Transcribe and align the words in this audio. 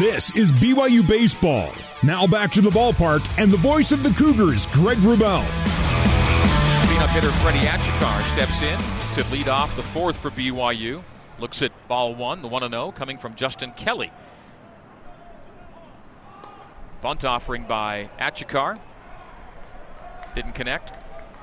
This 0.00 0.34
is 0.34 0.50
BYU 0.50 1.06
Baseball. 1.06 1.74
Now 2.02 2.26
back 2.26 2.50
to 2.52 2.62
the 2.62 2.70
ballpark 2.70 3.20
and 3.36 3.52
the 3.52 3.58
voice 3.58 3.92
of 3.92 4.02
the 4.02 4.08
Cougars, 4.08 4.66
Greg 4.68 4.96
Wrubell. 4.96 5.44
Cleanup 6.86 7.10
hitter 7.10 7.30
Freddie 7.32 7.66
Achikar 7.66 8.26
steps 8.32 8.62
in 8.62 8.80
to 9.12 9.30
lead 9.30 9.48
off 9.48 9.76
the 9.76 9.82
fourth 9.82 10.16
for 10.16 10.30
BYU. 10.30 11.02
Looks 11.38 11.60
at 11.60 11.72
ball 11.86 12.14
one, 12.14 12.40
the 12.40 12.48
1 12.48 12.70
0, 12.70 12.92
coming 12.92 13.18
from 13.18 13.34
Justin 13.34 13.72
Kelly. 13.72 14.10
Bunt 17.02 17.26
offering 17.26 17.64
by 17.64 18.08
Achikar. 18.18 18.80
Didn't 20.34 20.54
connect. 20.54 20.94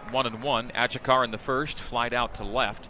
One 0.09 0.25
and 0.25 0.41
one. 0.41 0.71
Achikar 0.71 1.23
in 1.23 1.29
the 1.29 1.37
first, 1.37 1.77
flied 1.77 2.11
out 2.11 2.33
to 2.33 2.43
left. 2.43 2.89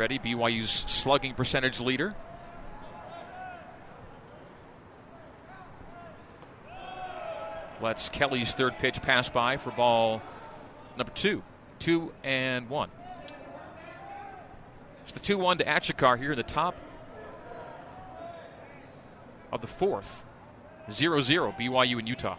Freddie, 0.00 0.18
BYU's 0.18 0.70
slugging 0.70 1.34
percentage 1.34 1.78
leader. 1.78 2.14
Let's 7.82 8.08
Kelly's 8.08 8.54
third 8.54 8.78
pitch 8.78 9.02
pass 9.02 9.28
by 9.28 9.58
for 9.58 9.72
ball 9.72 10.22
number 10.96 11.12
two. 11.12 11.42
Two 11.78 12.14
and 12.24 12.70
one. 12.70 12.88
It's 15.04 15.12
the 15.12 15.20
2 15.20 15.36
1 15.36 15.58
to 15.58 15.64
Achikar 15.66 16.18
here 16.18 16.32
in 16.32 16.38
the 16.38 16.44
top 16.44 16.74
of 19.52 19.60
the 19.60 19.66
fourth. 19.66 20.24
0 20.90 21.20
0 21.20 21.54
BYU 21.60 21.98
and 21.98 22.08
Utah. 22.08 22.38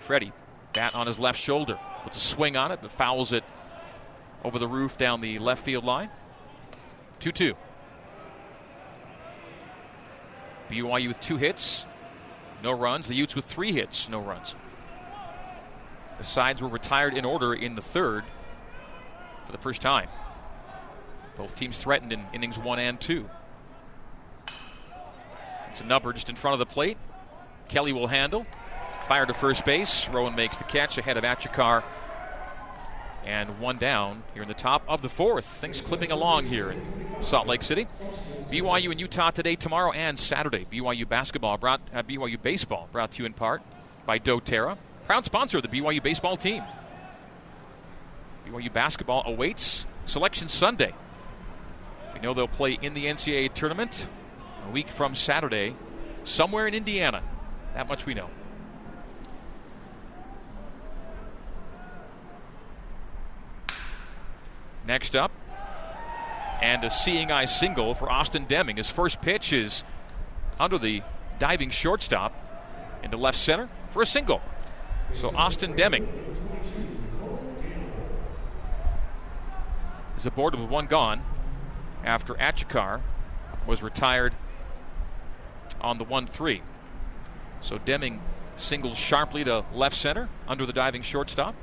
Freddie, 0.00 0.32
bat 0.72 0.96
on 0.96 1.06
his 1.06 1.20
left 1.20 1.38
shoulder, 1.40 1.78
puts 2.02 2.16
a 2.16 2.20
swing 2.20 2.56
on 2.56 2.72
it, 2.72 2.80
but 2.82 2.90
fouls 2.90 3.32
it 3.32 3.44
over 4.46 4.60
the 4.60 4.68
roof 4.68 4.96
down 4.96 5.20
the 5.20 5.40
left 5.40 5.64
field 5.64 5.84
line. 5.84 6.08
2 7.18 7.32
2. 7.32 7.54
BYU 10.70 11.08
with 11.08 11.20
two 11.20 11.36
hits, 11.36 11.84
no 12.62 12.70
runs. 12.70 13.08
The 13.08 13.14
Utes 13.14 13.34
with 13.34 13.44
three 13.44 13.72
hits, 13.72 14.08
no 14.08 14.20
runs. 14.20 14.54
The 16.18 16.24
sides 16.24 16.62
were 16.62 16.68
retired 16.68 17.14
in 17.14 17.24
order 17.24 17.54
in 17.54 17.74
the 17.74 17.82
third 17.82 18.24
for 19.46 19.52
the 19.52 19.58
first 19.58 19.82
time. 19.82 20.08
Both 21.36 21.56
teams 21.56 21.76
threatened 21.78 22.12
in 22.12 22.24
innings 22.32 22.56
one 22.56 22.78
and 22.78 23.00
two. 23.00 23.28
It's 25.70 25.80
a 25.80 25.84
number 25.84 26.12
just 26.12 26.30
in 26.30 26.36
front 26.36 26.52
of 26.52 26.60
the 26.60 26.66
plate. 26.66 26.98
Kelly 27.68 27.92
will 27.92 28.06
handle. 28.06 28.46
Fire 29.08 29.26
to 29.26 29.34
first 29.34 29.64
base. 29.64 30.08
Rowan 30.08 30.36
makes 30.36 30.56
the 30.56 30.64
catch 30.64 30.98
ahead 30.98 31.16
of 31.16 31.24
Achikar. 31.24 31.82
And 33.26 33.58
one 33.58 33.76
down 33.76 34.22
here 34.32 34.42
in 34.42 34.48
the 34.48 34.54
top 34.54 34.82
of 34.88 35.02
the 35.02 35.08
fourth. 35.08 35.44
Things 35.44 35.80
clipping 35.80 36.12
along 36.12 36.46
here 36.46 36.70
in 36.70 36.80
Salt 37.22 37.48
Lake 37.48 37.62
City. 37.62 37.88
BYU 38.50 38.92
and 38.92 39.00
Utah 39.00 39.30
today, 39.32 39.56
tomorrow, 39.56 39.90
and 39.90 40.16
Saturday. 40.16 40.64
BYU 40.72 41.08
basketball 41.08 41.58
brought 41.58 41.80
uh, 41.92 42.04
BYU 42.04 42.40
baseball 42.40 42.88
brought 42.92 43.10
to 43.12 43.22
you 43.22 43.26
in 43.26 43.32
part 43.32 43.62
by 44.06 44.20
DoTerra, 44.20 44.78
proud 45.06 45.24
sponsor 45.24 45.58
of 45.58 45.64
the 45.64 45.68
BYU 45.68 46.00
baseball 46.00 46.36
team. 46.36 46.62
BYU 48.46 48.72
basketball 48.72 49.24
awaits 49.26 49.84
Selection 50.04 50.48
Sunday. 50.48 50.94
We 52.14 52.20
know 52.20 52.32
they'll 52.32 52.46
play 52.46 52.78
in 52.80 52.94
the 52.94 53.06
NCAA 53.06 53.52
tournament 53.52 54.08
a 54.66 54.70
week 54.70 54.88
from 54.88 55.16
Saturday, 55.16 55.74
somewhere 56.24 56.68
in 56.68 56.74
Indiana. 56.74 57.22
That 57.74 57.88
much 57.88 58.06
we 58.06 58.14
know. 58.14 58.30
Next 64.86 65.16
up, 65.16 65.32
and 66.62 66.84
a 66.84 66.90
seeing 66.90 67.30
eye 67.30 67.44
single 67.44 67.94
for 67.94 68.10
Austin 68.10 68.44
Deming. 68.44 68.76
His 68.76 68.88
first 68.88 69.20
pitch 69.20 69.52
is 69.52 69.84
under 70.58 70.78
the 70.78 71.02
diving 71.38 71.70
shortstop 71.70 72.32
into 73.02 73.16
left 73.16 73.38
center 73.38 73.68
for 73.90 74.02
a 74.02 74.06
single. 74.06 74.40
So 75.14 75.34
Austin 75.36 75.76
Deming 75.76 76.08
is 80.16 80.26
aboard 80.26 80.54
with 80.54 80.68
one 80.68 80.86
gone 80.86 81.22
after 82.04 82.34
Achikar 82.34 83.02
was 83.66 83.82
retired 83.82 84.34
on 85.80 85.98
the 85.98 86.04
1 86.04 86.26
3. 86.26 86.62
So 87.60 87.78
Deming 87.78 88.22
singles 88.56 88.96
sharply 88.96 89.44
to 89.44 89.64
left 89.74 89.96
center 89.96 90.28
under 90.48 90.64
the 90.64 90.72
diving 90.72 91.02
shortstop. 91.02 91.54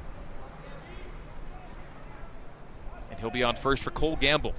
And 3.10 3.13
he'll 3.24 3.32
be 3.32 3.44
on 3.44 3.56
first 3.56 3.82
for 3.82 3.90
Cole 3.90 4.18
Gamble. 4.18 4.54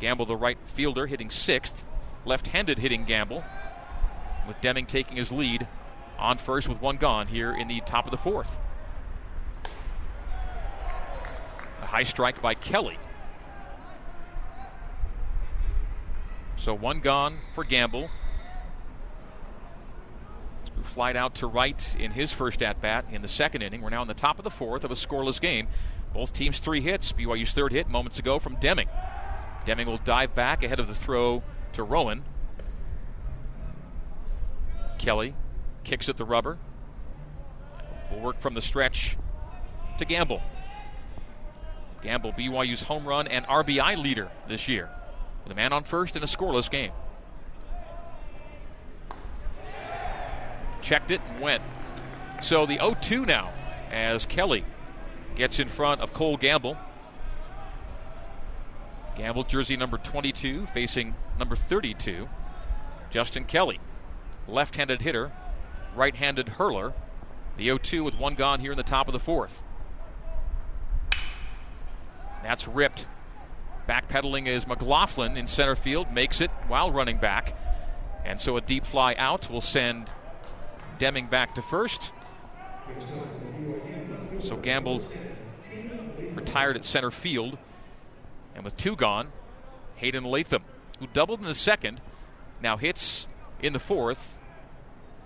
Gamble, 0.00 0.24
the 0.24 0.34
right 0.34 0.56
fielder, 0.64 1.06
hitting 1.06 1.30
sixth. 1.30 1.84
Left 2.24 2.48
handed 2.48 2.78
hitting 2.78 3.04
Gamble, 3.04 3.44
with 4.48 4.60
Deming 4.60 4.86
taking 4.86 5.16
his 5.16 5.30
lead 5.30 5.68
on 6.18 6.38
first 6.38 6.68
with 6.68 6.80
one 6.80 6.96
gone 6.96 7.28
here 7.28 7.54
in 7.54 7.68
the 7.68 7.80
top 7.80 8.06
of 8.06 8.10
the 8.10 8.16
fourth. 8.16 8.58
A 11.82 11.86
high 11.86 12.02
strike 12.02 12.40
by 12.40 12.54
Kelly. 12.54 12.98
So 16.56 16.72
one 16.74 17.00
gone 17.00 17.38
for 17.54 17.62
Gamble, 17.62 18.08
who 20.76 20.82
flied 20.82 21.16
out 21.16 21.34
to 21.36 21.46
right 21.46 21.96
in 21.98 22.12
his 22.12 22.32
first 22.32 22.62
at 22.62 22.80
bat 22.80 23.06
in 23.10 23.22
the 23.22 23.28
second 23.28 23.62
inning. 23.62 23.82
We're 23.82 23.90
now 23.90 24.02
in 24.02 24.08
the 24.08 24.14
top 24.14 24.38
of 24.38 24.44
the 24.44 24.50
fourth 24.50 24.84
of 24.84 24.90
a 24.90 24.94
scoreless 24.94 25.40
game. 25.40 25.68
Both 26.12 26.32
teams 26.32 26.58
three 26.58 26.80
hits. 26.80 27.12
BYU's 27.12 27.52
third 27.52 27.72
hit 27.72 27.88
moments 27.88 28.18
ago 28.18 28.38
from 28.38 28.56
Deming. 28.56 28.88
Deming 29.64 29.86
will 29.86 29.98
dive 29.98 30.34
back 30.34 30.62
ahead 30.62 30.78
of 30.78 30.86
the 30.88 30.94
throw 30.94 31.42
to 31.72 31.82
Rowan. 31.82 32.22
Kelly 34.98 35.34
kicks 35.84 36.08
at 36.08 36.16
the 36.16 36.24
rubber. 36.24 36.58
Will 38.10 38.20
work 38.20 38.40
from 38.40 38.54
the 38.54 38.62
stretch 38.62 39.16
to 39.98 40.04
Gamble. 40.04 40.42
Gamble, 42.02 42.32
BYU's 42.32 42.82
home 42.82 43.06
run 43.06 43.26
and 43.26 43.46
RBI 43.46 44.00
leader 44.00 44.30
this 44.48 44.68
year, 44.68 44.90
with 45.42 45.52
a 45.52 45.56
man 45.56 45.72
on 45.72 45.84
first 45.84 46.16
in 46.16 46.22
a 46.22 46.26
scoreless 46.26 46.70
game. 46.70 46.92
Checked 50.82 51.10
it 51.10 51.20
and 51.28 51.40
went. 51.40 51.62
So 52.42 52.66
the 52.66 52.76
0 52.76 52.96
2 53.00 53.24
now 53.24 53.52
as 53.90 54.26
Kelly 54.26 54.64
gets 55.34 55.58
in 55.60 55.68
front 55.68 56.00
of 56.00 56.12
Cole 56.12 56.36
Gamble. 56.36 56.76
Gamble, 59.16 59.44
jersey 59.44 59.76
number 59.76 59.96
22, 59.96 60.66
facing 60.74 61.14
number 61.38 61.56
32. 61.56 62.28
Justin 63.10 63.44
Kelly, 63.44 63.80
left 64.46 64.76
handed 64.76 65.00
hitter, 65.00 65.32
right 65.94 66.14
handed 66.14 66.50
hurler. 66.50 66.92
The 67.56 67.64
0 67.64 67.78
2 67.78 68.04
with 68.04 68.18
one 68.18 68.34
gone 68.34 68.60
here 68.60 68.72
in 68.72 68.76
the 68.76 68.82
top 68.82 69.08
of 69.08 69.12
the 69.12 69.18
fourth. 69.18 69.62
That's 72.42 72.68
ripped. 72.68 73.06
Backpedaling 73.88 74.46
is 74.46 74.66
McLaughlin 74.66 75.36
in 75.36 75.46
center 75.46 75.76
field, 75.76 76.12
makes 76.12 76.40
it 76.40 76.50
while 76.68 76.90
running 76.90 77.18
back. 77.18 77.56
And 78.24 78.40
so 78.40 78.56
a 78.56 78.60
deep 78.60 78.84
fly 78.84 79.14
out 79.14 79.48
will 79.48 79.60
send 79.60 80.10
Deming 80.98 81.26
back 81.26 81.54
to 81.56 81.62
first. 81.62 82.12
So 84.42 84.56
Gamble 84.56 85.02
retired 86.34 86.76
at 86.76 86.84
center 86.84 87.10
field. 87.10 87.58
And 88.54 88.64
with 88.64 88.76
two 88.76 88.96
gone, 88.96 89.32
Hayden 89.96 90.24
Latham, 90.24 90.62
who 90.98 91.06
doubled 91.08 91.40
in 91.40 91.46
the 91.46 91.54
second, 91.54 92.00
now 92.62 92.76
hits 92.76 93.26
in 93.60 93.72
the 93.72 93.78
fourth 93.78 94.38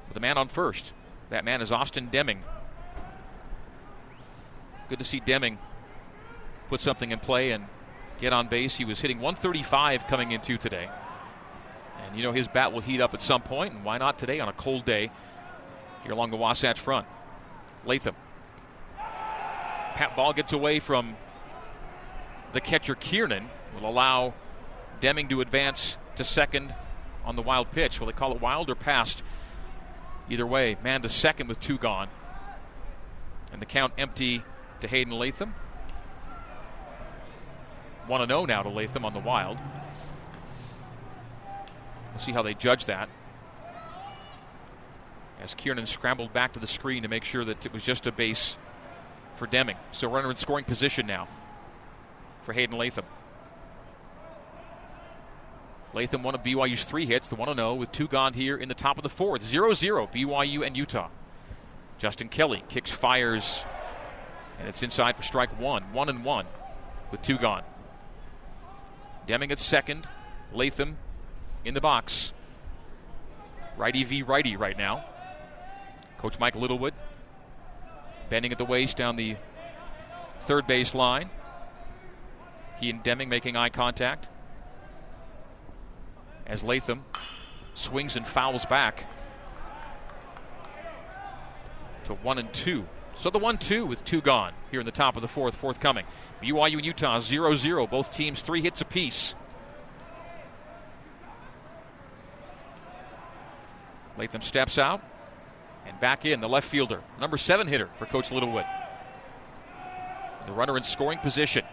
with 0.09 0.17
a 0.17 0.21
man 0.21 0.37
on 0.37 0.49
first. 0.49 0.93
That 1.31 1.45
man 1.45 1.61
is 1.61 1.71
Austin 1.71 2.09
Deming. 2.11 2.43
Good 4.89 4.99
to 4.99 5.05
see 5.05 5.21
Deming 5.21 5.59
put 6.69 6.81
something 6.81 7.13
in 7.13 7.21
play 7.21 7.53
and 7.53 7.67
get 8.21 8.33
on 8.33 8.49
base. 8.49 8.77
He 8.77 8.85
was 8.85 9.01
hitting 9.01 9.19
135 9.19 10.07
coming 10.09 10.33
into 10.33 10.59
today. 10.59 10.89
And 12.05 12.17
you 12.17 12.23
know 12.25 12.33
his 12.33 12.49
bat 12.49 12.73
will 12.73 12.81
heat 12.81 13.01
up 13.01 13.15
at 13.15 13.23
some 13.23 13.43
point, 13.43 13.75
and 13.75 13.85
why 13.85 13.99
not 13.99 14.19
today 14.19 14.41
on 14.41 14.49
a 14.49 14.53
cold 14.53 14.85
day 14.85 15.11
here 16.03 16.13
along 16.13 16.31
the 16.31 16.37
Wasatch 16.37 16.79
front? 16.79 17.07
Latham. 17.85 18.15
Pat 19.95 20.15
ball 20.17 20.33
gets 20.33 20.53
away 20.53 20.81
from 20.81 21.17
the 22.53 22.61
catcher 22.61 22.95
Kiernan 22.95 23.49
will 23.75 23.89
allow 23.89 24.35
Deming 25.01 25.29
to 25.29 25.41
advance 25.41 25.97
to 26.17 26.25
second 26.25 26.75
on 27.25 27.35
the 27.35 27.43
wild 27.43 27.73
pitch. 27.73 27.99
Will 27.99 28.07
they 28.07 28.13
call 28.13 28.33
it 28.35 28.41
wild 28.41 28.69
or 28.69 28.75
passed? 28.75 29.23
Either 30.29 30.47
way, 30.47 30.77
man 30.85 31.01
to 31.03 31.09
second 31.09 31.49
with 31.49 31.59
two 31.59 31.79
gone. 31.79 32.09
And 33.51 33.63
the 33.63 33.67
count 33.67 33.95
empty 33.97 34.45
to 34.81 34.89
Hayden 34.89 35.15
Latham. 35.15 35.55
1 38.07 38.29
0 38.29 38.45
now 38.45 38.63
to 38.63 38.69
Latham 38.69 39.05
on 39.05 39.15
the 39.15 39.21
wild. 39.21 39.59
We'll 42.13 42.21
see 42.21 42.33
how 42.33 42.43
they 42.43 42.55
judge 42.55 42.85
that. 42.85 43.09
As 45.41 45.55
Kiernan 45.55 45.87
scrambled 45.87 46.33
back 46.33 46.53
to 46.53 46.61
the 46.61 46.67
screen 46.67 47.03
to 47.03 47.09
make 47.09 47.25
sure 47.25 47.45
that 47.45 47.65
it 47.65 47.73
was 47.73 47.83
just 47.83 48.07
a 48.07 48.13
base 48.13 48.59
for 49.37 49.47
Deming. 49.47 49.77
So 49.93 50.09
runner 50.09 50.31
in 50.31 50.37
scoring 50.37 50.65
position 50.65 51.07
now 51.07 51.29
for 52.43 52.53
Hayden 52.53 52.77
Latham. 52.77 53.07
Latham 55.93 56.23
one 56.23 56.35
of 56.35 56.43
BYU's 56.43 56.85
three 56.85 57.07
hits, 57.07 57.29
the 57.29 57.35
1 57.35 57.55
0 57.55 57.75
with 57.75 57.91
two 57.91 58.07
gone 58.07 58.35
here 58.35 58.57
in 58.57 58.69
the 58.69 58.75
top 58.75 58.97
of 58.97 59.03
the 59.03 59.09
fourth. 59.09 59.43
0 59.43 59.73
0 59.73 60.09
BYU 60.13 60.65
and 60.65 60.77
Utah. 60.77 61.09
Justin 61.99 62.29
Kelly 62.29 62.63
kicks, 62.69 62.91
fires, 62.91 63.65
and 64.59 64.69
it's 64.69 64.83
inside 64.83 65.17
for 65.17 65.23
strike 65.23 65.59
one. 65.59 65.83
1 65.93 66.09
and 66.09 66.25
1 66.25 66.47
with 67.11 67.23
two 67.23 67.39
gone. 67.39 67.63
Deming 69.27 69.51
at 69.53 69.59
second. 69.59 70.07
Latham 70.53 70.97
in 71.65 71.75
the 71.75 71.81
box. 71.81 72.33
Righty 73.77 74.05
v 74.05 74.23
righty 74.23 74.57
right 74.57 74.77
now. 74.77 75.05
Coach 76.21 76.39
Mike 76.39 76.55
Littlewood 76.55 76.93
bending 78.29 78.53
at 78.53 78.59
the 78.59 78.65
waist 78.67 78.95
down 78.95 79.17
the 79.17 79.37
third 80.41 80.67
base 80.67 80.95
line. 80.95 81.31
He 82.79 82.91
and 82.91 83.03
Deming 83.03 83.31
making 83.31 83.57
eye 83.57 83.71
contact 83.71 84.29
as 86.47 86.63
Latham 86.63 87.07
swings 87.73 88.17
and 88.17 88.29
fouls 88.29 88.67
back 88.67 89.07
to 92.05 92.13
one 92.13 92.37
and 92.37 92.53
two. 92.53 92.87
So 93.17 93.31
the 93.31 93.39
one 93.39 93.57
two 93.57 93.87
with 93.87 94.05
two 94.05 94.21
gone 94.21 94.53
here 94.71 94.81
in 94.81 94.87
the 94.87 94.93
top 94.93 95.17
of 95.17 95.23
the 95.23 95.29
fourth, 95.29 95.55
forthcoming. 95.55 96.05
BYU 96.43 96.75
and 96.75 96.85
Utah 96.85 97.21
0 97.21 97.55
0. 97.55 97.87
Both 97.87 98.13
teams 98.13 98.43
three 98.43 98.61
hits 98.61 98.83
apiece. 98.83 99.35
Latham 104.19 104.43
steps 104.43 104.77
out 104.77 105.03
and 105.91 105.99
back 106.01 106.25
in 106.25 106.41
the 106.41 106.49
left 106.49 106.69
fielder, 106.69 107.03
number 107.21 107.37
seven 107.37 107.67
hitter 107.67 107.89
for 107.99 108.07
Coach 108.07 108.31
Littlewood. 108.31 108.65
The 110.47 110.53
runner 110.53 110.77
in 110.77 110.85
scoring 110.85 111.19
position. 111.19 111.65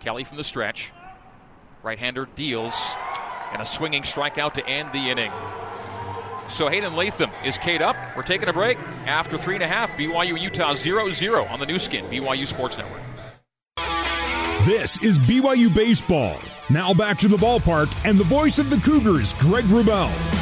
Kelly 0.00 0.24
from 0.24 0.38
the 0.38 0.44
stretch. 0.44 0.92
Right 1.82 1.98
hander 1.98 2.26
deals, 2.34 2.74
and 3.52 3.62
a 3.62 3.64
swinging 3.64 4.02
strikeout 4.02 4.54
to 4.54 4.66
end 4.66 4.90
the 4.92 5.10
inning. 5.10 5.30
So 6.48 6.68
Hayden 6.68 6.96
Latham 6.96 7.30
is 7.44 7.58
Kate 7.58 7.82
up. 7.82 7.96
We're 8.16 8.22
taking 8.22 8.48
a 8.48 8.52
break 8.52 8.78
after 9.06 9.36
three 9.36 9.54
and 9.54 9.62
a 9.62 9.68
half. 9.68 9.90
BYU 9.90 10.40
Utah 10.40 10.74
0 10.74 11.10
0 11.10 11.44
on 11.44 11.60
the 11.60 11.66
Nu 11.66 11.78
Skin, 11.78 12.04
BYU 12.06 12.46
Sports 12.46 12.78
Network. 12.78 13.02
This 14.64 15.00
is 15.02 15.18
BYU 15.18 15.72
Baseball. 15.72 16.40
Now 16.70 16.92
back 16.92 17.18
to 17.18 17.28
the 17.28 17.36
ballpark 17.36 17.94
and 18.04 18.18
the 18.18 18.24
voice 18.24 18.58
of 18.58 18.68
the 18.70 18.78
Cougars, 18.78 19.32
Greg 19.34 19.64
Wrubell. 19.66 20.35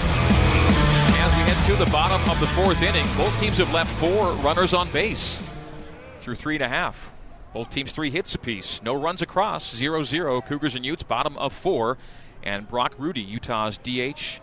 To 1.64 1.74
the 1.76 1.86
bottom 1.86 2.30
of 2.30 2.38
the 2.40 2.46
fourth 2.48 2.82
inning, 2.82 3.06
both 3.16 3.40
teams 3.40 3.56
have 3.56 3.72
left 3.72 3.90
four 3.98 4.32
runners 4.34 4.74
on 4.74 4.90
base 4.90 5.42
through 6.18 6.34
three 6.34 6.56
and 6.56 6.62
a 6.62 6.68
half. 6.68 7.10
Both 7.54 7.70
teams 7.70 7.90
three 7.90 8.10
hits 8.10 8.34
apiece. 8.34 8.82
No 8.82 8.94
runs 8.94 9.22
across. 9.22 9.74
0 9.74 10.02
0. 10.02 10.42
Cougars 10.42 10.74
and 10.74 10.84
Utes, 10.84 11.02
bottom 11.02 11.38
of 11.38 11.54
four. 11.54 11.96
And 12.42 12.68
Brock 12.68 12.94
Rudy, 12.98 13.22
Utah's 13.22 13.78
DH, 13.78 14.40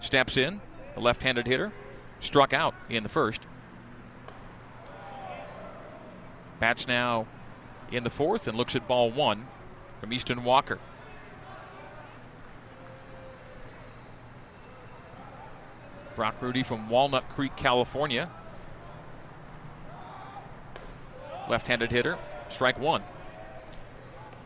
steps 0.00 0.38
in. 0.38 0.62
The 0.94 1.00
left 1.00 1.22
handed 1.22 1.46
hitter 1.46 1.72
struck 2.20 2.54
out 2.54 2.74
in 2.88 3.02
the 3.02 3.10
first. 3.10 3.42
Bats 6.58 6.88
now 6.88 7.26
in 7.90 8.02
the 8.02 8.08
fourth 8.08 8.48
and 8.48 8.56
looks 8.56 8.74
at 8.74 8.88
ball 8.88 9.10
one 9.10 9.46
from 10.00 10.10
Easton 10.10 10.42
Walker. 10.42 10.78
Brock 16.16 16.36
Rudy 16.40 16.62
from 16.62 16.88
Walnut 16.88 17.28
Creek, 17.30 17.56
California. 17.56 18.30
Left 21.48 21.66
handed 21.66 21.90
hitter 21.90 22.18
Strike 22.52 22.78
one. 22.78 23.02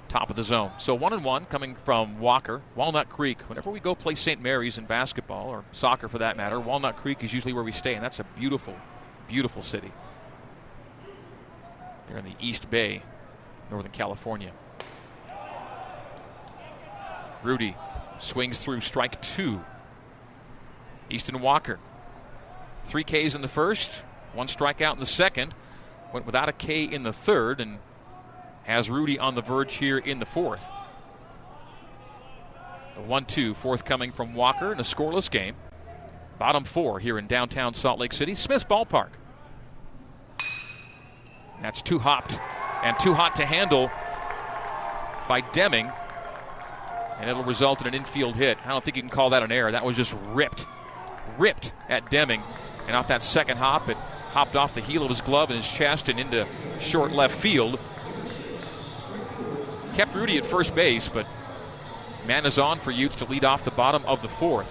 Top 0.08 0.30
of 0.30 0.36
the 0.36 0.44
zone. 0.44 0.70
So 0.78 0.94
one 0.94 1.12
and 1.12 1.24
one 1.24 1.44
coming 1.46 1.74
from 1.84 2.20
Walker. 2.20 2.62
Walnut 2.76 3.08
Creek. 3.08 3.42
Whenever 3.42 3.70
we 3.70 3.80
go 3.80 3.94
play 3.94 4.14
St. 4.14 4.40
Mary's 4.40 4.78
in 4.78 4.86
basketball 4.86 5.48
or 5.48 5.64
soccer 5.72 6.08
for 6.08 6.18
that 6.18 6.36
matter, 6.36 6.60
Walnut 6.60 6.96
Creek 6.96 7.24
is 7.24 7.32
usually 7.32 7.52
where 7.52 7.64
we 7.64 7.72
stay, 7.72 7.94
and 7.94 8.04
that's 8.04 8.20
a 8.20 8.24
beautiful, 8.38 8.76
beautiful 9.28 9.62
city. 9.62 9.92
They're 12.06 12.18
in 12.18 12.24
the 12.24 12.36
East 12.40 12.70
Bay, 12.70 13.02
Northern 13.70 13.90
California. 13.90 14.52
Rudy 17.42 17.76
swings 18.20 18.58
through 18.58 18.80
strike 18.80 19.20
two. 19.20 19.60
Easton 21.10 21.40
Walker. 21.40 21.78
Three 22.84 23.04
Ks 23.04 23.34
in 23.34 23.40
the 23.40 23.48
first, 23.48 23.90
one 24.32 24.46
strikeout 24.46 24.94
in 24.94 24.98
the 24.98 25.06
second. 25.06 25.54
Went 26.12 26.26
without 26.26 26.48
a 26.48 26.52
K 26.52 26.84
in 26.84 27.02
the 27.02 27.12
third, 27.12 27.60
and 27.60 27.78
has 28.64 28.90
Rudy 28.90 29.18
on 29.18 29.34
the 29.34 29.42
verge 29.42 29.74
here 29.74 29.98
in 29.98 30.18
the 30.18 30.26
fourth. 30.26 30.64
The 32.94 33.02
1 33.02 33.24
2 33.26 33.54
forthcoming 33.54 34.10
from 34.10 34.34
Walker 34.34 34.72
in 34.72 34.80
a 34.80 34.82
scoreless 34.82 35.30
game. 35.30 35.54
Bottom 36.38 36.64
four 36.64 36.98
here 36.98 37.18
in 37.18 37.26
downtown 37.26 37.74
Salt 37.74 37.98
Lake 37.98 38.12
City, 38.12 38.34
Smith's 38.34 38.64
Ballpark. 38.64 39.10
That's 41.62 41.80
too 41.80 41.98
hopped 41.98 42.40
and 42.82 42.98
too 42.98 43.14
hot 43.14 43.36
to 43.36 43.46
handle 43.46 43.90
by 45.28 45.40
Deming. 45.52 45.90
And 47.18 47.30
it'll 47.30 47.44
result 47.44 47.80
in 47.80 47.86
an 47.86 47.94
infield 47.94 48.36
hit. 48.36 48.58
I 48.64 48.68
don't 48.68 48.84
think 48.84 48.96
you 48.96 49.02
can 49.02 49.10
call 49.10 49.30
that 49.30 49.42
an 49.42 49.50
error. 49.50 49.72
That 49.72 49.84
was 49.84 49.96
just 49.96 50.14
ripped, 50.32 50.66
ripped 51.38 51.72
at 51.88 52.10
Deming. 52.10 52.42
And 52.86 52.96
off 52.96 53.08
that 53.08 53.22
second 53.22 53.58
hop, 53.58 53.88
it 53.88 53.96
hopped 54.32 54.56
off 54.56 54.74
the 54.74 54.80
heel 54.80 55.02
of 55.02 55.08
his 55.08 55.20
glove 55.20 55.50
and 55.50 55.58
his 55.58 55.70
chest 55.70 56.08
and 56.08 56.20
into 56.20 56.46
short 56.80 57.12
left 57.12 57.34
field 57.34 57.78
kept 59.96 60.14
Rudy 60.14 60.36
at 60.36 60.44
first 60.44 60.74
base, 60.74 61.08
but 61.08 61.26
man 62.26 62.44
is 62.44 62.58
on 62.58 62.76
for 62.76 62.90
Utes 62.90 63.16
to 63.16 63.24
lead 63.24 63.44
off 63.44 63.64
the 63.64 63.70
bottom 63.70 64.02
of 64.06 64.20
the 64.20 64.28
fourth. 64.28 64.70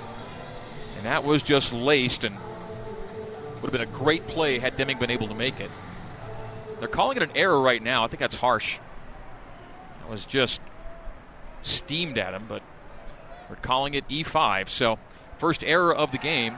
And 0.98 1.08
that 1.08 1.24
was 1.24 1.42
just 1.42 1.74
laced 1.74 2.24
and 2.24 2.36
would 2.36 3.72
have 3.72 3.72
been 3.72 3.82
a 3.82 3.86
great 3.88 4.28
play 4.28 4.60
had 4.60 4.78
Deming 4.78 5.00
been 5.00 5.10
able 5.10 5.28
to 5.28 5.34
make 5.34 5.60
it. 5.60 5.72
They're 6.78 6.88
calling 6.88 7.18
it 7.18 7.24
an 7.24 7.32
error 7.36 7.60
right 7.60 7.82
now. 7.82 8.04
I 8.04 8.08
think 8.08 8.20
that's 8.20 8.36
harsh. 8.36 8.78
That 10.02 10.12
was 10.12 10.26
just 10.26 10.62
steamed 11.64 12.20
at 12.20 12.36
him, 12.36 12.46
but 12.48 12.62
we're 13.50 13.56
calling 13.56 13.96
it 13.96 14.08
E5. 14.08 14.70
So, 14.70 15.00
first 15.38 15.64
error 15.64 15.94
of 15.94 16.12
the 16.12 16.18
game. 16.18 16.58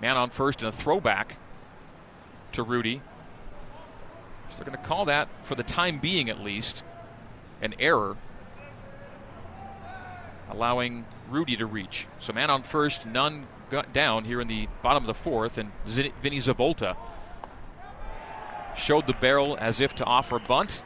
Man 0.00 0.16
on 0.16 0.30
first 0.30 0.62
and 0.62 0.68
a 0.68 0.72
throwback 0.72 1.36
to 2.52 2.62
Rudy. 2.62 3.00
So 4.50 4.56
they're 4.56 4.66
going 4.66 4.78
to 4.78 4.84
call 4.84 5.06
that, 5.06 5.28
for 5.42 5.54
the 5.54 5.62
time 5.62 5.98
being 5.98 6.28
at 6.28 6.40
least, 6.40 6.84
an 7.60 7.74
error, 7.78 8.16
allowing 10.50 11.06
Rudy 11.28 11.56
to 11.56 11.66
reach. 11.66 12.06
So 12.18 12.32
man 12.32 12.50
on 12.50 12.62
first, 12.62 13.06
none 13.06 13.46
got 13.70 13.92
down 13.92 14.24
here 14.24 14.40
in 14.40 14.46
the 14.46 14.68
bottom 14.82 15.02
of 15.02 15.06
the 15.06 15.14
fourth, 15.14 15.58
and 15.58 15.72
Vinny 15.86 16.38
Zavolta 16.38 16.96
showed 18.76 19.06
the 19.06 19.14
barrel 19.14 19.56
as 19.58 19.80
if 19.80 19.94
to 19.96 20.04
offer 20.04 20.36
a 20.36 20.40
bunt, 20.40 20.82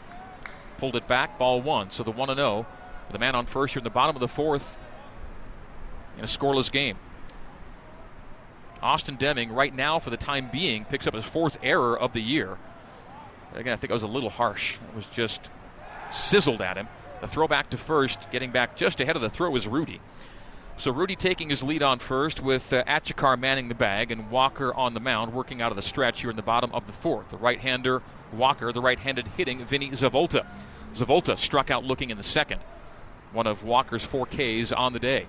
pulled 0.78 0.96
it 0.96 1.08
back, 1.08 1.38
ball 1.38 1.60
one. 1.60 1.90
So 1.90 2.02
the 2.02 2.10
1 2.10 2.34
0, 2.34 2.66
the 3.10 3.18
man 3.18 3.34
on 3.34 3.46
first 3.46 3.74
here 3.74 3.80
in 3.80 3.84
the 3.84 3.90
bottom 3.90 4.16
of 4.16 4.20
the 4.20 4.28
fourth 4.28 4.78
in 6.18 6.24
a 6.24 6.26
scoreless 6.26 6.70
game. 6.70 6.96
Austin 8.82 9.16
Deming, 9.16 9.52
right 9.52 9.74
now, 9.74 9.98
for 9.98 10.10
the 10.10 10.16
time 10.16 10.50
being, 10.52 10.84
picks 10.84 11.06
up 11.06 11.14
his 11.14 11.24
fourth 11.24 11.56
error 11.62 11.98
of 11.98 12.12
the 12.12 12.20
year. 12.20 12.58
Again, 13.54 13.72
I 13.72 13.76
think 13.76 13.90
it 13.90 13.94
was 13.94 14.02
a 14.02 14.08
little 14.08 14.30
harsh. 14.30 14.76
It 14.76 14.94
was 14.94 15.06
just 15.06 15.50
sizzled 16.12 16.60
at 16.60 16.76
him. 16.76 16.86
The 17.20 17.26
throw 17.26 17.48
back 17.48 17.70
to 17.70 17.76
first, 17.76 18.30
getting 18.30 18.52
back 18.52 18.76
just 18.76 19.00
ahead 19.00 19.16
of 19.16 19.22
the 19.22 19.30
throw 19.30 19.56
is 19.56 19.66
Rudy. 19.66 20.00
So 20.76 20.92
Rudy 20.92 21.16
taking 21.16 21.50
his 21.50 21.64
lead 21.64 21.82
on 21.82 21.98
first 21.98 22.40
with 22.40 22.72
uh, 22.72 22.84
Achikar 22.84 23.36
manning 23.36 23.68
the 23.68 23.74
bag 23.74 24.12
and 24.12 24.30
Walker 24.30 24.72
on 24.72 24.94
the 24.94 25.00
mound 25.00 25.32
working 25.32 25.60
out 25.60 25.72
of 25.72 25.76
the 25.76 25.82
stretch 25.82 26.20
here 26.20 26.30
in 26.30 26.36
the 26.36 26.42
bottom 26.42 26.70
of 26.72 26.86
the 26.86 26.92
fourth. 26.92 27.30
The 27.30 27.36
right-hander 27.36 28.00
Walker, 28.32 28.72
the 28.72 28.80
right-handed 28.80 29.26
hitting 29.36 29.64
Vinny 29.64 29.90
Zavolta. 29.90 30.46
Zavolta 30.94 31.36
struck 31.36 31.72
out 31.72 31.82
looking 31.82 32.10
in 32.10 32.16
the 32.16 32.22
second. 32.22 32.60
One 33.32 33.48
of 33.48 33.64
Walker's 33.64 34.04
four 34.04 34.26
Ks 34.26 34.70
on 34.70 34.92
the 34.92 35.00
day. 35.00 35.26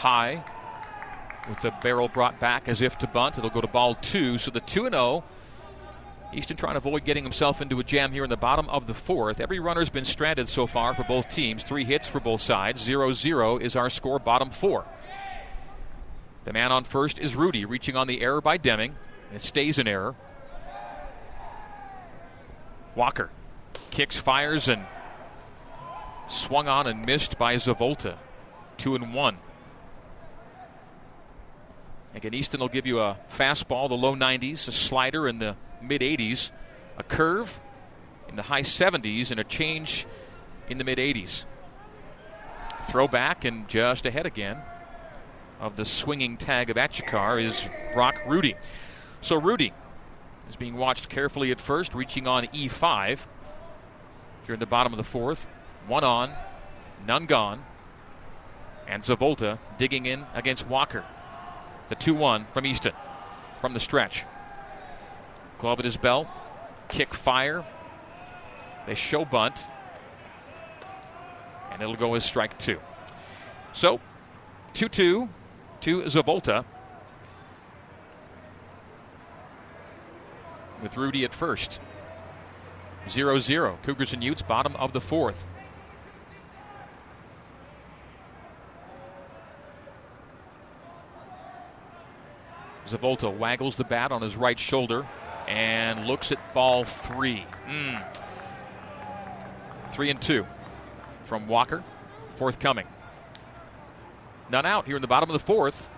High 0.00 0.42
with 1.46 1.60
the 1.60 1.72
barrel 1.82 2.08
brought 2.08 2.40
back 2.40 2.68
as 2.68 2.80
if 2.80 2.96
to 2.98 3.06
bunt. 3.06 3.36
It'll 3.36 3.50
go 3.50 3.60
to 3.60 3.66
ball 3.66 3.94
two. 3.94 4.38
So 4.38 4.50
the 4.50 4.60
2 4.60 4.90
0. 4.90 5.24
Easton 6.32 6.56
trying 6.56 6.74
to 6.74 6.78
avoid 6.78 7.04
getting 7.04 7.24
himself 7.24 7.60
into 7.60 7.80
a 7.80 7.84
jam 7.84 8.12
here 8.12 8.22
in 8.22 8.30
the 8.30 8.36
bottom 8.36 8.68
of 8.68 8.86
the 8.86 8.94
fourth. 8.94 9.40
Every 9.40 9.58
runner's 9.58 9.90
been 9.90 10.04
stranded 10.04 10.48
so 10.48 10.66
far 10.66 10.94
for 10.94 11.02
both 11.02 11.28
teams. 11.28 11.64
Three 11.64 11.84
hits 11.84 12.06
for 12.06 12.20
both 12.20 12.40
sides. 12.40 12.80
0 12.80 13.12
0 13.12 13.58
is 13.58 13.76
our 13.76 13.90
score, 13.90 14.18
bottom 14.18 14.50
four. 14.50 14.86
The 16.44 16.52
man 16.52 16.72
on 16.72 16.84
first 16.84 17.18
is 17.18 17.36
Rudy, 17.36 17.64
reaching 17.64 17.96
on 17.96 18.06
the 18.06 18.22
error 18.22 18.40
by 18.40 18.56
Deming. 18.56 18.94
It 19.34 19.42
stays 19.42 19.78
an 19.78 19.86
error. 19.86 20.14
Walker 22.94 23.30
kicks, 23.90 24.16
fires, 24.16 24.68
and 24.68 24.86
swung 26.28 26.68
on 26.68 26.86
and 26.86 27.04
missed 27.04 27.38
by 27.38 27.56
Zavolta. 27.56 28.16
Two 28.76 28.94
and 28.94 29.12
one. 29.12 29.36
Again, 32.14 32.34
Easton 32.34 32.60
will 32.60 32.68
give 32.68 32.86
you 32.86 33.00
a 33.00 33.16
fastball, 33.32 33.88
the 33.88 33.96
low 33.96 34.14
90s, 34.14 34.66
a 34.66 34.72
slider 34.72 35.28
in 35.28 35.38
the 35.38 35.56
mid 35.80 36.00
80s, 36.00 36.50
a 36.98 37.02
curve 37.02 37.60
in 38.28 38.36
the 38.36 38.42
high 38.42 38.62
70s, 38.62 39.30
and 39.30 39.38
a 39.38 39.44
change 39.44 40.06
in 40.68 40.78
the 40.78 40.84
mid 40.84 40.98
80s. 40.98 41.44
Throw 42.88 43.06
back 43.06 43.44
and 43.44 43.68
just 43.68 44.06
ahead 44.06 44.26
again 44.26 44.58
of 45.60 45.76
the 45.76 45.84
swinging 45.84 46.36
tag 46.36 46.70
of 46.70 46.76
Achikar 46.76 47.42
is 47.42 47.68
Brock 47.92 48.20
Rudy. 48.26 48.56
So 49.20 49.36
Rudy 49.36 49.72
is 50.48 50.56
being 50.56 50.76
watched 50.76 51.08
carefully 51.08 51.50
at 51.50 51.60
first, 51.60 51.94
reaching 51.94 52.26
on 52.26 52.46
E5 52.46 53.20
here 54.46 54.54
in 54.54 54.60
the 54.60 54.66
bottom 54.66 54.92
of 54.92 54.96
the 54.96 55.04
fourth. 55.04 55.46
One 55.86 56.02
on, 56.02 56.32
none 57.06 57.26
gone. 57.26 57.62
And 58.88 59.02
Zavolta 59.02 59.58
digging 59.78 60.06
in 60.06 60.24
against 60.34 60.66
Walker. 60.66 61.04
The 61.90 61.96
2 61.96 62.14
1 62.14 62.46
from 62.54 62.64
Easton 62.64 62.92
from 63.60 63.74
the 63.74 63.80
stretch. 63.80 64.24
Glove 65.58 65.78
at 65.78 65.84
his 65.84 65.96
belt. 65.96 66.26
Kick 66.88 67.12
fire. 67.12 67.64
They 68.86 68.94
show 68.94 69.24
bunt. 69.24 69.68
And 71.70 71.82
it'll 71.82 71.96
go 71.96 72.14
as 72.14 72.24
strike 72.24 72.58
two. 72.58 72.80
So, 73.72 74.00
2 74.74 74.88
2 74.88 75.28
to 75.80 76.02
Zavolta. 76.02 76.64
With 80.82 80.96
Rudy 80.96 81.24
at 81.24 81.34
first. 81.34 81.80
0 83.08 83.38
0. 83.40 83.78
Cougars 83.82 84.12
and 84.12 84.22
Utes, 84.22 84.42
bottom 84.42 84.76
of 84.76 84.92
the 84.92 85.00
fourth. 85.00 85.46
Zavolta 92.90 93.34
waggles 93.34 93.76
the 93.76 93.84
bat 93.84 94.12
on 94.12 94.22
his 94.22 94.36
right 94.36 94.58
shoulder 94.58 95.06
and 95.48 96.06
looks 96.06 96.32
at 96.32 96.54
ball 96.54 96.84
three. 96.84 97.44
Mm. 97.68 98.02
Three 99.90 100.10
and 100.10 100.20
two 100.20 100.46
from 101.24 101.46
Walker. 101.48 101.82
Forthcoming. 102.36 102.86
None 104.50 104.66
out 104.66 104.86
here 104.86 104.96
in 104.96 105.02
the 105.02 105.08
bottom 105.08 105.28
of 105.28 105.34
the 105.34 105.44
fourth. 105.44 105.90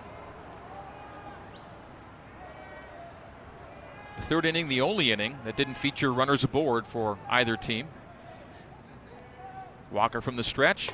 The 4.17 4.23
third 4.23 4.45
inning, 4.45 4.69
the 4.69 4.81
only 4.81 5.11
inning 5.11 5.39
that 5.45 5.57
didn't 5.57 5.75
feature 5.75 6.13
runners 6.13 6.45
aboard 6.45 6.87
for 6.87 7.19
either 7.31 7.57
team. 7.57 7.89
Walker 9.91 10.21
from 10.21 10.37
the 10.37 10.45
stretch, 10.45 10.91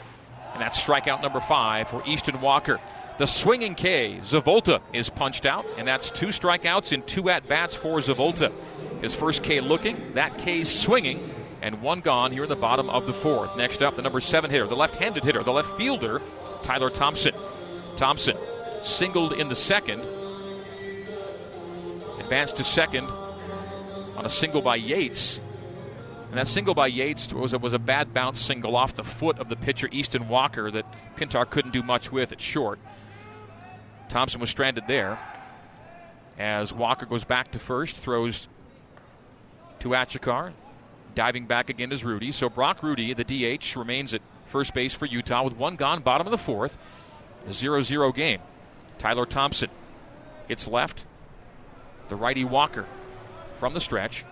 and 0.52 0.62
that's 0.62 0.82
strikeout 0.82 1.22
number 1.22 1.40
five 1.40 1.88
for 1.88 2.02
Easton 2.06 2.40
Walker. 2.40 2.80
The 3.18 3.26
swinging 3.26 3.74
K, 3.74 4.20
Zavolta, 4.22 4.80
is 4.92 5.10
punched 5.10 5.44
out, 5.44 5.66
and 5.76 5.88
that's 5.88 6.08
two 6.10 6.28
strikeouts 6.28 6.92
in 6.92 7.02
two 7.02 7.28
at 7.30 7.48
bats 7.48 7.74
for 7.74 7.98
Zavolta. 7.98 8.52
His 9.00 9.12
first 9.12 9.42
K 9.42 9.60
looking, 9.60 10.14
that 10.14 10.38
K 10.38 10.62
swinging, 10.62 11.18
and 11.60 11.82
one 11.82 12.00
gone 12.00 12.30
here 12.30 12.44
in 12.44 12.48
the 12.48 12.54
bottom 12.54 12.88
of 12.88 13.06
the 13.06 13.12
fourth. 13.12 13.56
Next 13.56 13.82
up, 13.82 13.96
the 13.96 14.02
number 14.02 14.20
seven 14.20 14.52
hitter, 14.52 14.66
the 14.66 14.76
left 14.76 14.94
handed 14.94 15.24
hitter, 15.24 15.42
the 15.42 15.52
left 15.52 15.76
fielder, 15.76 16.22
Tyler 16.62 16.90
Thompson. 16.90 17.34
Thompson 17.96 18.36
singled 18.84 19.32
in 19.32 19.48
the 19.48 19.56
second, 19.56 20.00
advanced 22.20 22.58
to 22.58 22.64
second 22.64 23.04
on 24.16 24.24
a 24.26 24.30
single 24.30 24.62
by 24.62 24.76
Yates. 24.76 25.40
And 26.28 26.36
that 26.36 26.46
single 26.46 26.74
by 26.74 26.86
Yates 26.86 27.32
was 27.32 27.52
a, 27.52 27.58
was 27.58 27.72
a 27.72 27.78
bad 27.80 28.14
bounce 28.14 28.40
single 28.40 28.76
off 28.76 28.94
the 28.94 29.02
foot 29.02 29.40
of 29.40 29.48
the 29.48 29.56
pitcher 29.56 29.88
Easton 29.90 30.28
Walker 30.28 30.70
that 30.70 30.86
Pintar 31.16 31.50
couldn't 31.50 31.72
do 31.72 31.82
much 31.82 32.12
with 32.12 32.30
at 32.30 32.40
short. 32.40 32.78
Thompson 34.08 34.40
was 34.40 34.50
stranded 34.50 34.86
there. 34.86 35.18
As 36.38 36.72
Walker 36.72 37.06
goes 37.06 37.24
back 37.24 37.50
to 37.52 37.58
first, 37.58 37.96
throws 37.96 38.48
to 39.80 39.90
Achikar. 39.90 40.52
Diving 41.14 41.46
back 41.46 41.68
again 41.68 41.90
is 41.90 42.04
Rudy. 42.04 42.32
So 42.32 42.48
Brock 42.48 42.82
Rudy, 42.82 43.12
the 43.12 43.24
DH, 43.24 43.76
remains 43.76 44.14
at 44.14 44.22
first 44.46 44.72
base 44.72 44.94
for 44.94 45.06
Utah 45.06 45.42
with 45.42 45.56
one 45.56 45.76
gone, 45.76 46.00
bottom 46.00 46.26
of 46.26 46.30
the 46.30 46.38
fourth. 46.38 46.78
0 47.50 47.82
0 47.82 48.12
game. 48.12 48.40
Tyler 48.98 49.26
Thompson 49.26 49.70
hits 50.46 50.66
left. 50.66 51.06
The 52.08 52.16
righty 52.16 52.44
Walker 52.44 52.86
from 53.56 53.74
the 53.74 53.80
stretch. 53.80 54.24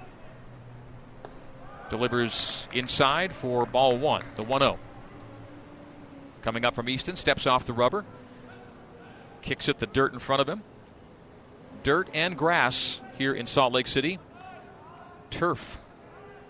Delivers 1.90 2.66
inside 2.73 3.33
for 3.33 3.64
ball 3.66 3.97
one, 3.97 4.25
the 4.35 4.42
1 4.42 4.61
0. 4.61 4.78
Coming 6.42 6.64
up 6.64 6.75
from 6.75 6.88
Easton, 6.88 7.16
steps 7.16 7.47
off 7.47 7.66
the 7.66 7.73
rubber, 7.73 8.04
kicks 9.47 9.69
at 9.69 9.79
the 9.79 9.87
dirt 9.87 10.12
in 10.12 10.19
front 10.19 10.43
of 10.43 10.49
him. 10.49 10.62
Dirt 11.85 12.09
and 12.12 12.37
grass 12.37 13.00
here 13.17 13.33
in 13.33 13.47
Salt 13.47 13.73
Lake 13.73 13.87
City. 13.87 14.19
Turf, 15.31 15.79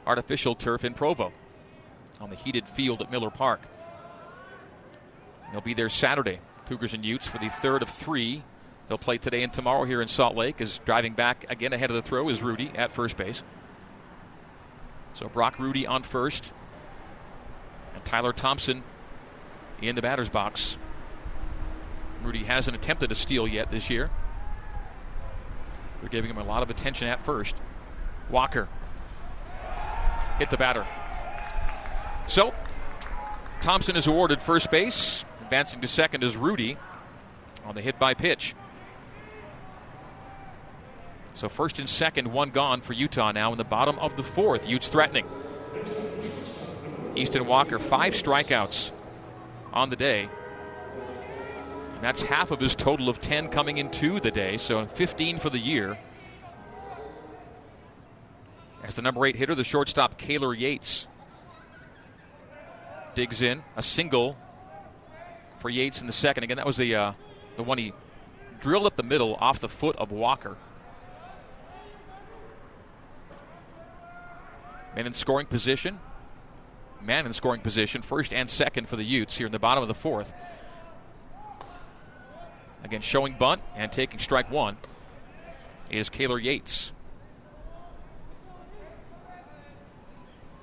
artificial 0.06 0.54
turf 0.54 0.82
in 0.84 0.94
Provo 0.94 1.32
on 2.20 2.30
the 2.30 2.36
heated 2.36 2.66
field 2.66 3.02
at 3.02 3.10
Miller 3.10 3.30
Park. 3.30 3.60
They'll 5.52 5.60
be 5.60 5.74
there 5.74 5.90
Saturday, 5.90 6.40
Cougars 6.66 6.94
and 6.94 7.04
Utes, 7.04 7.26
for 7.26 7.38
the 7.38 7.50
third 7.50 7.82
of 7.82 7.90
three. 7.90 8.42
They'll 8.88 8.98
play 8.98 9.18
today 9.18 9.42
and 9.42 9.52
tomorrow 9.52 9.84
here 9.84 10.00
in 10.00 10.08
Salt 10.08 10.34
Lake. 10.34 10.60
Is 10.60 10.80
driving 10.86 11.12
back 11.12 11.44
again 11.50 11.74
ahead 11.74 11.90
of 11.90 11.96
the 11.96 12.02
throw 12.02 12.28
is 12.30 12.42
Rudy 12.42 12.70
at 12.74 12.92
first 12.92 13.16
base. 13.18 13.42
So 15.14 15.28
Brock 15.28 15.58
Rudy 15.58 15.86
on 15.86 16.02
first, 16.02 16.52
and 17.94 18.04
Tyler 18.04 18.32
Thompson 18.32 18.82
in 19.82 19.96
the 19.96 20.02
batter's 20.02 20.30
box. 20.30 20.78
Rudy 22.22 22.44
hasn't 22.44 22.76
attempted 22.76 23.12
a 23.12 23.14
steal 23.14 23.46
yet 23.46 23.70
this 23.70 23.90
year. 23.90 24.10
They're 26.00 26.10
giving 26.10 26.30
him 26.30 26.38
a 26.38 26.44
lot 26.44 26.62
of 26.62 26.70
attention 26.70 27.08
at 27.08 27.24
first. 27.24 27.54
Walker 28.30 28.68
hit 30.38 30.50
the 30.50 30.56
batter. 30.56 30.86
So, 32.28 32.54
Thompson 33.60 33.96
is 33.96 34.06
awarded 34.06 34.42
first 34.42 34.70
base. 34.70 35.24
Advancing 35.42 35.80
to 35.80 35.88
second 35.88 36.24
is 36.24 36.36
Rudy 36.36 36.76
on 37.64 37.74
the 37.74 37.80
hit 37.80 37.98
by 37.98 38.14
pitch. 38.14 38.54
So, 41.34 41.48
first 41.48 41.78
and 41.78 41.88
second, 41.88 42.32
one 42.32 42.50
gone 42.50 42.80
for 42.80 42.94
Utah 42.94 43.30
now 43.30 43.52
in 43.52 43.58
the 43.58 43.64
bottom 43.64 43.98
of 43.98 44.16
the 44.16 44.22
fourth. 44.22 44.66
Utes 44.68 44.88
threatening. 44.88 45.26
Easton 47.14 47.46
Walker, 47.46 47.78
five 47.78 48.14
strikeouts 48.14 48.90
on 49.72 49.90
the 49.90 49.96
day. 49.96 50.28
And 51.96 52.04
that's 52.04 52.22
half 52.22 52.50
of 52.50 52.60
his 52.60 52.74
total 52.74 53.08
of 53.08 53.20
10 53.20 53.48
coming 53.48 53.78
into 53.78 54.20
the 54.20 54.30
day, 54.30 54.58
so 54.58 54.86
15 54.86 55.38
for 55.38 55.50
the 55.50 55.58
year. 55.58 55.98
As 58.84 58.94
the 58.94 59.02
number 59.02 59.24
eight 59.26 59.34
hitter, 59.34 59.54
the 59.54 59.64
shortstop, 59.64 60.20
Kaylor 60.20 60.56
Yates, 60.56 61.08
digs 63.14 63.40
in. 63.40 63.64
A 63.76 63.82
single 63.82 64.36
for 65.58 65.70
Yates 65.70 66.02
in 66.02 66.06
the 66.06 66.12
second. 66.12 66.44
Again, 66.44 66.58
that 66.58 66.66
was 66.66 66.76
the, 66.76 66.94
uh, 66.94 67.12
the 67.56 67.62
one 67.62 67.78
he 67.78 67.94
drilled 68.60 68.86
up 68.86 68.96
the 68.96 69.02
middle 69.02 69.34
off 69.36 69.58
the 69.58 69.68
foot 69.68 69.96
of 69.96 70.12
Walker. 70.12 70.56
Man 74.94 75.06
in 75.06 75.14
scoring 75.14 75.46
position. 75.46 75.98
Man 77.02 77.26
in 77.26 77.32
scoring 77.32 77.62
position, 77.62 78.02
first 78.02 78.32
and 78.32 78.48
second 78.50 78.88
for 78.88 78.96
the 78.96 79.04
Utes 79.04 79.36
here 79.36 79.46
in 79.46 79.52
the 79.52 79.58
bottom 79.58 79.82
of 79.82 79.88
the 79.88 79.94
fourth. 79.94 80.32
Again, 82.86 83.00
showing 83.00 83.34
bunt 83.36 83.62
and 83.74 83.90
taking 83.90 84.20
strike 84.20 84.48
one 84.48 84.76
is 85.90 86.08
Kaylor 86.08 86.40
Yates. 86.40 86.92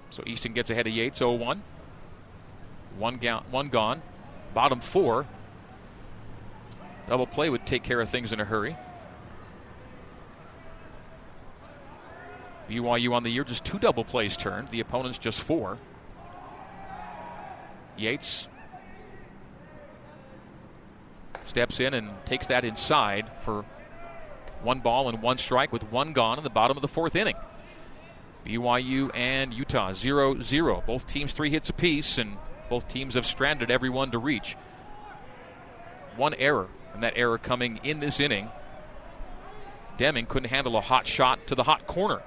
So 0.10 0.24
Easton 0.26 0.54
gets 0.54 0.70
ahead 0.70 0.88
of 0.88 0.94
Yates 0.94 1.18
0 1.18 1.34
1. 1.34 1.62
One, 2.98 3.18
ga- 3.18 3.44
one 3.52 3.68
gone. 3.68 4.02
Bottom 4.54 4.80
four. 4.80 5.26
Double 7.10 7.28
play 7.28 7.50
would 7.50 7.66
take 7.66 7.84
care 7.84 8.00
of 8.00 8.08
things 8.08 8.32
in 8.32 8.40
a 8.40 8.46
hurry. 8.46 8.78
BYU 12.70 13.12
on 13.12 13.24
the 13.24 13.32
year, 13.32 13.44
just 13.44 13.66
two 13.66 13.80
double 13.80 14.06
plays 14.06 14.38
turned. 14.38 14.70
The 14.70 14.80
opponents 14.80 15.18
just 15.18 15.42
four. 15.42 15.78
Yates 17.98 18.48
steps 21.54 21.80
in 21.80 21.94
and 21.94 22.10
takes 22.26 22.48
that 22.48 22.66
inside 22.66 23.30
for 23.42 23.64
one 24.64 24.80
ball 24.80 25.08
and 25.08 25.22
one 25.22 25.38
strike 25.38 25.72
with 25.72 25.84
one 25.92 26.12
gone 26.12 26.40
in 26.40 26.44
the 26.44 26.50
bottom 26.50 26.76
of 26.76 26.82
the 26.82 26.88
fourth 26.88 27.16
inning. 27.16 27.36
BYU 28.44 29.12
and 29.14 29.54
Utah 29.54 29.94
0 29.94 30.42
0. 30.42 30.84
Both 30.88 31.06
teams 31.06 31.32
three 31.32 31.52
hits 31.52 31.70
apiece, 31.70 32.18
and 32.18 32.38
both 32.70 32.88
teams 32.88 33.14
have 33.14 33.28
stranded 33.28 33.70
everyone 33.70 34.10
to 34.12 34.18
reach. 34.18 34.58
One 36.16 36.34
error, 36.34 36.70
and 36.96 37.04
that 37.04 37.14
error 37.16 37.38
coming 37.38 37.80
in 37.84 38.00
this 38.00 38.20
inning. 38.20 38.50
Deming 39.98 40.26
couldn't 40.26 40.50
handle 40.50 40.76
a 40.76 40.82
hot 40.82 41.06
shot 41.06 41.46
to 41.48 41.56
the 41.56 41.64
hot 41.64 41.86
corner. 41.86 42.24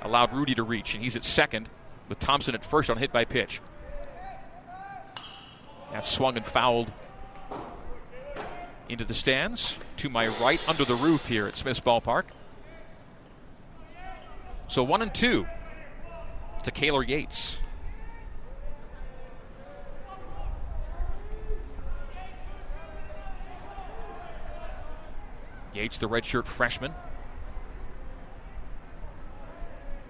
Allowed 0.00 0.32
Rudy 0.32 0.54
to 0.54 0.62
reach, 0.62 0.94
and 0.94 1.02
he's 1.02 1.16
at 1.16 1.24
second 1.24 1.68
with 2.08 2.20
Thompson 2.20 2.54
at 2.54 2.64
first 2.64 2.88
on 2.88 2.98
hit 2.98 3.12
by 3.12 3.24
pitch. 3.24 3.60
That 5.90 6.04
swung 6.04 6.36
and 6.36 6.46
fouled 6.46 6.92
into 8.88 9.04
the 9.04 9.14
stands 9.14 9.78
to 9.96 10.08
my 10.08 10.26
right 10.38 10.60
under 10.68 10.84
the 10.84 10.94
roof 10.94 11.26
here 11.26 11.46
at 11.46 11.56
Smith's 11.56 11.80
Ballpark. 11.80 12.24
So 14.68 14.82
one 14.82 15.02
and 15.02 15.14
two 15.14 15.46
to 16.62 16.70
Kaylor 16.70 17.06
Yates. 17.06 17.58
Yates, 25.74 25.98
the 25.98 26.08
redshirt 26.08 26.46
freshman, 26.46 26.94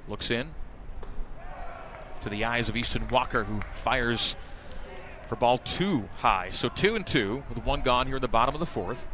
looks 0.07 0.31
in 0.31 0.51
to 2.21 2.29
the 2.29 2.45
eyes 2.45 2.69
of 2.69 2.77
Easton 2.77 3.09
Walker, 3.09 3.45
who 3.45 3.61
fires 3.83 4.37
for 5.29 5.37
ball 5.37 5.59
two 5.59 6.09
high. 6.19 6.51
So 6.51 6.69
two 6.69 6.97
and 6.97 7.07
two 7.07 7.43
with 7.49 7.65
one 7.65 7.83
gone 7.83 8.07
here 8.07 8.17
in 8.17 8.23
the 8.23 8.29
bottom 8.29 8.55
of 8.55 8.61
the 8.61 8.67
fourth. 8.67 9.09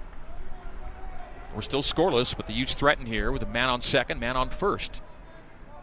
We're 1.55 1.62
still 1.62 1.83
scoreless, 1.83 2.37
but 2.37 2.47
the 2.47 2.52
Utes 2.52 2.75
threaten 2.75 3.07
here 3.07 3.33
with 3.33 3.43
a 3.43 3.47
man 3.47 3.69
on 3.69 3.81
second, 3.81 4.21
man 4.21 4.37
on 4.37 4.50
first. 4.50 5.02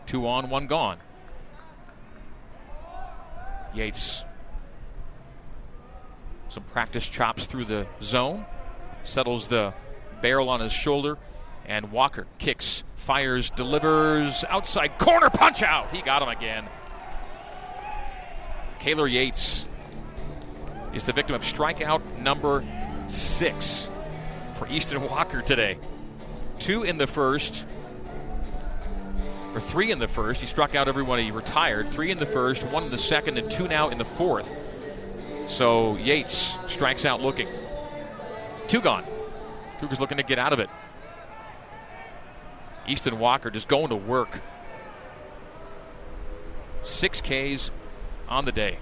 Two 0.05 0.27
on, 0.27 0.49
one 0.49 0.67
gone. 0.67 0.99
Yates. 3.73 4.23
Some 6.49 6.63
practice 6.63 7.07
chops 7.07 7.45
through 7.45 7.65
the 7.65 7.87
zone. 8.01 8.45
Settles 9.03 9.49
the 9.49 9.73
barrel 10.21 10.49
on 10.49 10.61
his 10.61 10.71
shoulder. 10.71 11.17
And 11.65 11.91
Walker 11.91 12.27
kicks, 12.37 12.85
fires, 12.95 13.49
delivers 13.49 14.45
outside 14.47 14.97
corner 14.97 15.29
punch 15.29 15.61
out. 15.61 15.93
He 15.93 16.01
got 16.01 16.21
him 16.21 16.29
again. 16.29 16.69
Kaylor 18.79 19.11
Yates 19.11 19.67
is 20.97 21.03
the 21.03 21.13
victim 21.13 21.35
of 21.35 21.43
strikeout 21.43 22.01
number 22.17 22.65
six 23.07 23.89
for 24.55 24.67
Easton 24.67 25.01
Walker 25.07 25.41
today. 25.41 25.77
Two 26.59 26.81
in 26.83 26.97
the 26.97 27.05
first, 27.05 27.65
or 29.53 29.61
three 29.61 29.91
in 29.91 29.99
the 29.99 30.07
first. 30.07 30.41
He 30.41 30.47
struck 30.47 30.73
out 30.73 30.87
everyone 30.87 31.19
he 31.19 31.29
retired. 31.29 31.87
Three 31.87 32.09
in 32.09 32.17
the 32.17 32.25
first, 32.25 32.63
one 32.63 32.83
in 32.83 32.89
the 32.89 32.97
second, 32.97 33.37
and 33.37 33.49
two 33.51 33.67
now 33.67 33.89
in 33.89 33.99
the 33.99 34.05
fourth. 34.05 34.51
So 35.47 35.95
Yates 35.97 36.57
strikes 36.67 37.05
out 37.05 37.21
looking. 37.21 37.47
Two 38.67 38.81
gone. 38.81 39.05
Cougars 39.79 39.99
looking 39.99 40.17
to 40.17 40.23
get 40.23 40.39
out 40.39 40.51
of 40.51 40.59
it. 40.59 40.69
Easton 42.87 43.19
Walker 43.19 43.51
just 43.51 43.67
going 43.67 43.89
to 43.89 43.95
work. 43.95 44.41
Six 46.83 47.21
Ks 47.21 47.69
on 48.27 48.45
the 48.45 48.51
day. 48.51 48.79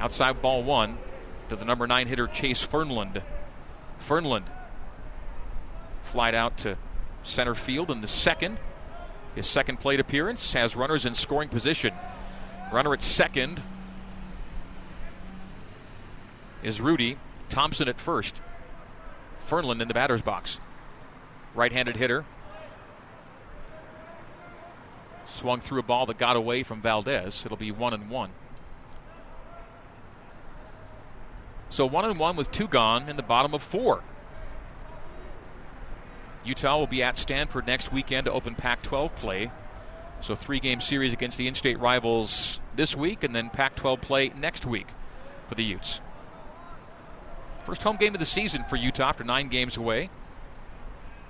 Outside 0.00 0.40
ball 0.40 0.62
one 0.62 0.98
to 1.50 1.56
the 1.56 1.64
number 1.64 1.86
nine 1.86 2.08
hitter 2.08 2.26
Chase 2.26 2.66
Fernland. 2.66 3.22
Fernland 4.00 4.46
flied 6.04 6.34
out 6.34 6.56
to 6.58 6.78
center 7.22 7.54
field 7.54 7.90
in 7.90 8.00
the 8.00 8.06
second. 8.06 8.58
His 9.34 9.46
second 9.46 9.78
plate 9.78 10.00
appearance 10.00 10.54
has 10.54 10.74
runners 10.74 11.06
in 11.06 11.14
scoring 11.14 11.48
position. 11.48 11.92
Runner 12.72 12.92
at 12.94 13.02
second 13.02 13.62
is 16.62 16.80
Rudy. 16.80 17.18
Thompson 17.48 17.88
at 17.88 18.00
first. 18.00 18.40
Fernland 19.48 19.82
in 19.82 19.88
the 19.88 19.94
batter's 19.94 20.22
box. 20.22 20.58
Right 21.54 21.72
handed 21.72 21.96
hitter. 21.96 22.24
Swung 25.24 25.60
through 25.60 25.80
a 25.80 25.82
ball 25.82 26.06
that 26.06 26.16
got 26.16 26.36
away 26.36 26.62
from 26.62 26.80
Valdez. 26.80 27.44
It'll 27.44 27.56
be 27.56 27.70
one 27.70 27.92
and 27.92 28.08
one. 28.08 28.30
So 31.70 31.86
one 31.86 32.04
and 32.04 32.18
one 32.18 32.36
with 32.36 32.50
two 32.50 32.68
gone 32.68 33.08
in 33.08 33.16
the 33.16 33.22
bottom 33.22 33.54
of 33.54 33.62
four. 33.62 34.02
Utah 36.44 36.78
will 36.78 36.86
be 36.86 37.02
at 37.02 37.16
Stanford 37.16 37.66
next 37.66 37.92
weekend 37.92 38.24
to 38.24 38.32
open 38.32 38.54
Pac 38.54 38.82
12 38.82 39.14
play. 39.16 39.50
So, 40.22 40.34
three 40.34 40.60
game 40.60 40.80
series 40.82 41.12
against 41.14 41.38
the 41.38 41.46
in 41.46 41.54
state 41.54 41.78
rivals 41.78 42.60
this 42.76 42.94
week, 42.94 43.24
and 43.24 43.34
then 43.34 43.48
Pac 43.48 43.74
12 43.76 44.00
play 44.02 44.28
next 44.36 44.66
week 44.66 44.88
for 45.48 45.54
the 45.54 45.64
Utes. 45.64 46.00
First 47.64 47.82
home 47.82 47.96
game 47.96 48.14
of 48.14 48.20
the 48.20 48.26
season 48.26 48.64
for 48.68 48.76
Utah 48.76 49.08
after 49.08 49.24
nine 49.24 49.48
games 49.48 49.76
away. 49.76 50.10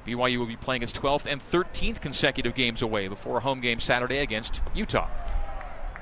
BYU 0.07 0.38
will 0.38 0.47
be 0.47 0.57
playing 0.57 0.83
its 0.83 0.93
12th 0.93 1.27
and 1.27 1.41
13th 1.41 2.01
consecutive 2.01 2.55
games 2.55 2.83
away 2.83 3.07
before 3.07 3.37
a 3.37 3.41
home 3.41 3.61
game 3.61 3.79
Saturday 3.79 4.19
against 4.19 4.62
Utah. 4.75 5.09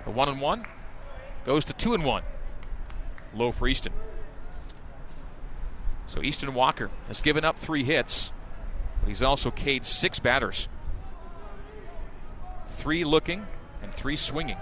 The 0.05 0.11
1 0.11 0.29
and 0.29 0.41
1 0.41 0.67
goes 1.45 1.65
to 1.67 1.73
2 1.73 1.95
and 1.95 2.05
1. 2.05 2.23
Low 3.35 3.53
for 3.53 3.69
Easton. 3.69 3.93
So 6.09 6.23
Easton 6.23 6.55
Walker 6.55 6.91
has 7.07 7.21
given 7.21 7.45
up 7.45 7.59
three 7.59 7.85
hits, 7.85 8.33
but 9.01 9.09
he's 9.09 9.23
also 9.23 9.51
K'd 9.51 9.85
six 9.85 10.19
batters. 10.19 10.69
Three 12.69 13.05
looking 13.05 13.47
and 13.83 13.93
three 13.93 14.17
swinging. 14.17 14.57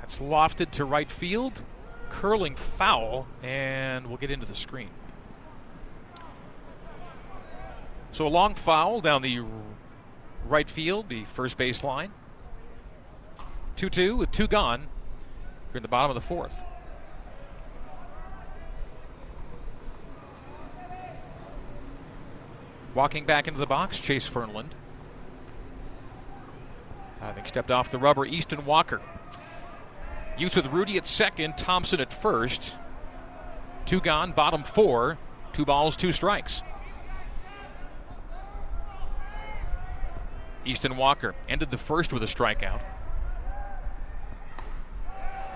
That's 0.00 0.18
lofted 0.18 0.70
to 0.72 0.84
right 0.84 1.10
field, 1.10 1.62
curling 2.10 2.56
foul, 2.56 3.26
and 3.42 4.08
we'll 4.08 4.16
get 4.18 4.30
into 4.30 4.46
the 4.46 4.54
screen. 4.54 4.90
So 8.20 8.26
a 8.26 8.28
long 8.28 8.54
foul 8.54 9.00
down 9.00 9.22
the 9.22 9.40
right 10.46 10.68
field, 10.68 11.08
the 11.08 11.24
first 11.32 11.56
base 11.56 11.82
line. 11.82 12.12
2 13.76 13.88
2 13.88 14.14
with 14.14 14.30
two 14.30 14.46
gone 14.46 14.80
here 15.72 15.78
in 15.78 15.82
the 15.82 15.88
bottom 15.88 16.10
of 16.10 16.14
the 16.16 16.20
fourth. 16.20 16.62
Walking 22.94 23.24
back 23.24 23.48
into 23.48 23.58
the 23.58 23.64
box, 23.64 23.98
Chase 23.98 24.28
Fernland. 24.28 24.72
Having 27.20 27.46
stepped 27.46 27.70
off 27.70 27.90
the 27.90 27.98
rubber, 27.98 28.26
Easton 28.26 28.66
Walker. 28.66 29.00
Utes 30.36 30.56
with 30.56 30.66
Rudy 30.66 30.98
at 30.98 31.06
second, 31.06 31.56
Thompson 31.56 32.02
at 32.02 32.12
first. 32.12 32.74
Two 33.86 34.02
gone, 34.02 34.32
bottom 34.32 34.62
four. 34.62 35.16
Two 35.54 35.64
balls, 35.64 35.96
two 35.96 36.12
strikes. 36.12 36.62
Easton 40.64 40.96
Walker 40.96 41.34
ended 41.48 41.70
the 41.70 41.78
first 41.78 42.12
with 42.12 42.22
a 42.22 42.26
strikeout. 42.26 42.80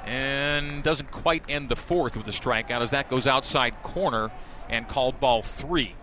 And 0.04 0.82
doesn't 0.82 1.10
quite 1.10 1.44
end 1.48 1.68
the 1.68 1.76
fourth 1.76 2.16
with 2.16 2.26
a 2.28 2.30
strikeout 2.30 2.80
as 2.80 2.90
that 2.90 3.08
goes 3.08 3.26
outside 3.26 3.82
corner 3.82 4.30
and 4.68 4.88
called 4.88 5.20
ball 5.20 5.42
three. 5.42 5.94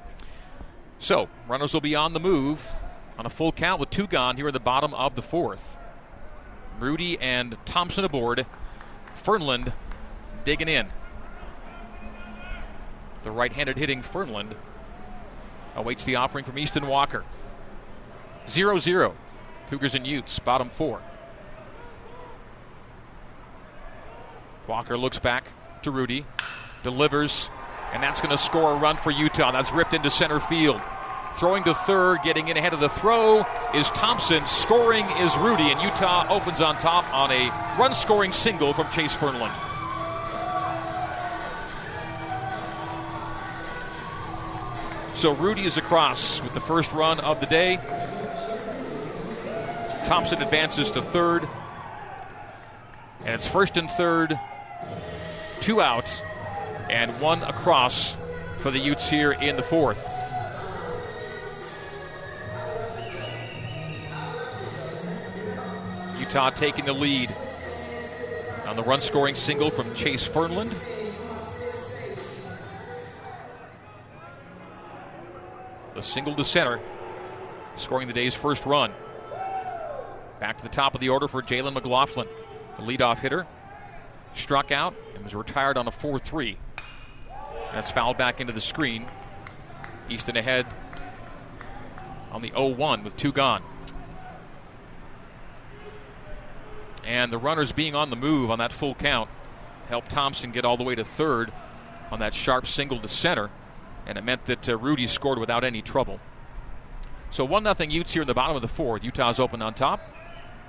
So, 0.99 1.29
runners 1.47 1.73
will 1.73 1.81
be 1.81 1.95
on 1.95 2.13
the 2.13 2.19
move 2.19 2.67
on 3.17 3.25
a 3.25 3.29
full 3.29 3.51
count 3.51 3.79
with 3.79 3.89
two 3.89 4.07
gone 4.07 4.37
here 4.37 4.47
in 4.47 4.53
the 4.53 4.59
bottom 4.59 4.93
of 4.93 5.15
the 5.15 5.21
fourth. 5.21 5.77
Rudy 6.79 7.19
and 7.19 7.57
Thompson 7.65 8.03
aboard. 8.03 8.45
Fernland 9.23 9.73
digging 10.43 10.67
in. 10.67 10.87
The 13.23 13.31
right 13.31 13.53
handed 13.53 13.77
hitting 13.77 14.01
Fernland 14.01 14.55
awaits 15.75 16.03
the 16.03 16.15
offering 16.15 16.43
from 16.43 16.57
Easton 16.57 16.87
Walker. 16.87 17.23
0 18.49 18.77
0. 18.79 19.15
Cougars 19.69 19.95
and 19.95 20.05
Utes, 20.05 20.39
bottom 20.39 20.69
four. 20.69 21.01
Walker 24.67 24.97
looks 24.97 25.19
back 25.19 25.45
to 25.83 25.91
Rudy, 25.91 26.25
delivers, 26.83 27.49
and 27.93 28.01
that's 28.01 28.21
going 28.21 28.31
to 28.31 28.37
score 28.37 28.73
a 28.73 28.75
run 28.75 28.97
for 28.97 29.11
Utah. 29.11 29.51
That's 29.51 29.71
ripped 29.71 29.93
into 29.93 30.09
center 30.09 30.39
field. 30.39 30.81
Throwing 31.35 31.63
to 31.63 31.73
third, 31.73 32.19
getting 32.23 32.49
in 32.49 32.57
ahead 32.57 32.73
of 32.73 32.79
the 32.79 32.89
throw 32.89 33.45
is 33.73 33.89
Thompson. 33.91 34.45
Scoring 34.45 35.05
is 35.19 35.37
Rudy, 35.37 35.71
and 35.71 35.81
Utah 35.81 36.27
opens 36.29 36.61
on 36.61 36.75
top 36.75 37.11
on 37.13 37.31
a 37.31 37.49
run 37.79 37.93
scoring 37.93 38.33
single 38.33 38.73
from 38.73 38.87
Chase 38.91 39.15
Fernland. 39.15 39.51
So 45.15 45.33
Rudy 45.35 45.65
is 45.65 45.77
across 45.77 46.41
with 46.41 46.53
the 46.53 46.59
first 46.59 46.91
run 46.93 47.19
of 47.19 47.39
the 47.39 47.45
day. 47.45 47.79
Thompson 50.05 50.41
advances 50.41 50.91
to 50.91 51.01
third. 51.01 51.47
And 53.19 53.35
it's 53.35 53.47
first 53.47 53.77
and 53.77 53.89
third, 53.89 54.39
two 55.59 55.81
out, 55.81 56.21
and 56.89 57.09
one 57.21 57.41
across 57.43 58.17
for 58.57 58.71
the 58.71 58.79
Utes 58.79 59.09
here 59.09 59.33
in 59.33 59.55
the 59.55 59.61
fourth. 59.61 60.07
Utah 66.19 66.49
taking 66.49 66.85
the 66.85 66.93
lead 66.93 67.29
on 68.67 68.75
the 68.75 68.83
run 68.83 69.01
scoring 69.01 69.35
single 69.35 69.69
from 69.69 69.93
Chase 69.93 70.27
Fernland. 70.27 70.73
The 75.93 76.01
single 76.01 76.35
to 76.35 76.45
center, 76.45 76.79
scoring 77.75 78.07
the 78.07 78.13
day's 78.13 78.33
first 78.33 78.65
run. 78.65 78.91
Back 80.41 80.57
to 80.57 80.63
the 80.63 80.69
top 80.69 80.95
of 80.95 81.01
the 81.01 81.09
order 81.09 81.27
for 81.27 81.43
Jalen 81.43 81.73
McLaughlin. 81.73 82.27
the 82.75 82.81
leadoff 82.81 83.19
hitter, 83.19 83.45
struck 84.33 84.71
out 84.71 84.95
and 85.13 85.23
was 85.23 85.35
retired 85.35 85.77
on 85.77 85.87
a 85.87 85.91
4 85.91 86.17
3. 86.17 86.57
That's 87.71 87.91
fouled 87.91 88.17
back 88.17 88.41
into 88.41 88.51
the 88.51 88.59
screen. 88.59 89.05
Easton 90.09 90.35
ahead 90.35 90.65
on 92.31 92.41
the 92.41 92.49
0 92.49 92.69
1 92.69 93.03
with 93.03 93.15
two 93.15 93.31
gone. 93.31 93.61
And 97.05 97.31
the 97.31 97.37
runners 97.37 97.71
being 97.71 97.93
on 97.93 98.09
the 98.09 98.15
move 98.15 98.49
on 98.49 98.57
that 98.57 98.73
full 98.73 98.95
count 98.95 99.29
helped 99.89 100.09
Thompson 100.09 100.51
get 100.51 100.65
all 100.65 100.75
the 100.75 100.83
way 100.83 100.95
to 100.95 101.03
third 101.03 101.51
on 102.09 102.19
that 102.19 102.33
sharp 102.33 102.65
single 102.65 102.99
to 102.99 103.07
center. 103.07 103.51
And 104.07 104.17
it 104.17 104.23
meant 104.23 104.47
that 104.47 104.67
uh, 104.67 104.75
Rudy 104.75 105.05
scored 105.05 105.37
without 105.37 105.63
any 105.63 105.83
trouble. 105.83 106.19
So 107.29 107.45
1 107.45 107.63
0 107.63 107.75
Utes 107.91 108.13
here 108.13 108.23
in 108.23 108.27
the 108.27 108.33
bottom 108.33 108.55
of 108.55 108.63
the 108.63 108.67
fourth. 108.67 109.03
Utah's 109.03 109.39
open 109.39 109.61
on 109.61 109.75
top. 109.75 110.01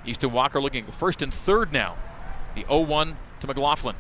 Easton 0.04 0.32
Walker 0.32 0.60
looking 0.60 0.86
first 0.92 1.22
and 1.22 1.32
third 1.32 1.72
now. 1.72 1.96
The 2.54 2.62
0 2.62 2.80
1 2.80 3.16
to 3.40 3.46
McLaughlin 3.46 3.96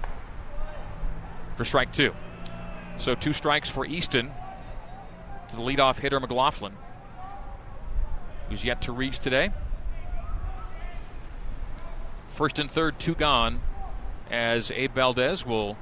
for 1.56 1.64
strike 1.64 1.92
two. 1.92 2.14
So 2.98 3.14
two 3.14 3.32
strikes 3.32 3.68
for 3.68 3.86
Easton 3.86 4.30
to 5.48 5.56
the 5.56 5.62
leadoff 5.62 5.98
hitter 5.98 6.20
McLaughlin, 6.20 6.72
who's 8.48 8.64
yet 8.64 8.82
to 8.82 8.92
reach 8.92 9.18
today. 9.18 9.52
First 12.30 12.58
and 12.58 12.70
third, 12.70 12.98
two 12.98 13.14
gone, 13.14 13.60
as 14.30 14.70
Abe 14.70 14.94
Valdez 14.94 15.44
will 15.44 15.76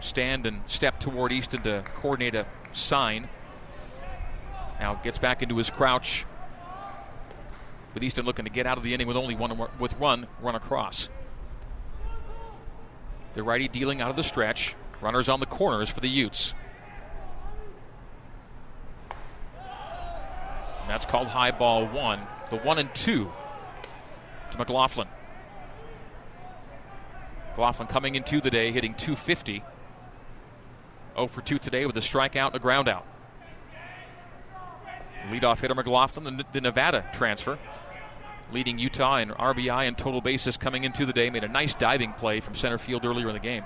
stand 0.00 0.46
and 0.46 0.62
step 0.66 1.00
toward 1.00 1.32
Easton 1.32 1.62
to 1.62 1.84
coordinate 1.96 2.34
a 2.34 2.46
sign. 2.72 3.28
Now 4.80 4.94
gets 5.02 5.18
back 5.18 5.42
into 5.42 5.56
his 5.56 5.70
crouch. 5.70 6.26
With 7.94 8.02
Easton 8.02 8.26
looking 8.26 8.44
to 8.44 8.50
get 8.50 8.66
out 8.66 8.76
of 8.76 8.84
the 8.84 8.92
inning 8.92 9.06
with 9.06 9.16
only 9.16 9.36
one 9.36 9.56
with 9.78 9.98
one 9.98 10.26
run 10.42 10.56
across. 10.56 11.08
The 13.34 13.42
righty 13.42 13.68
dealing 13.68 14.00
out 14.00 14.10
of 14.10 14.16
the 14.16 14.22
stretch. 14.22 14.74
Runners 15.00 15.28
on 15.28 15.40
the 15.40 15.46
corners 15.46 15.88
for 15.90 16.00
the 16.00 16.08
Utes. 16.08 16.54
And 20.80 20.90
that's 20.90 21.06
called 21.06 21.28
high 21.28 21.50
ball 21.50 21.86
one. 21.86 22.20
The 22.50 22.56
one 22.56 22.78
and 22.78 22.92
two 22.94 23.30
to 24.50 24.58
McLaughlin. 24.58 25.08
McLaughlin 27.50 27.88
coming 27.88 28.14
into 28.16 28.40
the 28.40 28.50
day 28.50 28.72
hitting 28.72 28.94
250. 28.94 29.62
0 31.14 31.28
for 31.28 31.40
2 31.42 31.58
today 31.58 31.86
with 31.86 31.96
a 31.96 32.00
strikeout 32.00 32.48
and 32.48 32.56
a 32.56 32.58
groundout. 32.58 33.04
Leadoff 35.30 35.60
hitter 35.60 35.74
McLaughlin, 35.74 36.36
the, 36.36 36.44
the 36.52 36.60
Nevada 36.60 37.08
transfer, 37.12 37.58
leading 38.54 38.78
Utah 38.78 39.18
in 39.18 39.30
RBI 39.30 39.86
and 39.86 39.98
total 39.98 40.20
bases 40.20 40.56
coming 40.56 40.84
into 40.84 41.04
the 41.04 41.12
day, 41.12 41.28
made 41.28 41.44
a 41.44 41.48
nice 41.48 41.74
diving 41.74 42.12
play 42.14 42.40
from 42.40 42.54
center 42.54 42.78
field 42.78 43.04
earlier 43.04 43.28
in 43.28 43.34
the 43.34 43.40
game. 43.40 43.64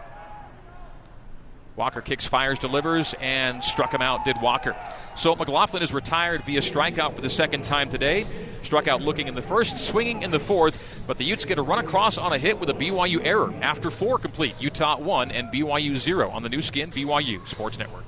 Walker 1.77 2.01
kicks, 2.01 2.27
fires, 2.27 2.59
delivers, 2.59 3.15
and 3.21 3.63
struck 3.63 3.95
him 3.95 4.03
out, 4.03 4.25
did 4.25 4.41
Walker. 4.43 4.75
So 5.15 5.37
McLaughlin 5.37 5.81
is 5.81 5.93
retired 5.93 6.43
via 6.43 6.61
strikeout 6.61 7.15
for 7.15 7.21
the 7.21 7.31
second 7.31 7.63
time 7.65 7.89
today. 7.89 8.27
Struck 8.65 8.89
out 8.89 9.01
looking 9.01 9.29
in 9.29 9.37
the 9.37 9.43
first, 9.43 9.79
swinging 9.79 10.25
in 10.25 10.33
the 10.33 10.41
fourth, 10.41 11.05
but 11.07 11.19
the 11.19 11.25
Utes 11.25 11.45
get 11.45 11.59
a 11.59 11.63
run 11.63 11.79
across 11.79 12.19
on 12.19 12.33
a 12.33 12.39
hit 12.39 12.59
with 12.59 12.69
a 12.69 12.75
BYU 12.75 13.25
error. 13.25 13.55
After 13.61 13.91
four 13.91 14.19
complete, 14.19 14.61
Utah 14.61 14.99
1 14.99 15.31
and 15.31 15.53
BYU 15.53 15.95
0 15.95 16.31
on 16.31 16.43
the 16.43 16.49
Nu 16.49 16.61
Skin 16.63 16.91
BYU 16.91 17.47
Sports 17.47 17.79
Network. 17.79 18.07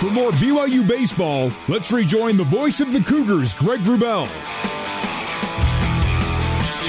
For 0.00 0.10
more 0.10 0.32
BYU 0.32 0.86
baseball, 0.86 1.52
let's 1.68 1.92
rejoin 1.92 2.36
the 2.36 2.44
voice 2.44 2.80
of 2.80 2.92
the 2.92 3.00
Cougars, 3.00 3.54
Greg 3.54 3.80
Wrubell 3.80 4.28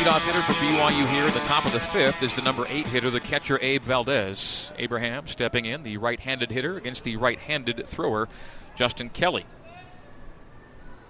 leadoff 0.07 0.21
hitter 0.21 0.41
for 0.43 0.53
BYU 0.53 1.05
here 1.09 1.25
at 1.25 1.33
the 1.33 1.41
top 1.41 1.65
of 1.65 1.73
the 1.73 1.81
fifth 1.81 2.23
is 2.23 2.33
the 2.33 2.41
number 2.41 2.65
eight 2.69 2.87
hitter, 2.87 3.09
the 3.09 3.19
catcher 3.19 3.59
Abe 3.61 3.81
Valdez. 3.81 4.71
Abraham 4.77 5.27
stepping 5.27 5.65
in, 5.65 5.83
the 5.83 5.97
right 5.97 6.17
handed 6.17 6.49
hitter 6.49 6.77
against 6.77 7.03
the 7.03 7.17
right 7.17 7.37
handed 7.37 7.85
thrower, 7.85 8.29
Justin 8.77 9.09
Kelly. 9.09 9.45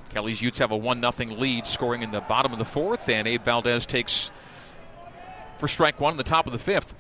Kelly's 0.10 0.42
Utes 0.42 0.58
have 0.58 0.72
a 0.72 0.78
1 0.78 1.00
0 1.00 1.36
lead 1.38 1.68
scoring 1.68 2.02
in 2.02 2.10
the 2.10 2.22
bottom 2.22 2.52
of 2.52 2.58
the 2.58 2.66
fourth, 2.66 3.08
and 3.08 3.28
Abe 3.28 3.44
Valdez 3.44 3.86
takes 3.86 4.32
for 5.60 5.68
strike 5.68 6.00
one 6.00 6.14
in 6.14 6.18
the 6.18 6.24
top 6.24 6.48
of 6.48 6.54
the 6.54 6.60
fifth. 6.60 6.96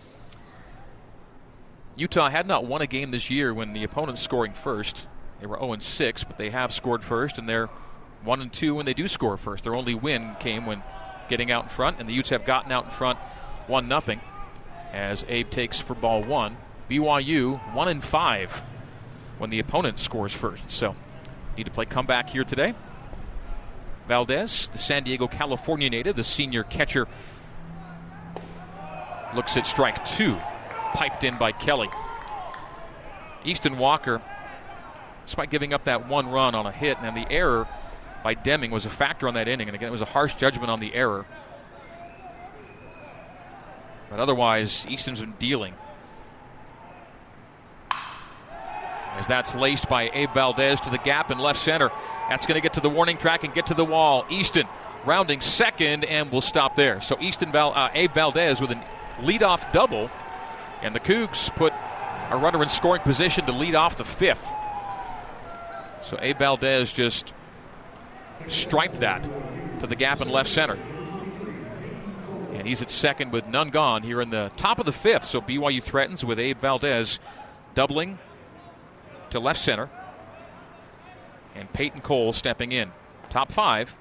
Utah 1.96 2.30
had 2.30 2.46
not 2.46 2.64
won 2.64 2.84
a 2.84 2.88
game 2.88 3.10
this 3.10 3.32
year 3.32 3.56
when 3.56 3.74
the 3.74 3.84
opponent's 3.84 4.22
scoring 4.22 4.54
first. 4.54 5.08
They 5.40 5.48
were 5.48 5.58
0 5.58 5.78
6, 5.80 6.26
but 6.26 6.38
they 6.38 6.52
have 6.52 6.72
scored 6.76 7.04
first, 7.04 7.40
and 7.40 7.50
they're 7.50 7.72
1 8.24 8.52
2 8.52 8.76
when 8.76 8.86
they 8.86 8.94
do 8.94 9.08
score 9.08 9.36
first. 9.36 9.64
Their 9.64 9.76
only 9.76 9.96
win 9.96 10.36
came 10.40 10.68
when 10.68 10.84
getting 11.30 11.52
out 11.52 11.64
in 11.64 11.70
front, 11.70 12.00
and 12.00 12.08
the 12.08 12.14
Utes 12.14 12.30
have 12.30 12.46
gotten 12.46 12.72
out 12.72 12.86
in 12.86 12.92
front 12.92 13.20
1 13.68 13.90
0 13.90 14.20
as 14.92 15.26
Abe 15.28 15.50
takes 15.50 15.80
for 15.80 15.94
ball 15.94 16.24
one. 16.24 16.58
BYU 16.90 17.74
1 17.74 17.88
and 17.88 18.04
5 18.04 18.62
when 19.38 19.50
the 19.50 19.60
opponent 19.60 20.00
scores 20.00 20.34
first. 20.34 20.72
So, 20.72 20.96
need 21.58 21.66
to 21.66 21.72
play 21.72 21.86
comeback 21.86 22.30
here 22.30 22.44
today. 22.44 22.74
Valdez, 24.08 24.70
the 24.70 24.78
San 24.78 25.04
Diego, 25.04 25.28
California 25.28 25.90
native, 25.90 26.16
the 26.16 26.24
senior 26.24 26.64
catcher, 26.64 27.08
looks 29.36 29.58
at 29.58 29.68
strike 29.68 30.06
two, 30.06 30.38
piped 30.94 31.24
in 31.24 31.38
by 31.38 31.52
Kelly. 31.52 31.90
Easton 33.44 33.78
Walker, 33.78 34.22
despite 35.26 35.50
giving 35.50 35.74
up 35.74 35.84
that 35.86 36.08
one 36.08 36.30
run 36.30 36.56
on 36.56 36.66
a 36.66 36.72
hit 36.72 36.98
and 37.02 37.16
the 37.16 37.30
error 37.32 37.68
by 38.28 38.34
Deming 38.34 38.72
was 38.72 38.86
a 38.86 38.90
factor 38.90 39.30
on 39.30 39.36
that 39.36 39.48
inning. 39.48 39.70
And 39.70 39.76
again, 39.76 39.88
it 39.88 39.92
was 39.92 40.02
a 40.02 40.06
harsh 40.06 40.34
judgment 40.34 40.70
on 40.70 40.82
the 40.82 40.94
error. 40.94 41.26
But 44.10 44.20
otherwise, 44.20 44.86
Easton's 44.90 45.22
been 45.22 45.36
dealing. 45.40 45.74
As 47.90 49.28
that's 49.28 49.56
laced 49.56 49.88
by 49.88 50.10
Abe 50.14 50.34
Valdez 50.34 50.82
to 50.82 50.90
the 50.90 50.98
gap 50.98 51.32
in 51.32 51.40
left 51.40 51.58
center. 51.58 51.90
That's 52.28 52.46
going 52.46 52.56
to 52.56 52.62
get 52.62 52.74
to 52.74 52.82
the 52.82 52.90
warning 52.90 53.16
track 53.16 53.46
and 53.46 53.54
get 53.54 53.68
to 53.68 53.74
the 53.74 53.86
wall. 53.86 54.26
Easton 54.30 54.68
rounding 55.06 55.40
second 55.40 56.04
and 56.04 56.30
will 56.30 56.42
stop 56.42 56.76
there. 56.76 57.00
So 57.00 57.18
Easton 57.22 57.54
Val, 57.54 57.72
uh, 57.74 57.92
Abe 57.94 58.12
Valdez 58.12 58.60
with 58.60 58.72
a 58.72 58.84
leadoff 59.20 59.72
double. 59.72 60.12
And 60.82 60.94
the 60.94 61.00
Cougs 61.00 61.50
put 61.56 61.72
a 62.30 62.36
runner 62.36 62.62
in 62.62 62.68
scoring 62.68 63.04
position 63.04 63.46
to 63.46 63.54
lead 63.54 63.76
off 63.76 63.96
the 63.96 64.04
fifth. 64.04 64.52
So 66.04 66.20
Abe 66.20 66.40
Valdez 66.40 66.92
just 66.92 67.34
striped 68.48 69.00
that 69.00 69.24
to 69.80 69.88
the 69.88 69.96
gap 69.96 70.22
in 70.22 70.30
left 70.30 70.50
center. 70.50 70.78
And 72.54 72.68
he's 72.68 72.82
at 72.82 72.90
second 72.90 73.32
with 73.32 73.48
none 73.48 73.70
gone 73.70 74.04
here 74.04 74.22
in 74.22 74.30
the 74.30 74.52
top 74.58 74.80
of 74.80 74.86
the 74.86 74.92
fifth. 74.92 75.26
So 75.26 75.42
BYU 75.42 75.82
threatens 75.82 76.26
with 76.26 76.40
Abe 76.40 76.60
Valdez 76.60 77.20
doubling 77.76 78.20
to 79.30 79.40
left 79.40 79.60
center. 79.60 79.90
And 81.56 81.72
Peyton 81.74 82.02
Cole 82.02 82.34
stepping 82.34 82.72
in. 82.72 82.92
Top 83.30 83.52
five. 83.52 83.96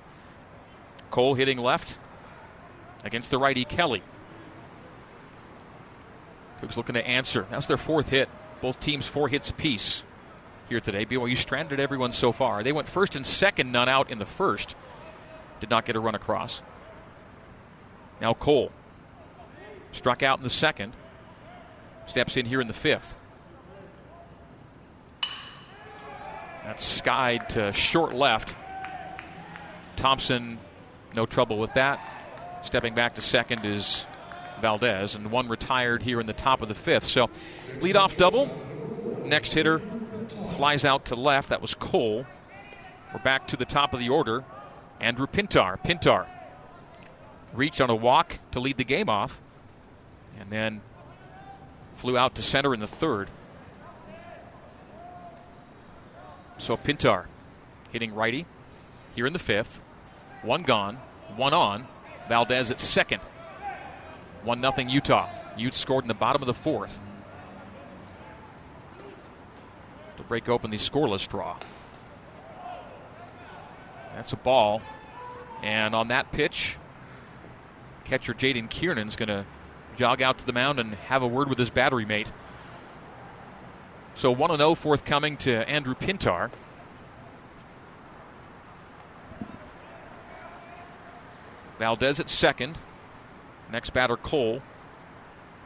Cole 1.10 1.34
hitting 1.34 1.58
left 1.58 1.98
against 3.04 3.30
the 3.30 3.38
righty 3.38 3.64
Kelly. 3.64 4.02
Cougs 6.60 6.76
looking 6.76 6.94
to 6.94 7.06
answer. 7.06 7.46
That 7.50 7.56
was 7.56 7.66
their 7.66 7.76
fourth 7.76 8.08
hit. 8.08 8.28
Both 8.62 8.80
teams 8.80 9.06
four 9.06 9.28
hits 9.28 9.50
apiece 9.50 10.02
here 10.68 10.80
today. 10.80 11.04
BYU 11.04 11.36
stranded 11.36 11.80
everyone 11.80 12.12
so 12.12 12.32
far. 12.32 12.62
They 12.62 12.72
went 12.72 12.88
first 12.88 13.16
and 13.16 13.26
second, 13.26 13.72
none 13.72 13.88
out 13.88 14.10
in 14.10 14.18
the 14.18 14.26
first. 14.26 14.74
Did 15.60 15.70
not 15.70 15.86
get 15.86 15.96
a 15.96 16.00
run 16.00 16.14
across. 16.14 16.62
Now 18.20 18.34
Cole 18.34 18.72
struck 19.92 20.22
out 20.22 20.38
in 20.38 20.44
the 20.44 20.50
second. 20.50 20.92
Steps 22.06 22.36
in 22.36 22.46
here 22.46 22.60
in 22.60 22.68
the 22.68 22.74
fifth. 22.74 23.14
That's 26.64 26.84
skied 26.84 27.48
to 27.50 27.72
short 27.72 28.12
left. 28.12 28.56
Thompson, 29.96 30.58
no 31.14 31.26
trouble 31.26 31.58
with 31.58 31.74
that. 31.74 32.00
Stepping 32.62 32.94
back 32.94 33.14
to 33.14 33.22
second 33.22 33.64
is 33.64 34.06
Valdez, 34.60 35.14
and 35.14 35.30
one 35.30 35.48
retired 35.48 36.02
here 36.02 36.20
in 36.20 36.26
the 36.26 36.32
top 36.32 36.62
of 36.62 36.68
the 36.68 36.74
fifth. 36.74 37.06
So, 37.06 37.30
leadoff 37.78 38.16
double. 38.16 38.50
Next 39.24 39.52
hitter 39.52 39.80
Flies 40.56 40.84
out 40.84 41.06
to 41.06 41.16
left. 41.16 41.48
That 41.48 41.62
was 41.62 41.74
Cole. 41.74 42.26
We're 43.12 43.20
back 43.20 43.48
to 43.48 43.56
the 43.56 43.64
top 43.64 43.92
of 43.92 44.00
the 44.00 44.08
order. 44.08 44.44
Andrew 45.00 45.26
Pintar. 45.26 45.78
Pintar 45.82 46.26
reached 47.52 47.80
on 47.80 47.90
a 47.90 47.94
walk 47.94 48.38
to 48.52 48.60
lead 48.60 48.76
the 48.76 48.84
game 48.84 49.08
off 49.08 49.40
and 50.38 50.50
then 50.50 50.80
flew 51.96 52.18
out 52.18 52.34
to 52.34 52.42
center 52.42 52.74
in 52.74 52.80
the 52.80 52.86
third. 52.86 53.30
So 56.58 56.76
Pintar 56.76 57.26
hitting 57.92 58.14
righty 58.14 58.46
here 59.14 59.26
in 59.26 59.32
the 59.32 59.38
fifth. 59.38 59.80
One 60.42 60.62
gone, 60.62 60.98
one 61.36 61.54
on. 61.54 61.86
Valdez 62.28 62.70
at 62.70 62.80
second. 62.80 63.20
1 64.42 64.60
0 64.60 64.88
Utah. 64.88 65.28
Utes 65.56 65.76
scored 65.76 66.04
in 66.04 66.08
the 66.08 66.14
bottom 66.14 66.42
of 66.42 66.46
the 66.46 66.54
fourth 66.54 67.00
to 70.16 70.22
break 70.22 70.48
open 70.48 70.70
the 70.70 70.76
scoreless 70.76 71.28
draw. 71.28 71.56
That's 74.14 74.32
a 74.32 74.36
ball 74.36 74.80
And 75.62 75.94
on 75.94 76.08
that 76.08 76.32
pitch, 76.32 76.76
catcher 78.04 78.34
Jaden 78.34 78.68
Kiernan's 78.68 79.16
going 79.16 79.28
to 79.28 79.44
jog 79.96 80.22
out 80.22 80.38
to 80.38 80.46
the 80.46 80.52
mound 80.52 80.78
and 80.78 80.94
have 80.94 81.22
a 81.22 81.26
word 81.26 81.48
with 81.48 81.58
his 81.58 81.70
battery 81.70 82.04
mate. 82.04 82.32
So 84.14 84.30
1 84.30 84.56
0 84.56 84.74
forthcoming 84.74 85.36
to 85.38 85.68
Andrew 85.68 85.94
Pintar. 85.94 86.50
Valdez 91.78 92.18
at 92.20 92.30
second. 92.30 92.78
Next 93.70 93.90
batter, 93.90 94.16
Cole. 94.16 94.62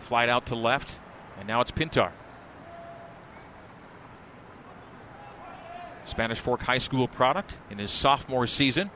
Flight 0.01 0.29
out 0.29 0.47
to 0.47 0.57
left, 0.57 0.99
and 1.39 1.47
now 1.47 1.61
it's 1.61 1.71
Pintar. 1.71 2.11
Spanish 6.11 6.41
Fork 6.41 6.63
High 6.63 6.79
School 6.79 7.07
product 7.07 7.59
in 7.71 7.79
his 7.79 7.91
sophomore 7.91 8.47
season. 8.47 8.91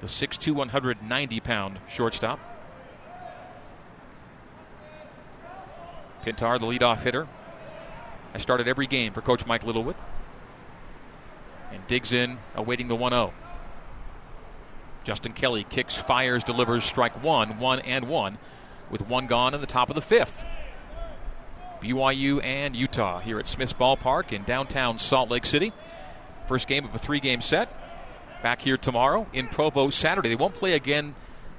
The 0.00 0.08
6'2, 0.08 0.52
190 0.52 1.40
pound 1.40 1.78
shortstop. 1.88 2.40
Pintar, 6.24 6.58
the 6.58 6.66
leadoff 6.66 7.02
hitter, 7.02 7.28
has 8.32 8.42
started 8.42 8.66
every 8.66 8.86
game 8.86 9.12
for 9.12 9.20
Coach 9.20 9.46
Mike 9.46 9.64
Littlewood. 9.64 9.96
And 11.72 11.86
digs 11.86 12.12
in, 12.12 12.38
awaiting 12.54 12.88
the 12.88 12.96
1 12.96 13.12
0. 13.12 13.32
Justin 15.04 15.32
Kelly 15.32 15.64
kicks, 15.64 15.94
fires, 15.94 16.42
delivers 16.42 16.84
strike 16.84 17.22
one, 17.22 17.58
one 17.58 17.78
and 17.80 18.08
one, 18.08 18.38
with 18.90 19.06
one 19.06 19.26
gone 19.26 19.54
in 19.54 19.60
the 19.60 19.66
top 19.66 19.90
of 19.90 19.94
the 19.94 20.02
fifth. 20.02 20.44
BYU 21.84 22.42
and 22.42 22.74
Utah 22.74 23.20
here 23.20 23.38
at 23.38 23.46
Smith's 23.46 23.74
Ballpark 23.74 24.32
in 24.32 24.42
downtown 24.44 24.98
Salt 24.98 25.30
Lake 25.30 25.44
City. 25.44 25.72
First 26.48 26.66
game 26.66 26.84
of 26.86 26.94
a 26.94 26.98
three 26.98 27.20
game 27.20 27.42
set. 27.42 27.68
Back 28.42 28.62
here 28.62 28.78
tomorrow 28.78 29.26
in 29.32 29.48
Provo 29.48 29.90
Saturday. 29.90 30.30
They 30.30 30.36
won't 30.36 30.54
play 30.54 30.72
again 30.72 31.14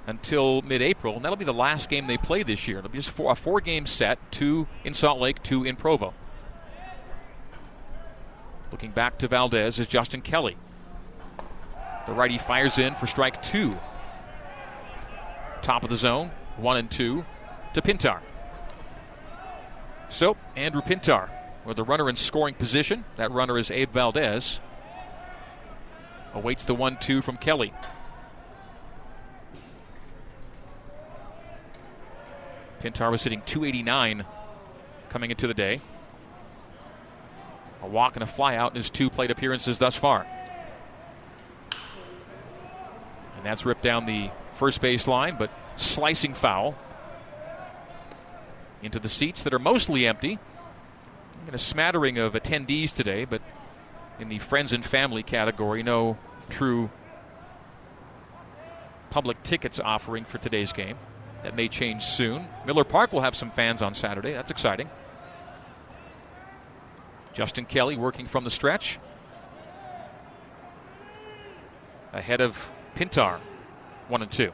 until 0.07 0.61
mid 0.63 0.81
April, 0.81 1.15
and 1.15 1.23
that'll 1.23 1.35
be 1.35 1.45
the 1.45 1.53
last 1.53 1.89
game 1.89 2.07
they 2.07 2.17
play 2.17 2.43
this 2.43 2.67
year. 2.67 2.79
It'll 2.79 2.89
be 2.89 2.97
just 2.97 3.11
four, 3.11 3.31
a 3.31 3.35
four 3.35 3.61
game 3.61 3.85
set 3.85 4.19
two 4.31 4.67
in 4.83 4.93
Salt 4.95 5.19
Lake, 5.19 5.41
two 5.43 5.63
in 5.63 5.75
Provo. 5.75 6.13
Looking 8.71 8.91
back 8.91 9.19
to 9.19 9.27
Valdez 9.27 9.77
is 9.77 9.87
Justin 9.87 10.21
Kelly. 10.21 10.57
The 12.07 12.13
righty 12.13 12.37
fires 12.37 12.77
in 12.77 12.95
for 12.95 13.07
strike 13.07 13.41
two. 13.43 13.75
Top 15.61 15.83
of 15.83 15.89
the 15.89 15.97
zone, 15.97 16.31
one 16.57 16.77
and 16.77 16.89
two 16.89 17.25
to 17.73 17.81
Pintar. 17.81 18.21
So, 20.09 20.37
Andrew 20.55 20.81
Pintar 20.81 21.29
with 21.65 21.77
the 21.77 21.83
runner 21.83 22.07
in 22.09 22.15
scoring 22.15 22.53
position. 22.53 23.03
That 23.17 23.31
runner 23.31 23.57
is 23.57 23.71
Abe 23.71 23.91
Valdez. 23.91 24.59
Awaits 26.33 26.65
the 26.65 26.75
1 26.75 26.97
2 26.97 27.21
from 27.21 27.37
Kelly. 27.37 27.73
Pintar 32.81 33.09
was 33.09 33.23
hitting 33.23 33.41
289 33.45 34.25
coming 35.09 35.31
into 35.31 35.47
the 35.47 35.53
day. 35.53 35.81
A 37.81 37.87
walk 37.87 38.15
and 38.15 38.23
a 38.23 38.27
flyout 38.27 38.71
in 38.71 38.75
his 38.75 38.89
two 38.89 39.09
plate 39.09 39.31
appearances 39.31 39.77
thus 39.77 39.95
far. 39.95 40.27
And 43.37 43.45
that's 43.45 43.65
ripped 43.65 43.81
down 43.81 44.05
the 44.05 44.29
first 44.55 44.81
base 44.81 45.07
line, 45.07 45.35
but 45.37 45.51
slicing 45.75 46.33
foul 46.33 46.75
into 48.81 48.99
the 48.99 49.09
seats 49.09 49.43
that 49.43 49.53
are 49.53 49.59
mostly 49.59 50.05
empty. 50.07 50.39
And 51.45 51.55
a 51.55 51.59
smattering 51.59 52.17
of 52.17 52.33
attendees 52.33 52.93
today, 52.93 53.25
but 53.25 53.41
in 54.19 54.29
the 54.29 54.39
friends 54.39 54.73
and 54.73 54.83
family 54.83 55.21
category, 55.23 55.83
no 55.83 56.17
true 56.49 56.89
public 59.09 59.41
tickets 59.43 59.79
offering 59.79 60.25
for 60.25 60.37
today's 60.37 60.73
game. 60.73 60.97
That 61.43 61.55
may 61.55 61.67
change 61.67 62.03
soon. 62.03 62.47
Miller 62.65 62.83
Park 62.83 63.13
will 63.13 63.21
have 63.21 63.35
some 63.35 63.51
fans 63.51 63.81
on 63.81 63.93
Saturday. 63.93 64.33
That's 64.33 64.49
exciting. 64.49 64.89
Justin 67.33 67.65
Kelly 67.65 67.97
working 67.97 68.25
from 68.25 68.43
the 68.43 68.49
stretch. 68.49 68.97
Ahead 72.13 72.41
of 72.41 72.57
Pintar, 72.95 73.39
one 74.07 74.21
and 74.21 74.31
two. 74.31 74.51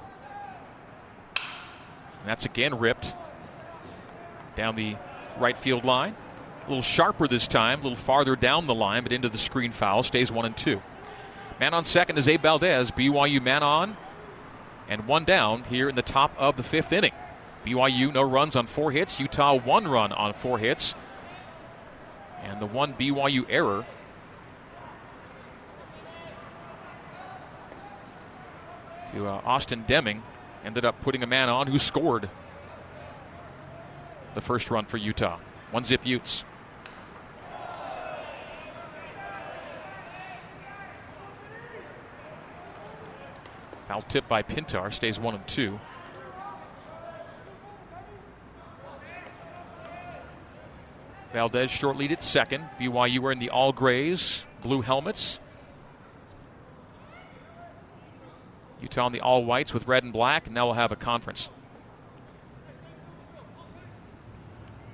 And 1.37 2.25
that's 2.25 2.45
again 2.45 2.77
ripped 2.77 3.13
down 4.55 4.75
the 4.75 4.95
right 5.37 5.57
field 5.57 5.85
line. 5.85 6.15
A 6.65 6.69
little 6.69 6.83
sharper 6.83 7.27
this 7.27 7.47
time, 7.47 7.79
a 7.79 7.83
little 7.83 7.97
farther 7.97 8.35
down 8.35 8.67
the 8.67 8.75
line, 8.75 9.03
but 9.03 9.11
into 9.11 9.29
the 9.29 9.37
screen 9.37 9.71
foul. 9.71 10.03
Stays 10.03 10.31
one 10.31 10.45
and 10.45 10.55
two. 10.55 10.81
Man 11.59 11.73
on 11.73 11.85
second 11.85 12.17
is 12.17 12.27
Abe 12.27 12.41
Valdez. 12.41 12.91
BYU 12.91 13.41
man 13.41 13.63
on 13.63 13.97
and 14.87 15.07
one 15.07 15.25
down 15.25 15.63
here 15.63 15.89
in 15.89 15.95
the 15.95 16.01
top 16.01 16.33
of 16.37 16.57
the 16.57 16.63
fifth 16.63 16.91
inning. 16.91 17.13
BYU 17.65 18.13
no 18.13 18.21
runs 18.21 18.55
on 18.55 18.67
four 18.67 18.91
hits. 18.91 19.19
Utah 19.19 19.55
one 19.55 19.87
run 19.87 20.11
on 20.11 20.33
four 20.33 20.57
hits. 20.57 20.95
And 22.43 22.59
the 22.59 22.65
one 22.65 22.93
BYU 22.93 23.45
error 23.49 23.85
to 29.11 29.27
uh, 29.27 29.41
Austin 29.45 29.83
Deming 29.87 30.23
ended 30.63 30.85
up 30.85 30.99
putting 31.01 31.23
a 31.23 31.27
man 31.27 31.49
on 31.49 31.67
who 31.67 31.77
scored 31.77 32.29
the 34.33 34.41
first 34.41 34.71
run 34.71 34.85
for 34.85 34.97
Utah. 34.97 35.39
One 35.71 35.85
zip 35.85 36.01
Utes. 36.03 36.43
Foul 43.87 44.01
tip 44.03 44.27
by 44.27 44.41
Pintar 44.41 44.93
stays 44.93 45.19
one 45.19 45.35
and 45.35 45.47
two. 45.47 45.79
Valdez 51.33 51.71
short 51.71 51.97
lead 51.97 52.11
at 52.11 52.23
second. 52.23 52.65
BYU 52.79 53.19
wearing 53.19 53.39
the 53.39 53.49
all 53.49 53.71
grays, 53.71 54.45
blue 54.61 54.81
helmets. 54.81 55.39
Utah 58.81 59.05
on 59.05 59.11
the 59.11 59.21
all 59.21 59.45
whites 59.45 59.73
with 59.73 59.87
red 59.87 60.03
and 60.03 60.11
black, 60.11 60.45
and 60.47 60.55
now 60.55 60.65
we'll 60.65 60.75
have 60.75 60.91
a 60.91 60.95
conference. 60.95 61.49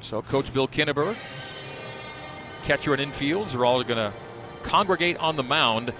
So, 0.07 0.21
Coach 0.21 0.53
Bill 0.53 0.69
Kinneberg, 0.69 1.17
catcher 2.63 2.93
and 2.93 3.11
infields 3.11 3.53
are 3.53 3.65
all 3.65 3.83
going 3.83 3.97
to 3.97 4.13
congregate 4.63 5.17
on 5.17 5.35
the 5.35 5.43
mound 5.43 5.91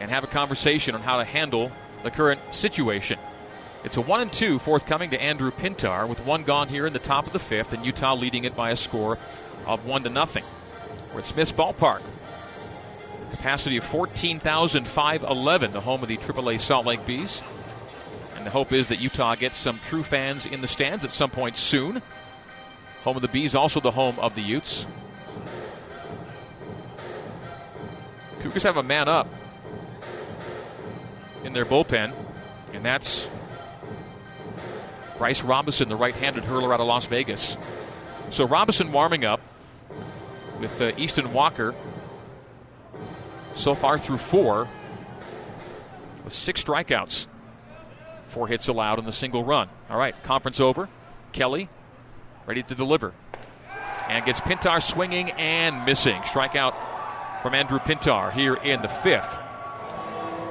and 0.00 0.10
have 0.10 0.24
a 0.24 0.28
conversation 0.28 0.94
on 0.94 1.02
how 1.02 1.18
to 1.18 1.24
handle 1.24 1.70
the 2.04 2.10
current 2.10 2.40
situation. 2.54 3.18
It's 3.84 3.98
a 3.98 4.00
one 4.00 4.22
and 4.22 4.32
two 4.32 4.58
forthcoming 4.60 5.10
to 5.10 5.22
Andrew 5.22 5.50
Pintar 5.50 6.08
with 6.08 6.24
one 6.24 6.44
gone 6.44 6.68
here 6.68 6.86
in 6.86 6.94
the 6.94 6.98
top 6.98 7.26
of 7.26 7.34
the 7.34 7.38
fifth, 7.38 7.74
and 7.74 7.84
Utah 7.84 8.14
leading 8.14 8.44
it 8.44 8.56
by 8.56 8.70
a 8.70 8.76
score 8.76 9.18
of 9.66 9.84
one 9.86 10.04
to 10.04 10.08
nothing. 10.08 10.44
We're 11.12 11.20
at 11.20 11.26
Smith's 11.26 11.52
Ballpark. 11.52 12.00
Capacity 13.30 13.76
of 13.76 13.84
14,511, 13.84 15.72
the 15.72 15.80
home 15.82 16.02
of 16.02 16.08
the 16.08 16.16
AAA 16.16 16.60
Salt 16.60 16.86
Lake 16.86 17.04
Bees. 17.04 17.42
And 18.38 18.46
the 18.46 18.50
hope 18.50 18.72
is 18.72 18.88
that 18.88 19.00
Utah 19.00 19.34
gets 19.34 19.58
some 19.58 19.80
true 19.90 20.02
fans 20.02 20.46
in 20.46 20.62
the 20.62 20.66
stands 20.66 21.04
at 21.04 21.12
some 21.12 21.28
point 21.28 21.58
soon. 21.58 22.00
Home 23.04 23.16
of 23.16 23.22
the 23.22 23.28
Bees, 23.28 23.54
also 23.54 23.80
the 23.80 23.90
home 23.90 24.18
of 24.18 24.34
the 24.34 24.40
Utes. 24.40 24.86
Cougars 28.40 28.62
have 28.62 28.78
a 28.78 28.82
man 28.82 29.08
up 29.08 29.28
in 31.44 31.52
their 31.52 31.66
bullpen, 31.66 32.12
and 32.72 32.84
that's 32.84 33.28
Bryce 35.18 35.42
Robinson, 35.42 35.88
the 35.88 35.96
right 35.96 36.14
handed 36.14 36.44
hurler 36.44 36.72
out 36.72 36.80
of 36.80 36.86
Las 36.86 37.04
Vegas. 37.06 37.56
So 38.30 38.46
Robinson 38.46 38.90
warming 38.90 39.24
up 39.24 39.40
with 40.58 40.80
uh, 40.80 40.92
Easton 40.96 41.32
Walker 41.32 41.74
so 43.54 43.74
far 43.74 43.98
through 43.98 44.18
four 44.18 44.68
with 46.24 46.32
six 46.32 46.64
strikeouts. 46.64 47.26
Four 48.28 48.48
hits 48.48 48.66
allowed 48.66 48.98
in 48.98 49.04
the 49.04 49.12
single 49.12 49.44
run. 49.44 49.68
All 49.90 49.98
right, 49.98 50.20
conference 50.24 50.58
over. 50.58 50.88
Kelly 51.32 51.68
ready 52.46 52.62
to 52.62 52.74
deliver. 52.74 53.12
And 54.08 54.24
gets 54.24 54.40
Pintar 54.40 54.82
swinging 54.82 55.30
and 55.32 55.84
missing. 55.84 56.20
Strikeout 56.22 56.74
from 57.42 57.54
Andrew 57.54 57.78
Pintar 57.78 58.32
here 58.32 58.54
in 58.54 58.82
the 58.82 58.88
fifth. 58.88 59.38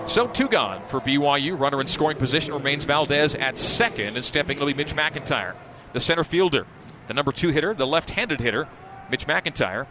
So 0.08 0.27
two 0.27 0.47
gone 0.47 0.82
for 0.89 0.99
BYU. 0.99 1.58
Runner 1.58 1.79
in 1.79 1.88
scoring 1.88 2.17
position 2.17 2.53
remains 2.53 2.84
Valdez 2.84 3.36
at 3.36 3.58
second, 3.58 4.15
and 4.15 4.25
stepping 4.25 4.60
will 4.60 4.67
be 4.67 4.73
Mitch 4.73 4.95
McIntyre, 4.95 5.56
the 5.93 5.99
center 5.99 6.23
fielder. 6.23 6.67
The 7.08 7.13
number 7.13 7.32
two 7.32 7.49
hitter, 7.49 7.73
the 7.73 7.88
left 7.88 8.10
handed 8.10 8.39
hitter, 8.39 8.67
Mitch 9.10 9.27
McIntyre, 9.27 9.88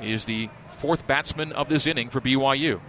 is 0.00 0.24
the 0.24 0.50
fourth 0.76 1.06
batsman 1.06 1.52
of 1.52 1.68
this 1.68 1.86
inning 1.86 2.10
for 2.10 2.20
BYU. 2.20 2.80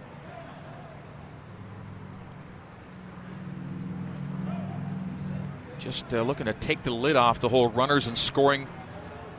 Just 5.80 6.12
uh, 6.14 6.22
looking 6.22 6.46
to 6.46 6.52
take 6.52 6.82
the 6.82 6.90
lid 6.90 7.16
off 7.16 7.40
the 7.40 7.48
whole 7.48 7.68
runners 7.68 8.06
and 8.06 8.16
scoring 8.16 8.68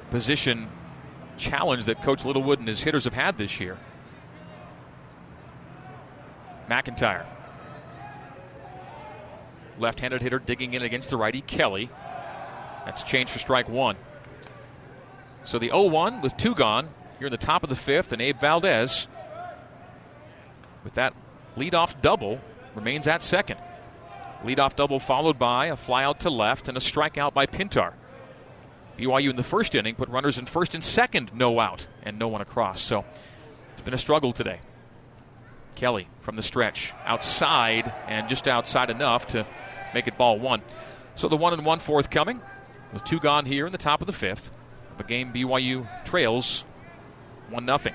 position 0.10 0.68
challenge 1.38 1.86
that 1.86 2.02
Coach 2.02 2.26
Littlewood 2.26 2.60
and 2.60 2.68
his 2.68 2.84
hitters 2.84 3.06
have 3.06 3.14
had 3.14 3.38
this 3.38 3.60
year. 3.60 3.78
McIntyre 6.68 7.26
Left 9.78 10.00
handed 10.00 10.22
hitter 10.22 10.40
digging 10.40 10.74
in 10.74 10.84
against 10.84 11.10
the 11.10 11.18
righty, 11.18 11.42
Kelly. 11.42 11.90
That's 12.86 13.04
changed 13.04 13.32
for 13.32 13.40
strike 13.40 13.70
one. 13.70 13.96
So 15.44 15.58
the 15.58 15.70
0 15.70 15.84
1 15.84 16.22
with 16.22 16.38
two 16.38 16.54
gone 16.54 16.90
here 17.18 17.28
in 17.28 17.32
the 17.32 17.38
top 17.38 17.64
of 17.64 17.70
the 17.70 17.76
fifth, 17.76 18.12
and 18.12 18.22
Abe 18.22 18.40
Valdez, 18.40 19.08
with 20.84 20.94
that 20.94 21.14
leadoff 21.56 22.00
double, 22.02 22.40
remains 22.76 23.08
at 23.08 23.24
second. 23.24 23.60
Leadoff 24.44 24.76
double 24.76 25.00
followed 25.00 25.38
by 25.38 25.68
a 25.68 25.76
flyout 25.76 26.20
to 26.20 26.30
left 26.30 26.68
and 26.68 26.78
a 26.78 26.82
strikeout 26.82 27.34
by 27.34 27.46
Pintar. 27.46 27.94
BYU 28.98 29.30
in 29.30 29.36
the 29.36 29.44
first 29.44 29.76
inning 29.76 29.96
put 29.96 30.10
runners 30.10 30.38
in 30.38 30.46
first 30.46 30.74
and 30.74 30.84
second, 30.84 31.32
no 31.34 31.60
out, 31.60 31.88
and 32.04 32.18
no 32.18 32.28
one 32.28 32.42
across. 32.42 32.82
So 32.82 33.06
it's 33.72 33.82
been 33.82 33.94
a 33.94 34.00
struggle 34.00 34.34
today. 34.34 34.60
Kelly 35.76 36.08
from 36.22 36.36
the 36.36 36.44
stretch, 36.44 36.94
outside 37.06 37.94
and 38.08 38.28
just 38.28 38.48
outside 38.48 38.90
enough 38.90 39.28
to 39.28 39.46
make 39.94 40.08
it 40.08 40.18
ball 40.18 40.40
one. 40.40 40.62
So 41.16 41.28
the 41.28 41.38
one 41.38 41.54
and 41.54 41.66
one 41.66 41.80
fourth 41.80 42.10
coming, 42.10 42.42
with 42.94 43.04
two 43.04 43.20
gone 43.20 43.46
here 43.46 43.66
in 43.66 43.72
the 43.72 43.78
top 43.78 44.02
of 44.02 44.08
the 44.08 44.14
fifth. 44.14 44.52
A 45.00 45.04
game 45.04 45.34
BYU 45.34 45.88
trails 46.06 46.64
one 47.50 47.66
nothing. 47.66 47.94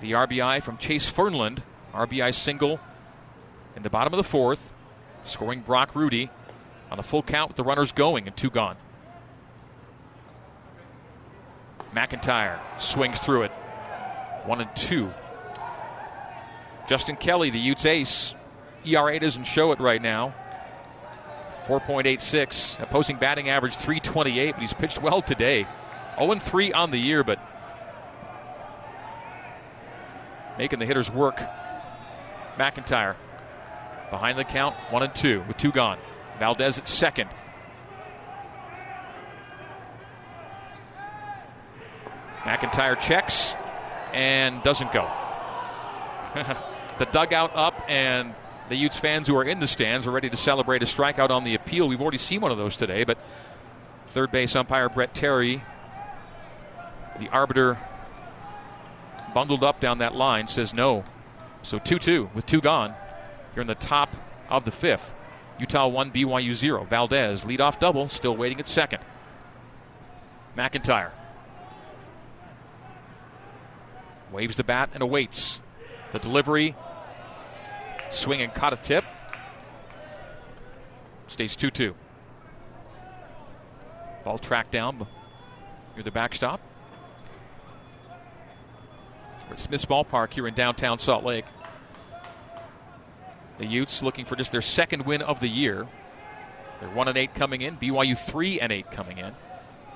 The 0.00 0.12
RBI 0.12 0.62
from 0.62 0.76
Chase 0.76 1.10
Fernland, 1.10 1.60
RBI 1.94 2.34
single 2.34 2.80
in 3.76 3.82
the 3.82 3.90
bottom 3.90 4.12
of 4.12 4.16
the 4.16 4.24
fourth, 4.24 4.72
scoring 5.24 5.60
Brock 5.60 5.94
Rudy 5.94 6.30
on 6.90 6.98
a 6.98 7.02
full 7.02 7.22
count 7.22 7.50
with 7.50 7.56
the 7.56 7.64
runners 7.64 7.92
going 7.92 8.26
and 8.26 8.36
two 8.36 8.50
gone. 8.50 8.76
McIntyre 11.94 12.58
swings 12.78 13.20
through 13.20 13.44
it. 13.44 13.52
One 14.44 14.60
and 14.60 14.74
two. 14.76 15.12
Justin 16.88 17.16
Kelly, 17.16 17.50
the 17.50 17.58
Utes 17.58 17.86
ace. 17.86 18.34
ERA 18.84 19.18
doesn't 19.18 19.44
show 19.44 19.72
it 19.72 19.80
right 19.80 20.02
now. 20.02 20.34
4.86. 21.66 22.82
Opposing 22.82 23.16
batting 23.16 23.48
average 23.48 23.76
328, 23.76 24.52
but 24.52 24.60
he's 24.60 24.74
pitched 24.74 25.00
well 25.00 25.22
today. 25.22 25.66
0 26.18 26.34
3 26.34 26.72
on 26.72 26.90
the 26.90 26.98
year, 26.98 27.24
but 27.24 27.38
making 30.58 30.78
the 30.78 30.86
hitters 30.86 31.10
work. 31.10 31.40
McIntyre 32.58 33.16
behind 34.10 34.38
the 34.38 34.44
count, 34.44 34.76
1 34.90 35.02
and 35.02 35.14
2 35.14 35.44
with 35.48 35.56
two 35.56 35.72
gone. 35.72 35.98
Valdez 36.38 36.78
at 36.78 36.88
second. 36.88 37.28
McIntyre 42.42 42.98
checks 43.00 43.54
and 44.12 44.62
doesn't 44.62 44.92
go. 44.92 45.10
the 46.98 47.06
dugout 47.06 47.52
up, 47.54 47.84
and 47.88 48.34
the 48.68 48.76
Utes 48.76 48.96
fans 48.96 49.26
who 49.26 49.36
are 49.36 49.44
in 49.44 49.60
the 49.60 49.66
stands 49.66 50.06
are 50.06 50.10
ready 50.10 50.30
to 50.30 50.36
celebrate 50.36 50.82
a 50.82 50.86
strikeout 50.86 51.30
on 51.30 51.44
the 51.44 51.54
appeal. 51.54 51.88
We've 51.88 52.00
already 52.00 52.18
seen 52.18 52.40
one 52.40 52.50
of 52.50 52.58
those 52.58 52.76
today, 52.76 53.04
but 53.04 53.18
third 54.06 54.30
base 54.30 54.54
umpire 54.54 54.88
Brett 54.88 55.14
Terry, 55.14 55.62
the 57.18 57.28
arbiter 57.30 57.78
bundled 59.34 59.64
up 59.64 59.80
down 59.80 59.98
that 59.98 60.14
line, 60.14 60.48
says 60.48 60.74
no. 60.74 61.04
So 61.62 61.78
2 61.78 61.98
2 61.98 62.30
with 62.34 62.46
two 62.46 62.60
gone. 62.60 62.94
You're 63.54 63.62
in 63.62 63.68
the 63.68 63.74
top 63.74 64.14
of 64.48 64.64
the 64.64 64.70
fifth. 64.70 65.14
Utah 65.58 65.86
1, 65.86 66.10
BYU 66.10 66.52
0. 66.54 66.84
Valdez, 66.84 67.44
leadoff 67.44 67.78
double, 67.78 68.08
still 68.08 68.36
waiting 68.36 68.58
at 68.58 68.66
second. 68.66 69.00
McIntyre 70.56 71.10
waves 74.32 74.56
the 74.56 74.64
bat 74.64 74.90
and 74.92 75.02
awaits. 75.02 75.60
The 76.12 76.18
delivery, 76.18 76.74
swing 78.10 78.42
and 78.42 78.52
caught 78.52 78.72
a 78.72 78.76
tip. 78.76 79.04
Stays 81.28 81.56
2 81.56 81.70
2. 81.70 81.94
Ball 84.24 84.38
tracked 84.38 84.72
down 84.72 85.06
near 85.94 86.02
the 86.02 86.10
backstop. 86.10 86.60
We're 89.46 89.54
at 89.54 89.60
Smith's 89.60 89.84
Ballpark 89.84 90.32
here 90.32 90.48
in 90.48 90.54
downtown 90.54 90.98
Salt 90.98 91.24
Lake. 91.24 91.44
The 93.58 93.66
Utes 93.66 94.02
looking 94.02 94.24
for 94.24 94.36
just 94.36 94.52
their 94.52 94.62
second 94.62 95.06
win 95.06 95.22
of 95.22 95.40
the 95.40 95.48
year. 95.48 95.86
They're 96.80 96.90
one 96.90 97.08
and 97.08 97.16
eight 97.16 97.34
coming 97.34 97.62
in. 97.62 97.76
BYU 97.76 98.18
three 98.18 98.60
and 98.60 98.72
eight 98.72 98.90
coming 98.90 99.18
in, 99.18 99.32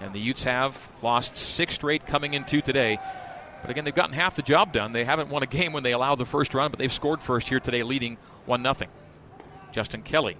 and 0.00 0.12
the 0.12 0.20
Utes 0.20 0.44
have 0.44 0.78
lost 1.02 1.36
six 1.36 1.74
straight 1.74 2.06
coming 2.06 2.34
into 2.34 2.60
today. 2.60 2.98
But 3.60 3.70
again, 3.70 3.84
they've 3.84 3.94
gotten 3.94 4.14
half 4.14 4.36
the 4.36 4.42
job 4.42 4.72
done. 4.72 4.92
They 4.92 5.04
haven't 5.04 5.30
won 5.30 5.42
a 5.42 5.46
game 5.46 5.72
when 5.72 5.82
they 5.82 5.92
allowed 5.92 6.16
the 6.16 6.24
first 6.24 6.54
run, 6.54 6.70
but 6.70 6.78
they've 6.78 6.92
scored 6.92 7.20
first 7.20 7.48
here 7.48 7.58
today, 7.58 7.82
leading 7.82 8.16
one 8.46 8.62
nothing. 8.62 8.88
Justin 9.72 10.02
Kelly 10.02 10.36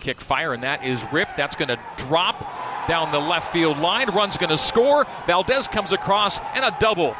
kick 0.00 0.20
fire, 0.20 0.52
and 0.52 0.62
that 0.62 0.84
is 0.84 1.04
ripped. 1.10 1.36
That's 1.36 1.56
going 1.56 1.68
to 1.68 1.80
drop 1.96 2.86
down 2.86 3.10
the 3.10 3.18
left 3.18 3.52
field 3.52 3.78
line. 3.78 4.10
Run's 4.10 4.36
going 4.36 4.50
to 4.50 4.58
score. 4.58 5.06
Valdez 5.26 5.66
comes 5.66 5.92
across, 5.92 6.38
and 6.54 6.64
a 6.64 6.76
double 6.78 7.16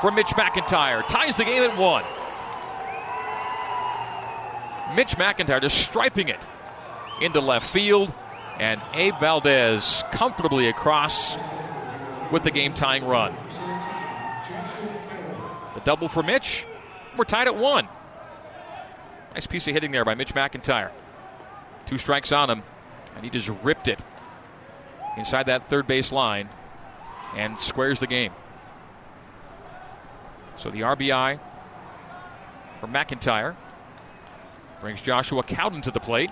from 0.00 0.14
Mitch 0.14 0.28
McIntyre 0.28 1.06
ties 1.08 1.36
the 1.36 1.44
game 1.44 1.62
at 1.62 1.76
one. 1.76 2.04
Mitch 4.94 5.16
McIntyre 5.16 5.60
just 5.60 5.78
striping 5.78 6.28
it 6.28 6.48
into 7.20 7.40
left 7.40 7.68
field, 7.68 8.12
and 8.58 8.80
Abe 8.94 9.18
Valdez 9.20 10.02
comfortably 10.12 10.68
across 10.68 11.36
with 12.30 12.42
the 12.42 12.50
game 12.50 12.74
tying 12.74 13.04
run. 13.04 13.34
The 15.74 15.80
double 15.80 16.08
for 16.08 16.22
Mitch. 16.22 16.66
We're 17.16 17.24
tied 17.24 17.48
at 17.48 17.56
one. 17.56 17.88
Nice 19.34 19.46
piece 19.46 19.66
of 19.66 19.74
hitting 19.74 19.92
there 19.92 20.04
by 20.04 20.14
Mitch 20.14 20.34
McIntyre. 20.34 20.90
Two 21.86 21.98
strikes 21.98 22.32
on 22.32 22.50
him, 22.50 22.62
and 23.14 23.24
he 23.24 23.30
just 23.30 23.48
ripped 23.62 23.88
it 23.88 24.02
inside 25.16 25.46
that 25.46 25.68
third 25.68 25.86
base 25.86 26.12
line 26.12 26.48
and 27.36 27.58
squares 27.58 28.00
the 28.00 28.06
game. 28.06 28.32
So 30.56 30.70
the 30.70 30.80
RBI 30.80 31.38
for 32.80 32.86
McIntyre 32.86 33.56
brings 34.80 35.02
Joshua 35.02 35.42
Cowden 35.42 35.80
to 35.82 35.90
the 35.90 36.00
plate. 36.00 36.30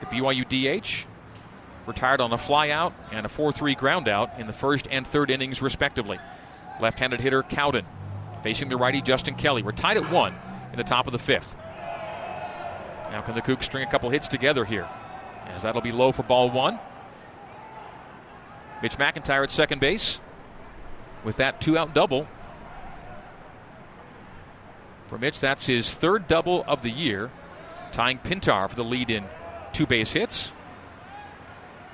The 0.00 0.06
BYU 0.06 0.44
DH 0.44 1.06
retired 1.86 2.20
on 2.20 2.32
a 2.32 2.38
flyout 2.38 2.92
and 3.10 3.26
a 3.26 3.28
4 3.28 3.52
3 3.52 3.74
groundout 3.74 4.38
in 4.38 4.46
the 4.46 4.52
first 4.52 4.88
and 4.90 5.06
third 5.06 5.30
innings, 5.30 5.62
respectively. 5.62 6.18
Left 6.80 6.98
handed 6.98 7.20
hitter 7.20 7.42
Cowden 7.42 7.86
facing 8.42 8.68
the 8.68 8.76
righty 8.76 9.00
Justin 9.00 9.34
Kelly. 9.34 9.62
We're 9.62 9.72
tied 9.72 9.96
at 9.96 10.10
one 10.10 10.34
in 10.72 10.78
the 10.78 10.84
top 10.84 11.06
of 11.06 11.12
the 11.12 11.18
fifth. 11.18 11.56
Now, 13.10 13.20
can 13.20 13.34
the 13.34 13.42
Cougs 13.42 13.64
string 13.64 13.86
a 13.86 13.90
couple 13.90 14.10
hits 14.10 14.26
together 14.26 14.64
here? 14.64 14.88
As 15.48 15.62
that'll 15.62 15.82
be 15.82 15.92
low 15.92 16.12
for 16.12 16.22
ball 16.22 16.50
one. 16.50 16.78
Mitch 18.82 18.96
McIntyre 18.96 19.44
at 19.44 19.50
second 19.50 19.80
base 19.80 20.18
with 21.22 21.36
that 21.36 21.60
two 21.60 21.78
out 21.78 21.94
double. 21.94 22.26
For 25.12 25.18
Mitch, 25.18 25.40
that's 25.40 25.66
his 25.66 25.92
third 25.92 26.26
double 26.26 26.64
of 26.66 26.82
the 26.82 26.88
year, 26.88 27.30
tying 27.92 28.18
Pintar 28.18 28.70
for 28.70 28.74
the 28.74 28.82
lead 28.82 29.10
in 29.10 29.26
two 29.74 29.86
base 29.86 30.12
hits. 30.12 30.52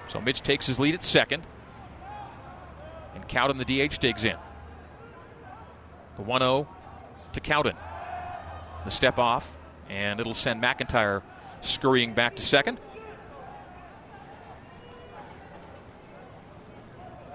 So 0.06 0.20
Mitch 0.20 0.40
takes 0.40 0.68
his 0.68 0.78
lead 0.78 0.94
at 0.94 1.02
second. 1.02 1.42
And 3.16 3.26
Cowden, 3.26 3.58
the 3.58 3.64
DH, 3.64 3.98
digs 3.98 4.24
in. 4.24 4.36
The 6.14 6.22
1 6.22 6.40
0 6.42 6.68
to 7.32 7.40
Cowden. 7.40 7.74
The 8.84 8.90
step 8.92 9.18
off, 9.18 9.50
and 9.90 10.20
it'll 10.20 10.32
send 10.32 10.62
McIntyre 10.62 11.22
scurrying 11.60 12.14
back 12.14 12.36
to 12.36 12.42
second. 12.42 12.78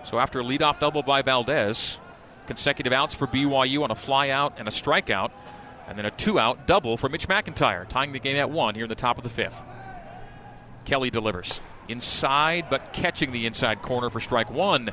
So 0.06 0.18
after 0.18 0.40
a 0.40 0.44
leadoff 0.46 0.80
double 0.80 1.04
by 1.04 1.24
Valdez, 1.24 2.00
consecutive 2.48 2.94
outs 2.94 3.14
for 3.14 3.28
BYU 3.28 3.84
on 3.84 3.92
a 3.92 3.96
flyout 3.96 4.54
and 4.56 4.70
a 4.70 4.72
strikeout, 4.72 5.32
and 5.88 5.98
then 5.98 6.06
a 6.06 6.12
two 6.12 6.40
out 6.40 6.68
double 6.68 6.98
for 6.98 7.10
Mitch 7.10 7.28
McIntyre, 7.28 7.88
tying 7.88 8.12
the 8.12 8.20
game 8.20 8.38
at 8.38 8.50
one 8.50 8.76
here 8.76 8.86
in 8.86 8.90
the 8.90 8.96
top 8.96 9.18
of 9.18 9.24
the 9.24 9.30
fifth. 9.30 9.64
Kelly 10.86 11.10
delivers 11.10 11.62
inside, 11.88 12.66
but 12.70 12.94
catching 12.94 13.32
the 13.32 13.46
inside 13.46 13.82
corner 13.82 14.10
for 14.10 14.20
strike 14.20 14.50
one. 14.50 14.92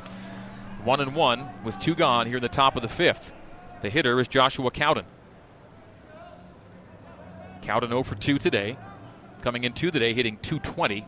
One 0.83 0.99
and 0.99 1.15
one 1.15 1.47
with 1.63 1.79
two 1.79 1.95
gone 1.95 2.27
here 2.27 2.37
in 2.37 2.41
the 2.41 2.49
top 2.49 2.75
of 2.75 2.81
the 2.81 2.89
fifth. 2.89 3.33
The 3.81 3.89
hitter 3.89 4.19
is 4.19 4.27
Joshua 4.27 4.71
Cowden. 4.71 5.05
Cowden 7.61 7.89
0 7.89 8.03
for 8.03 8.15
2 8.15 8.39
today. 8.39 8.77
Coming 9.41 9.63
into 9.63 9.91
today, 9.91 10.13
hitting 10.13 10.37
220. 10.37 11.05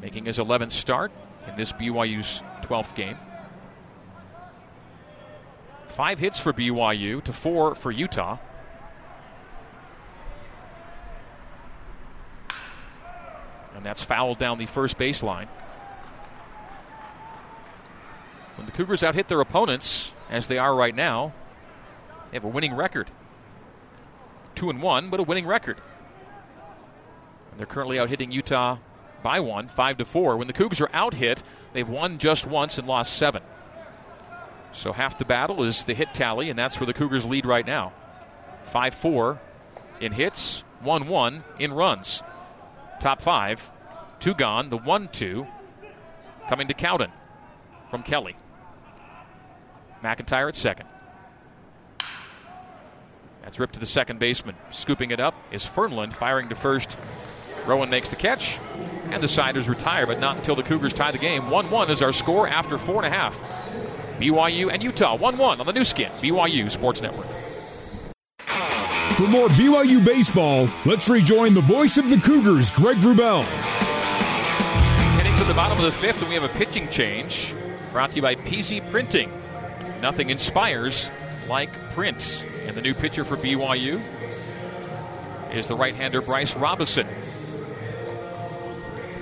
Making 0.00 0.24
his 0.26 0.38
11th 0.38 0.72
start 0.72 1.12
in 1.46 1.56
this 1.56 1.72
BYU's 1.72 2.42
12th 2.62 2.94
game. 2.94 3.16
Five 5.94 6.18
hits 6.18 6.38
for 6.38 6.54
BYU 6.54 7.22
to 7.24 7.32
four 7.34 7.74
for 7.74 7.90
Utah. 7.90 8.38
And 13.74 13.84
that's 13.84 14.02
fouled 14.02 14.38
down 14.38 14.56
the 14.56 14.66
first 14.66 14.96
baseline. 14.96 15.48
When 18.56 18.64
the 18.66 18.72
Cougars 18.72 19.02
out 19.02 19.14
hit 19.14 19.28
their 19.28 19.40
opponents, 19.40 20.12
as 20.30 20.46
they 20.46 20.56
are 20.56 20.74
right 20.74 20.94
now, 20.94 21.34
they 22.30 22.36
have 22.36 22.44
a 22.44 22.48
winning 22.48 22.74
record. 22.74 23.10
2 24.54 24.70
and 24.70 24.80
1, 24.80 25.10
but 25.10 25.20
a 25.20 25.24
winning 25.24 25.46
record. 25.46 25.76
And 27.50 27.60
they're 27.60 27.66
currently 27.66 27.98
out 27.98 28.08
hitting 28.08 28.32
Utah 28.32 28.78
by 29.22 29.40
one, 29.40 29.68
5 29.68 29.98
to 29.98 30.04
4. 30.06 30.36
When 30.38 30.46
the 30.46 30.54
Cougs 30.54 30.80
are 30.80 30.90
out 30.94 31.14
hit, 31.14 31.42
they've 31.74 31.88
won 31.88 32.18
just 32.18 32.46
once 32.46 32.78
and 32.78 32.88
lost 32.88 33.12
seven. 33.12 33.42
So 34.72 34.92
half 34.92 35.18
the 35.18 35.24
battle 35.24 35.62
is 35.62 35.84
the 35.84 35.94
hit 35.94 36.14
tally, 36.14 36.50
and 36.50 36.58
that's 36.58 36.80
where 36.80 36.86
the 36.86 36.94
Cougars 36.94 37.24
lead 37.24 37.46
right 37.46 37.66
now. 37.66 37.92
5 38.72 38.94
4 38.94 39.40
in 40.00 40.12
hits, 40.12 40.64
1 40.80 41.08
1 41.08 41.44
in 41.58 41.72
runs. 41.72 42.22
Top 43.00 43.20
five, 43.20 43.70
two 44.20 44.34
gone, 44.34 44.70
the 44.70 44.78
1 44.78 45.08
2 45.08 45.46
coming 46.48 46.68
to 46.68 46.74
Cowden 46.74 47.10
from 47.90 48.02
Kelly. 48.02 48.36
McIntyre 50.02 50.48
at 50.48 50.56
second. 50.56 50.88
That's 53.42 53.58
ripped 53.58 53.74
to 53.74 53.80
the 53.80 53.86
second 53.86 54.18
baseman. 54.18 54.54
Scooping 54.70 55.10
it 55.10 55.20
up 55.20 55.34
is 55.50 55.64
Fernland, 55.64 56.14
firing 56.14 56.48
to 56.48 56.54
first. 56.54 56.98
Rowan 57.66 57.90
makes 57.90 58.08
the 58.08 58.16
catch, 58.16 58.58
and 59.10 59.22
the 59.22 59.28
Siders 59.28 59.68
retire, 59.68 60.06
but 60.06 60.18
not 60.20 60.36
until 60.36 60.54
the 60.54 60.62
Cougars 60.62 60.92
tie 60.92 61.10
the 61.10 61.18
game. 61.18 61.50
1 61.50 61.70
1 61.70 61.90
is 61.90 62.02
our 62.02 62.12
score 62.12 62.48
after 62.48 62.78
four 62.78 63.04
and 63.04 63.06
a 63.06 63.16
half. 63.16 63.71
BYU 64.22 64.72
and 64.72 64.80
Utah 64.80 65.16
1 65.16 65.36
1 65.36 65.58
on 65.58 65.66
the 65.66 65.72
Nu 65.72 65.82
Skin, 65.82 66.08
BYU 66.20 66.70
Sports 66.70 67.02
Network. 67.02 67.26
For 69.16 69.26
more 69.26 69.48
BYU 69.48 70.04
baseball, 70.04 70.68
let's 70.86 71.08
rejoin 71.08 71.54
the 71.54 71.60
voice 71.60 71.96
of 71.96 72.08
the 72.08 72.18
Cougars, 72.18 72.70
Greg 72.70 72.98
Wrubell. 72.98 73.42
Heading 75.16 75.36
to 75.38 75.44
the 75.44 75.54
bottom 75.54 75.76
of 75.76 75.82
the 75.82 75.90
fifth, 75.90 76.20
and 76.20 76.28
we 76.28 76.36
have 76.36 76.44
a 76.44 76.56
pitching 76.56 76.88
change 76.88 77.52
brought 77.90 78.10
to 78.10 78.16
you 78.16 78.22
by 78.22 78.36
PZ 78.36 78.88
Printing. 78.92 79.28
Nothing 80.00 80.30
inspires 80.30 81.10
like 81.48 81.72
print. 81.90 82.44
And 82.66 82.76
the 82.76 82.80
new 82.80 82.94
pitcher 82.94 83.24
for 83.24 83.36
BYU 83.36 84.00
is 85.52 85.66
the 85.66 85.74
right 85.74 85.96
hander 85.96 86.22
Bryce 86.22 86.54
Robison. 86.56 87.08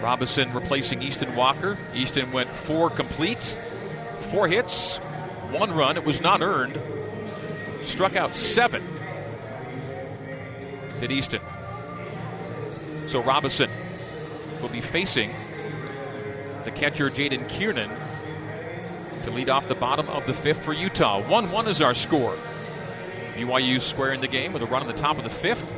Robison 0.03 0.53
replacing 0.53 1.01
Easton 1.01 1.35
Walker. 1.35 1.79
Easton 1.95 2.31
went 2.33 2.51
four 2.51 2.91
complete, 2.91 3.57
four 4.31 4.49
hits, 4.49 4.99
one 5.51 5.73
run. 5.73 5.97
It 5.97 6.05
was 6.05 6.21
not 6.21 6.41
earned. 6.41 6.79
Struck 7.83 8.17
out 8.17 8.35
seven. 8.35 8.83
Did 11.01 11.11
Easton. 11.11 11.41
So 13.09 13.23
Robison 13.23 13.71
will 14.63 14.69
be 14.69 14.81
facing 14.81 15.31
the 16.65 16.71
catcher 16.71 17.11
Jaden 17.11 17.49
Kiernan 17.49 17.91
to 19.25 19.31
lead 19.31 19.49
off 19.49 19.67
the 19.69 19.75
bottom 19.75 20.09
of 20.11 20.27
the 20.27 20.35
fifth 20.35 20.63
for 20.63 20.73
Utah. 20.73 21.21
1 21.23 21.51
1 21.51 21.69
is 21.69 21.81
our 21.81 21.95
score. 21.95 22.35
BYU 23.35 23.81
squaring 23.81 24.21
the 24.21 24.29
game 24.29 24.53
with 24.53 24.63
a 24.63 24.67
run 24.67 24.83
on 24.83 24.89
the 24.89 24.95
top 24.95 25.17
of 25.17 25.25
the 25.25 25.31
fifth. 25.31 25.77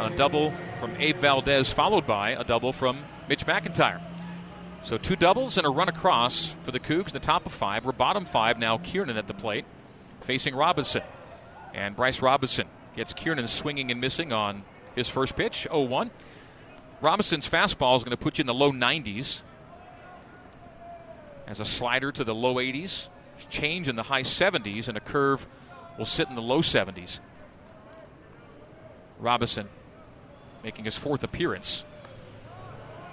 A 0.00 0.10
double 0.16 0.52
from 0.78 0.92
Abe 0.98 1.16
Valdez, 1.16 1.72
followed 1.72 2.06
by 2.06 2.30
a 2.30 2.44
double 2.44 2.72
from 2.72 3.04
Mitch 3.28 3.46
McIntyre. 3.46 4.00
So 4.84 4.98
two 4.98 5.16
doubles 5.16 5.56
and 5.56 5.66
a 5.66 5.70
run 5.70 5.88
across 5.88 6.54
for 6.62 6.70
the 6.70 6.78
Cougs, 6.78 7.10
the 7.10 7.18
top 7.18 7.46
of 7.46 7.52
five. 7.52 7.86
We're 7.86 7.92
bottom 7.92 8.26
five 8.26 8.58
now. 8.58 8.76
Kiernan 8.76 9.16
at 9.16 9.26
the 9.26 9.32
plate, 9.32 9.64
facing 10.26 10.54
Robinson. 10.54 11.00
And 11.72 11.96
Bryce 11.96 12.20
Robinson 12.20 12.68
gets 12.94 13.14
Kiernan 13.14 13.46
swinging 13.46 13.90
and 13.90 13.98
missing 13.98 14.34
on 14.34 14.62
his 14.94 15.08
first 15.08 15.36
pitch, 15.36 15.62
0 15.62 15.84
1. 15.84 16.10
Robinson's 17.00 17.48
fastball 17.48 17.96
is 17.96 18.04
going 18.04 18.10
to 18.10 18.22
put 18.22 18.36
you 18.36 18.42
in 18.42 18.46
the 18.46 18.52
low 18.52 18.72
90s. 18.72 19.40
As 21.46 21.60
a 21.60 21.64
slider 21.64 22.12
to 22.12 22.22
the 22.22 22.34
low 22.34 22.56
80s, 22.56 23.08
change 23.48 23.88
in 23.88 23.96
the 23.96 24.02
high 24.02 24.22
70s, 24.22 24.88
and 24.88 24.98
a 24.98 25.00
curve 25.00 25.46
will 25.98 26.04
sit 26.04 26.28
in 26.28 26.34
the 26.34 26.42
low 26.42 26.60
70s. 26.60 27.20
Robinson 29.18 29.66
making 30.62 30.84
his 30.84 30.96
fourth 30.96 31.24
appearance 31.24 31.84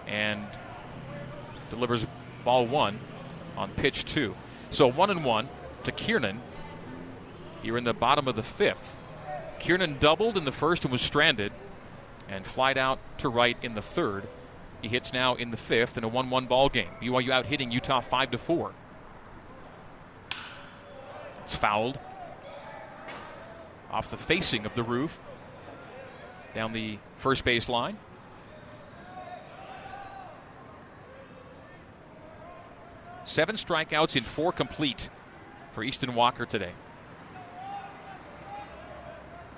and 0.06 0.46
delivers 1.72 2.06
ball 2.46 2.68
one 2.68 3.00
on 3.58 3.72
pitch 3.72 4.06
two. 4.06 4.36
So 4.70 4.88
one 4.88 5.10
and 5.10 5.26
one 5.26 5.50
to 5.84 5.92
Kiernan. 5.92 6.40
Here 7.64 7.78
in 7.78 7.84
the 7.84 7.94
bottom 7.94 8.28
of 8.28 8.36
the 8.36 8.44
fifth. 8.44 8.96
Kiernan 9.60 9.98
doubled 10.00 10.38
in 10.38 10.46
the 10.46 10.52
first 10.52 10.84
and 10.84 10.92
was 10.92 11.02
stranded 11.02 11.52
and 12.28 12.46
flied 12.46 12.78
out 12.78 13.00
to 13.20 13.30
right 13.30 13.58
in 13.62 13.76
the 13.76 13.82
third. 13.82 14.28
He 14.82 14.88
hits 14.88 15.14
now 15.14 15.36
in 15.36 15.52
the 15.52 15.58
fifth 15.58 15.98
in 15.98 16.04
a 16.04 16.08
1 16.08 16.30
1 16.30 16.46
ball 16.48 16.70
game. 16.70 16.90
BYU 17.02 17.30
out 17.30 17.46
hitting 17.46 17.72
Utah 17.72 18.02
5 18.02 18.32
to 18.32 18.38
4. 18.38 18.74
It's 21.44 21.56
fouled 21.56 22.00
off 23.92 24.10
the 24.10 24.18
facing 24.18 24.66
of 24.66 24.74
the 24.74 24.84
roof 24.84 25.20
down 26.54 26.74
the 26.74 26.98
first 27.18 27.44
base 27.44 27.70
line. 27.70 27.98
Seven 33.24 33.56
strikeouts 33.56 34.16
in 34.16 34.24
four 34.24 34.52
complete 34.52 35.10
for 35.74 35.84
Easton 35.84 36.16
Walker 36.16 36.46
today. 36.46 36.72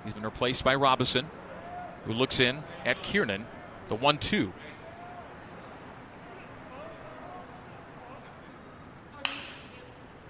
He's 0.04 0.12
been 0.12 0.22
replaced 0.22 0.62
by 0.64 0.74
Robinson, 0.74 1.30
who 2.04 2.12
looks 2.12 2.38
in 2.40 2.62
at 2.84 3.02
Kiernan, 3.02 3.46
the 3.88 3.94
1 3.94 4.18
2. 4.18 4.52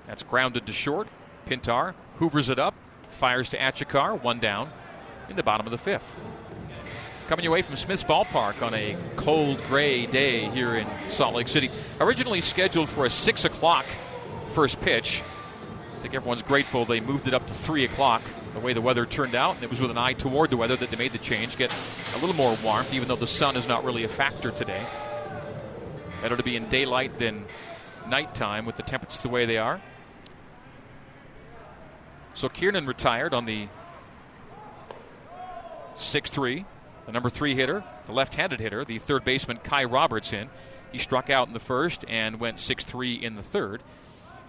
That's 0.06 0.22
grounded 0.22 0.66
to 0.66 0.72
short. 0.72 1.08
Pintar 1.46 1.94
hoovers 2.18 2.48
it 2.48 2.58
up, 2.58 2.74
fires 3.10 3.48
to 3.50 3.58
Achikar, 3.58 4.22
one 4.22 4.38
down 4.38 4.70
in 5.28 5.36
the 5.36 5.42
bottom 5.42 5.66
of 5.66 5.72
the 5.72 5.78
fifth. 5.78 6.16
Coming 7.28 7.46
away 7.46 7.62
from 7.62 7.76
Smith's 7.76 8.04
Ballpark 8.04 8.62
on 8.62 8.74
a 8.74 8.94
cold, 9.16 9.58
gray 9.62 10.04
day 10.04 10.40
here 10.50 10.76
in 10.76 10.86
Salt 11.08 11.34
Lake 11.34 11.48
City. 11.48 11.70
Originally 11.98 12.42
scheduled 12.42 12.86
for 12.86 13.06
a 13.06 13.10
6 13.10 13.44
o'clock 13.46 13.86
first 14.52 14.78
pitch. 14.82 15.22
I 15.96 16.02
think 16.02 16.14
everyone's 16.14 16.42
grateful 16.42 16.84
they 16.84 17.00
moved 17.00 17.26
it 17.26 17.32
up 17.32 17.46
to 17.46 17.54
3 17.54 17.84
o'clock 17.84 18.20
the 18.52 18.60
way 18.60 18.74
the 18.74 18.82
weather 18.82 19.06
turned 19.06 19.34
out. 19.34 19.54
And 19.54 19.64
it 19.64 19.70
was 19.70 19.80
with 19.80 19.90
an 19.90 19.96
eye 19.96 20.12
toward 20.12 20.50
the 20.50 20.58
weather 20.58 20.76
that 20.76 20.90
they 20.90 20.98
made 20.98 21.12
the 21.12 21.18
change, 21.18 21.56
get 21.56 21.74
a 22.14 22.18
little 22.18 22.36
more 22.36 22.58
warmth, 22.62 22.92
even 22.92 23.08
though 23.08 23.16
the 23.16 23.26
sun 23.26 23.56
is 23.56 23.66
not 23.66 23.84
really 23.84 24.04
a 24.04 24.08
factor 24.08 24.50
today. 24.50 24.82
Better 26.20 26.36
to 26.36 26.42
be 26.42 26.56
in 26.56 26.68
daylight 26.68 27.14
than 27.14 27.46
nighttime 28.06 28.66
with 28.66 28.76
the 28.76 28.82
temperatures 28.82 29.22
the 29.22 29.30
way 29.30 29.46
they 29.46 29.56
are. 29.56 29.80
So 32.34 32.50
Kiernan 32.50 32.84
retired 32.84 33.32
on 33.32 33.46
the 33.46 33.68
6 35.96 36.28
3. 36.28 36.66
The 37.06 37.12
number 37.12 37.30
three 37.30 37.54
hitter, 37.54 37.84
the 38.06 38.12
left 38.12 38.34
handed 38.34 38.60
hitter, 38.60 38.84
the 38.84 38.98
third 38.98 39.24
baseman 39.24 39.58
Kai 39.58 39.84
Robertson. 39.84 40.48
He 40.90 40.98
struck 40.98 41.28
out 41.28 41.48
in 41.48 41.54
the 41.54 41.60
first 41.60 42.04
and 42.08 42.40
went 42.40 42.60
6 42.60 42.84
3 42.84 43.14
in 43.14 43.34
the 43.34 43.42
third. 43.42 43.82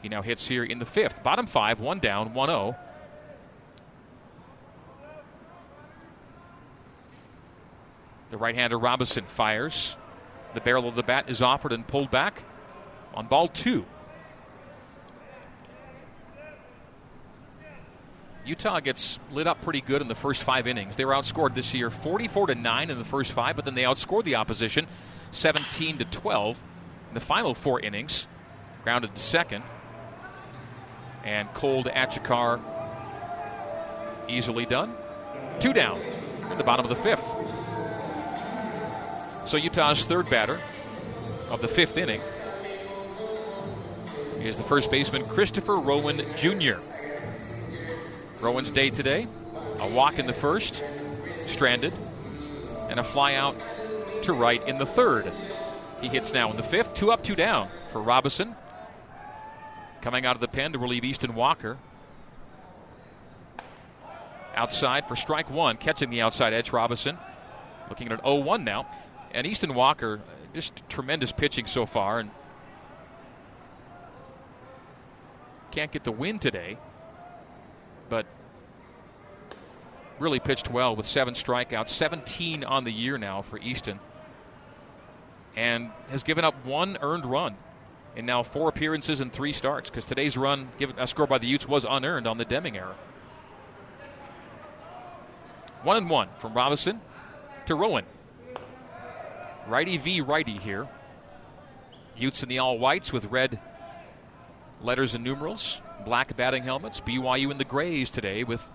He 0.01 0.09
now 0.09 0.21
hits 0.21 0.47
here 0.47 0.63
in 0.63 0.79
the 0.79 0.85
fifth. 0.85 1.23
Bottom 1.23 1.47
five, 1.47 1.79
one 1.79 1.99
down, 1.99 2.33
1 2.33 2.49
0. 2.49 2.75
The 8.29 8.37
right 8.37 8.55
hander 8.55 8.77
Robinson 8.77 9.25
fires. 9.25 9.97
The 10.53 10.61
barrel 10.61 10.87
of 10.87 10.95
the 10.95 11.03
bat 11.03 11.29
is 11.29 11.41
offered 11.41 11.73
and 11.73 11.85
pulled 11.87 12.11
back 12.11 12.43
on 13.13 13.27
ball 13.27 13.47
two. 13.47 13.85
Utah 18.45 18.79
gets 18.79 19.19
lit 19.31 19.47
up 19.47 19.61
pretty 19.63 19.81
good 19.81 20.01
in 20.01 20.07
the 20.07 20.15
first 20.15 20.43
five 20.43 20.67
innings. 20.67 20.95
They 20.95 21.05
were 21.05 21.13
outscored 21.13 21.55
this 21.55 21.73
year 21.73 21.89
44 21.89 22.47
to 22.47 22.55
9 22.55 22.89
in 22.89 22.97
the 22.97 23.05
first 23.05 23.31
five, 23.31 23.55
but 23.55 23.65
then 23.65 23.73
they 23.73 23.83
outscored 23.83 24.23
the 24.23 24.35
opposition 24.35 24.87
17 25.31 25.97
to 25.97 26.05
12 26.05 26.57
in 27.09 27.13
the 27.15 27.19
final 27.19 27.55
four 27.55 27.79
innings. 27.79 28.27
Grounded 28.83 29.15
to 29.15 29.21
second. 29.21 29.63
And 31.23 31.51
cold 31.55 31.87
Achikar 31.87 32.61
easily 34.29 34.65
done. 34.65 34.93
Two 35.59 35.73
down 35.73 35.99
at 36.43 36.57
the 36.57 36.63
bottom 36.63 36.85
of 36.85 36.89
the 36.89 36.95
fifth. 36.95 37.25
So 39.47 39.57
Utah's 39.57 40.05
third 40.05 40.29
batter 40.29 40.59
of 41.51 41.61
the 41.61 41.67
fifth 41.67 41.97
inning 41.97 42.21
is 44.39 44.57
the 44.57 44.63
first 44.63 44.91
baseman 44.91 45.23
Christopher 45.23 45.77
Rowan 45.77 46.17
Jr. 46.37 46.77
Rowan's 48.41 48.69
day 48.69 48.89
today. 48.89 49.27
A 49.79 49.87
walk 49.89 50.19
in 50.19 50.27
the 50.27 50.33
first, 50.33 50.83
stranded, 51.47 51.93
and 52.89 52.99
a 52.99 53.03
fly 53.03 53.35
out 53.35 53.55
to 54.23 54.33
right 54.33 54.65
in 54.67 54.77
the 54.77 54.85
third. 54.85 55.31
He 56.01 56.07
hits 56.07 56.33
now 56.33 56.49
in 56.49 56.57
the 56.57 56.63
fifth. 56.63 56.93
Two 56.95 57.11
up, 57.11 57.23
two 57.23 57.35
down 57.35 57.69
for 57.91 58.01
Robinson. 58.01 58.55
Coming 60.01 60.25
out 60.25 60.35
of 60.35 60.41
the 60.41 60.47
pen 60.47 60.73
to 60.73 60.79
relieve 60.79 61.03
Easton 61.03 61.35
Walker. 61.35 61.77
Outside 64.55 65.07
for 65.07 65.15
strike 65.15 65.49
one, 65.49 65.77
catching 65.77 66.09
the 66.09 66.21
outside 66.21 66.53
edge, 66.53 66.71
Robinson. 66.71 67.17
Looking 67.89 68.07
at 68.07 68.13
an 68.13 68.25
0 68.25 68.35
1 68.35 68.63
now. 68.63 68.87
And 69.31 69.45
Easton 69.45 69.73
Walker, 69.73 70.21
just 70.53 70.81
tremendous 70.89 71.31
pitching 71.31 71.65
so 71.65 71.85
far. 71.85 72.19
And 72.19 72.31
can't 75.71 75.91
get 75.91 76.03
the 76.03 76.11
win 76.11 76.39
today 76.39 76.77
but 78.09 78.25
really 80.19 80.39
pitched 80.39 80.69
well 80.69 80.95
with 80.95 81.07
seven 81.07 81.33
strikeouts, 81.33 81.89
17 81.89 82.63
on 82.63 82.83
the 82.83 82.91
year 82.91 83.17
now 83.17 83.41
for 83.41 83.59
Easton, 83.59 83.99
and 85.55 85.91
has 86.09 86.23
given 86.23 86.45
up 86.45 86.65
one 86.65 86.97
earned 87.01 87.25
run 87.25 87.55
in 88.15 88.25
now 88.25 88.43
four 88.43 88.69
appearances 88.69 89.19
and 89.19 89.31
three 89.31 89.51
starts 89.51 89.89
because 89.89 90.05
today's 90.05 90.37
run, 90.37 90.69
given 90.77 90.97
a 90.97 91.07
score 91.07 91.27
by 91.27 91.37
the 91.37 91.47
Utes, 91.47 91.67
was 91.67 91.85
unearned 91.87 92.27
on 92.27 92.37
the 92.37 92.45
Deming 92.45 92.77
error. 92.77 92.95
One 95.83 95.97
and 95.97 96.09
one 96.09 96.29
from 96.39 96.53
Robinson 96.53 97.01
to 97.67 97.75
Rowan. 97.75 98.05
Righty 99.67 99.97
v 99.97 100.21
righty 100.21 100.57
here. 100.57 100.87
Utes 102.17 102.41
in 102.41 102.49
the 102.49 102.59
all 102.59 102.79
whites 102.79 103.11
with 103.11 103.25
red 103.25 103.59
letters 104.81 105.13
and 105.13 105.23
numerals, 105.23 105.81
black 106.05 106.37
batting 106.37 106.63
helmets. 106.63 107.01
BYU 107.01 107.51
in 107.51 107.57
the 107.57 107.65
grays 107.65 108.09
today 108.09 108.43
with 108.43 108.69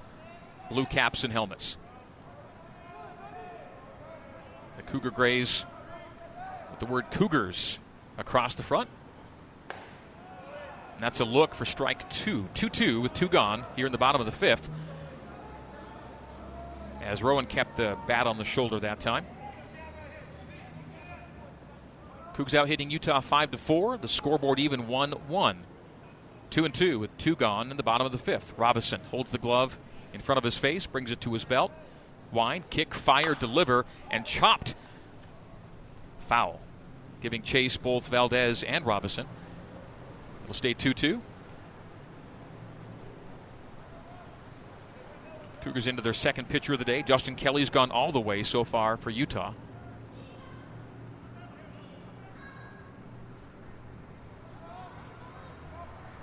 blue 0.68 0.85
caps 0.85 1.24
and 1.24 1.33
helmets. 1.33 1.76
The 4.76 4.83
Cougar 4.83 5.12
Grays 5.12 5.64
with 6.70 6.81
the 6.81 6.87
word 6.87 7.11
Cougars 7.11 7.78
across 8.18 8.55
the 8.55 8.62
front. 8.62 8.91
And 10.95 11.03
that's 11.03 11.20
a 11.20 11.24
look 11.24 11.55
for 11.55 11.64
strike 11.64 12.09
two. 12.11 12.49
2 12.55 12.68
2 12.68 13.01
with 13.01 13.14
two 13.14 13.28
gone 13.28 13.64
here 13.76 13.87
in 13.87 13.93
the 13.93 13.99
bottom 13.99 14.20
of 14.20 14.26
the 14.26 14.33
fifth. 14.33 14.68
As 17.01 17.22
Rowan 17.22 17.47
kept 17.47 17.78
the 17.78 17.97
bat 18.07 18.26
on 18.26 18.37
the 18.37 18.45
shoulder 18.45 18.78
that 18.81 19.01
time. 19.01 19.24
Cougs 22.35 22.55
out 22.55 22.68
hitting 22.68 22.91
Utah 22.91 23.20
5 23.20 23.53
to 23.53 23.59
4. 23.59 23.99
The 23.99 24.09
scoreboard 24.09 24.59
even 24.59 24.87
1 24.87 25.12
1. 25.12 25.64
2 26.51 26.64
and 26.64 26.74
2 26.74 26.98
with 26.98 27.16
two 27.16 27.36
gone 27.36 27.70
in 27.70 27.76
the 27.76 27.82
bottom 27.82 28.05
of 28.05 28.12
the 28.12 28.18
fifth. 28.18 28.53
Robinson 28.57 29.01
holds 29.11 29.30
the 29.30 29.38
glove 29.38 29.78
in 30.12 30.20
front 30.20 30.38
of 30.38 30.44
his 30.44 30.59
face, 30.59 30.86
brings 30.86 31.11
it 31.11 31.20
to 31.22 31.32
his 31.32 31.44
belt. 31.44 31.72
Wind, 32.32 32.68
kick, 32.70 32.94
fire, 32.94 33.34
deliver, 33.34 33.86
and 34.11 34.24
chopped. 34.24 34.74
Foul. 36.28 36.61
Giving 37.20 37.42
chase 37.42 37.76
both 37.76 38.07
Valdez 38.09 38.62
and 38.62 38.86
Robinson. 38.86 39.26
It'll 40.42 40.55
stay 40.55 40.74
2 40.74 40.94
2. 40.94 41.22
Cougars 45.62 45.86
into 45.86 46.03
their 46.03 46.14
second 46.14 46.48
pitcher 46.48 46.72
of 46.72 46.78
the 46.78 46.84
day. 46.84 47.03
Justin 47.03 47.34
Kelly's 47.34 47.68
gone 47.70 47.90
all 47.90 48.12
the 48.12 48.20
way 48.20 48.42
so 48.42 48.64
far 48.64 48.96
for 48.96 49.11
Utah. 49.11 49.53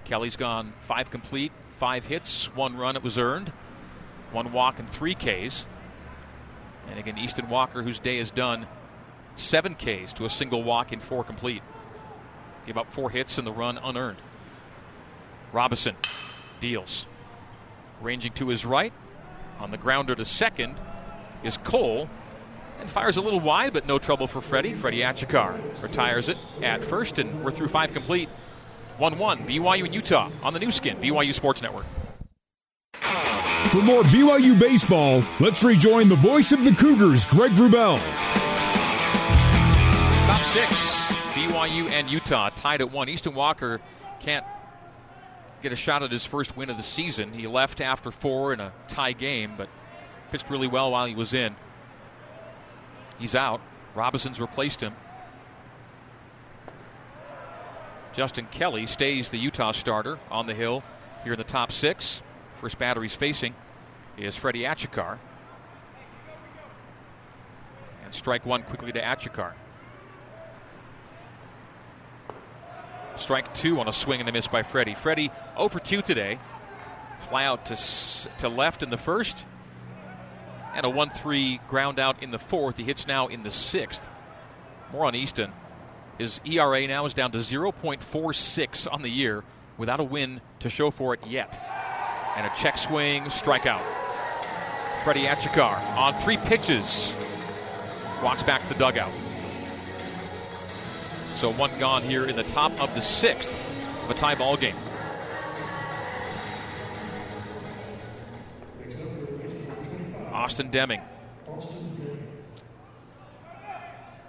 Kelly's 0.07 0.37
gone 0.37 0.73
five 0.87 1.11
complete, 1.11 1.51
five 1.79 2.05
hits, 2.05 2.55
one 2.55 2.77
run. 2.77 2.95
It 2.95 3.03
was 3.03 3.17
earned, 3.17 3.51
one 4.31 4.53
walk, 4.53 4.79
and 4.79 4.89
three 4.89 5.13
Ks. 5.13 5.65
And 6.89 6.97
again, 6.97 7.17
Easton 7.17 7.49
Walker, 7.49 7.83
whose 7.83 7.99
day 7.99 8.17
is 8.17 8.31
done, 8.31 8.67
seven 9.35 9.75
Ks 9.75 10.13
to 10.13 10.23
a 10.23 10.29
single 10.29 10.63
walk 10.63 10.93
and 10.93 11.01
four 11.01 11.25
complete. 11.25 11.61
Gave 12.65 12.77
up 12.77 12.93
four 12.93 13.09
hits 13.09 13.37
and 13.37 13.45
the 13.45 13.51
run 13.51 13.77
unearned. 13.77 14.19
Robinson 15.51 15.97
deals. 16.61 17.05
Ranging 18.01 18.31
to 18.33 18.47
his 18.47 18.65
right, 18.65 18.93
on 19.59 19.71
the 19.71 19.77
grounder 19.77 20.15
to 20.15 20.23
second, 20.23 20.75
is 21.43 21.57
Cole. 21.57 22.09
And 22.79 22.89
fires 22.89 23.17
a 23.17 23.21
little 23.21 23.39
wide, 23.39 23.73
but 23.73 23.87
no 23.87 23.99
trouble 23.99 24.27
for 24.27 24.39
Freddie. 24.39 24.73
Freddie 24.73 24.99
Achikar 24.99 25.59
retires 25.81 26.29
it 26.29 26.37
at 26.61 26.83
first, 26.83 27.17
and 27.17 27.43
we're 27.43 27.51
through 27.51 27.69
five 27.69 27.91
complete. 27.91 28.29
1 28.97 29.17
1, 29.17 29.39
BYU 29.47 29.85
and 29.85 29.93
Utah 29.93 30.29
on 30.43 30.53
the 30.53 30.59
Nu 30.59 30.71
Skin, 30.71 30.97
BYU 30.97 31.33
Sports 31.33 31.61
Network. 31.61 31.85
For 33.69 33.81
more 33.81 34.01
BYU 34.03 34.59
baseball, 34.59 35.21
let's 35.39 35.63
rejoin 35.63 36.09
the 36.09 36.15
voice 36.15 36.51
of 36.51 36.63
the 36.63 36.71
Cougars, 36.71 37.25
Greg 37.25 37.51
Wrubell. 37.51 37.97
Top 40.25 40.41
six, 40.47 41.11
BYU 41.33 41.91
and 41.91 42.09
Utah 42.09 42.49
tied 42.49 42.81
at 42.81 42.91
one. 42.91 43.07
Easton 43.09 43.35
Walker 43.35 43.81
can't 44.19 44.45
get 45.61 45.71
a 45.71 45.75
shot 45.75 46.01
at 46.01 46.11
his 46.11 46.25
first 46.25 46.57
win 46.57 46.69
of 46.69 46.77
the 46.77 46.83
season. 46.83 47.33
He 47.33 47.45
left 47.45 47.81
after 47.81 48.09
four 48.09 48.53
in 48.53 48.59
a 48.59 48.71
tie 48.87 49.13
game, 49.13 49.53
but 49.57 49.69
pitched 50.31 50.49
really 50.49 50.67
well 50.67 50.91
while 50.91 51.05
he 51.05 51.15
was 51.15 51.33
in. 51.33 51.55
He's 53.19 53.35
out. 53.35 53.61
Robinson's 53.95 54.39
replaced 54.39 54.81
him. 54.81 54.93
Justin 58.17 58.47
Kelly 58.49 58.87
stays 58.87 59.29
the 59.29 59.37
Utah 59.37 59.71
starter 59.71 60.17
on 60.31 60.47
the 60.47 60.55
hill 60.55 60.81
here 61.23 61.33
in 61.33 61.37
the 61.37 61.43
top 61.43 61.71
six. 61.71 62.23
First 62.59 62.79
batter 62.79 63.03
he's 63.03 63.13
facing 63.13 63.53
is 64.17 64.35
Freddie 64.35 64.63
Achikar. 64.63 65.19
And 68.03 68.15
strike 68.15 68.43
one 68.43 68.63
quickly 68.63 68.91
to 68.91 68.99
Achikar. 68.99 69.53
Strike 73.17 73.53
two 73.53 73.79
on 73.79 73.87
a 73.87 73.93
swing 73.93 74.19
and 74.19 74.27
a 74.27 74.31
miss 74.31 74.47
by 74.47 74.63
Freddie. 74.63 74.95
Freddie 74.95 75.29
0 75.55 75.69
for 75.69 75.79
2 75.79 76.01
today. 76.01 76.39
Fly 77.29 77.45
out 77.45 77.67
to, 77.67 77.75
to 78.39 78.49
left 78.49 78.81
in 78.81 78.89
the 78.89 78.97
first. 78.97 79.45
And 80.73 80.87
a 80.87 80.89
1 80.89 81.11
3 81.11 81.59
ground 81.67 81.99
out 81.99 82.23
in 82.23 82.31
the 82.31 82.39
fourth. 82.39 82.77
He 82.77 82.83
hits 82.83 83.05
now 83.05 83.27
in 83.27 83.43
the 83.43 83.51
sixth. 83.51 84.09
More 84.91 85.05
on 85.05 85.13
Easton. 85.13 85.51
His 86.17 86.41
ERA 86.45 86.87
now 86.87 87.05
is 87.05 87.13
down 87.13 87.31
to 87.31 87.37
0.46 87.37 88.91
on 88.91 89.01
the 89.03 89.09
year 89.09 89.43
without 89.77 89.99
a 89.99 90.03
win 90.03 90.41
to 90.59 90.69
show 90.69 90.89
for 90.89 91.13
it 91.13 91.19
yet. 91.27 91.61
And 92.35 92.45
a 92.45 92.51
check 92.57 92.77
swing, 92.77 93.25
strikeout. 93.25 93.81
Freddie 95.03 95.25
Achikar 95.25 95.79
on 95.95 96.13
three 96.15 96.37
pitches 96.37 97.13
walks 98.23 98.43
back 98.43 98.61
to 98.63 98.69
the 98.69 98.79
dugout. 98.79 99.11
So 101.35 101.51
one 101.51 101.71
gone 101.79 102.01
here 102.01 102.25
in 102.25 102.35
the 102.35 102.43
top 102.43 102.71
of 102.81 102.93
the 102.95 103.01
sixth 103.01 103.51
of 104.03 104.09
a 104.09 104.19
tie 104.19 104.35
ball 104.35 104.57
game. 104.57 104.75
Austin 110.33 110.71
Deming. 110.71 111.01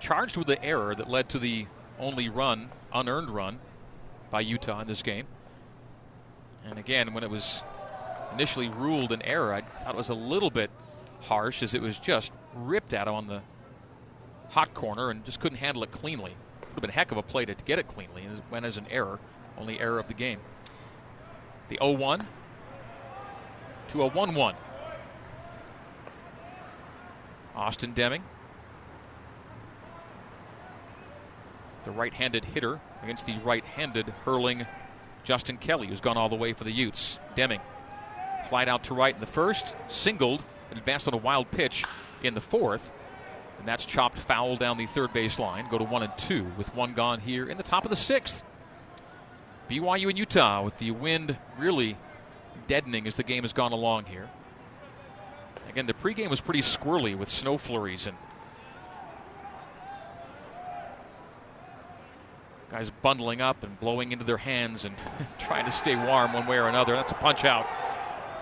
Charged 0.01 0.37
with 0.37 0.47
the 0.47 0.63
error 0.63 0.95
that 0.95 1.09
led 1.09 1.29
to 1.31 1.39
the 1.39 1.67
only 1.99 2.29
run, 2.29 2.71
unearned 2.93 3.31
run, 3.31 3.59
by 4.31 4.41
Utah 4.41 4.81
in 4.81 4.87
this 4.87 5.03
game. 5.03 5.27
And 6.65 6.79
again, 6.79 7.15
when 7.15 7.25
it 7.25 7.31
was 7.31 7.63
initially 8.33 8.69
ruled 8.69 9.13
an 9.13 9.23
error, 9.23 9.55
I 9.55 9.63
thought 9.63 9.95
it 9.95 9.97
was 9.97 10.11
a 10.11 10.15
little 10.15 10.51
bit 10.51 10.71
harsh 11.23 11.63
as 11.63 11.75
it 11.75 11.83
was 11.83 11.99
just 11.99 12.33
ripped 12.55 12.93
at 12.93 13.09
him 13.09 13.15
on 13.15 13.27
the 13.27 13.43
hot 14.51 14.75
corner 14.75 15.11
and 15.11 15.25
just 15.25 15.41
couldn't 15.41 15.59
handle 15.59 15.83
it 15.83 15.93
cleanly. 15.93 16.35
Would 16.61 16.69
have 16.75 16.81
been 16.83 16.91
a 16.91 16.95
heck 16.95 17.11
of 17.11 17.19
a 17.19 17.23
play 17.23 17.45
to 17.45 17.55
get 17.55 17.79
it 17.79 17.89
cleanly, 17.89 18.25
and 18.25 18.39
it 18.39 18.45
went 18.51 18.67
as 18.67 18.77
an 18.77 18.87
error, 18.91 19.19
only 19.57 19.81
error 19.81 19.99
of 19.99 20.09
the 20.09 20.15
game. 20.15 20.41
The 21.69 21.79
0 21.81 21.93
1 21.93 22.27
to 23.89 24.03
a 24.03 24.07
1 24.07 24.35
1. 24.35 24.55
Austin 27.57 27.93
Deming 27.93 28.23
the 31.89 31.95
right 31.95 32.13
handed 32.13 32.45
hitter 32.45 32.79
against 33.03 33.25
the 33.25 33.39
right 33.39 33.65
handed 33.65 34.07
hurling 34.27 34.67
Justin 35.25 35.57
Kelly, 35.57 35.87
who's 35.87 36.03
gone 36.03 36.19
all 36.19 36.29
the 36.29 36.37
way 36.37 36.53
for 36.53 36.65
the 36.65 36.71
Utes. 36.71 37.19
Deming 37.35 37.63
flied 38.51 38.69
out 38.69 38.85
to 38.85 38.95
right 38.95 39.15
in 39.15 39.21
the 39.21 39.27
first, 39.27 39.75
singled, 39.89 40.43
and 40.69 40.79
advanced 40.79 41.09
on 41.09 41.15
a 41.15 41.19
wild 41.19 41.51
pitch 41.51 41.87
in 42.23 42.35
the 42.35 42.43
fourth. 42.43 42.93
And 43.59 43.67
that's 43.67 43.87
chopped 43.87 44.19
foul 44.19 44.57
down 44.57 44.77
the 44.77 44.85
third 44.85 45.15
base 45.15 45.39
line. 45.39 45.67
Go 45.71 45.79
to 45.79 45.85
one 45.85 46.03
and 46.03 46.13
two 46.19 46.47
with 46.59 46.75
one 46.75 46.93
gone 46.93 47.21
here 47.21 47.49
in 47.49 47.57
the 47.57 47.63
top 47.63 47.85
of 47.85 47.91
the 47.91 47.97
sixth. 47.97 48.43
BYU 49.71 50.11
and 50.11 50.19
Utah 50.19 50.63
with 50.63 50.77
the 50.77 50.91
wind 50.91 51.39
really 51.59 51.97
deadening 52.67 53.07
as 53.07 53.17
the 53.17 53.23
game 53.23 53.45
has 53.45 53.55
gone 53.55 53.73
along 53.73 54.05
here. 54.05 54.29
Again, 55.71 55.87
the 55.87 55.95
pregame 55.95 56.29
was 56.29 56.43
pretty 56.43 56.61
squirrely 56.61 57.17
with 57.17 57.31
snow 57.31 57.57
flurries 57.57 58.07
and 58.07 58.17
Guys 62.71 62.91
bundling 63.03 63.41
up 63.41 63.63
and 63.63 63.79
blowing 63.81 64.13
into 64.13 64.25
their 64.25 64.37
hands 64.37 64.85
and 64.85 64.95
trying 65.39 65.65
to 65.65 65.73
stay 65.73 65.97
warm 65.97 66.33
one 66.33 66.47
way 66.47 66.59
or 66.59 66.69
another. 66.69 66.95
That's 66.95 67.13
a 67.13 67.17
punch 67.17 67.45
out. 67.45 67.67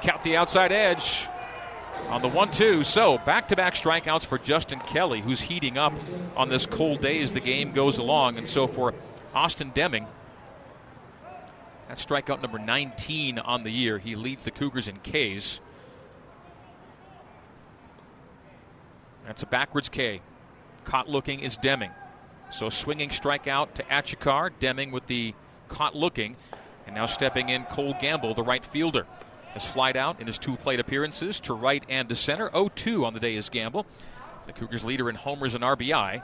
Count 0.02 0.22
the 0.22 0.36
outside 0.36 0.72
edge 0.72 1.26
on 2.08 2.22
the 2.22 2.28
1 2.28 2.50
2. 2.50 2.84
So 2.84 3.18
back 3.18 3.48
to 3.48 3.56
back 3.56 3.74
strikeouts 3.74 4.26
for 4.26 4.38
Justin 4.38 4.80
Kelly, 4.80 5.20
who's 5.20 5.40
heating 5.40 5.78
up 5.78 5.92
on 6.36 6.48
this 6.48 6.66
cold 6.66 7.00
day 7.00 7.22
as 7.22 7.32
the 7.32 7.40
game 7.40 7.72
goes 7.72 7.98
along. 7.98 8.38
And 8.38 8.46
so 8.46 8.66
for 8.66 8.94
Austin 9.34 9.70
Deming, 9.74 10.06
that's 11.88 12.04
strikeout 12.04 12.42
number 12.42 12.58
19 12.58 13.38
on 13.38 13.62
the 13.62 13.70
year. 13.70 13.98
He 13.98 14.16
leads 14.16 14.42
the 14.42 14.50
Cougars 14.50 14.88
in 14.88 14.96
Ks. 14.96 15.60
That's 19.24 19.42
a 19.42 19.46
backwards 19.46 19.88
K. 19.88 20.20
Caught 20.84 21.08
looking 21.08 21.40
is 21.40 21.56
Deming. 21.56 21.90
So 22.50 22.70
swinging 22.70 23.10
strikeout 23.10 23.74
to 23.74 23.82
Achikar. 23.84 24.50
Deming 24.60 24.90
with 24.90 25.06
the 25.06 25.34
caught 25.68 25.94
looking. 25.94 26.36
And 26.86 26.94
now 26.94 27.06
stepping 27.06 27.48
in 27.48 27.64
Cole 27.64 27.96
Gamble, 28.00 28.34
the 28.34 28.42
right 28.42 28.64
fielder. 28.64 29.06
has 29.54 29.66
flied 29.66 29.96
out 29.96 30.20
in 30.20 30.26
his 30.26 30.38
two 30.38 30.56
plate 30.56 30.80
appearances 30.80 31.40
to 31.40 31.54
right 31.54 31.84
and 31.88 32.08
to 32.08 32.14
center. 32.14 32.50
0 32.50 32.70
2 32.74 33.04
on 33.04 33.14
the 33.14 33.20
day 33.20 33.36
is 33.36 33.48
Gamble. 33.48 33.86
The 34.46 34.52
Cougars 34.52 34.84
leader 34.84 35.08
in 35.10 35.16
homers 35.16 35.54
and 35.54 35.64
RBI. 35.64 36.22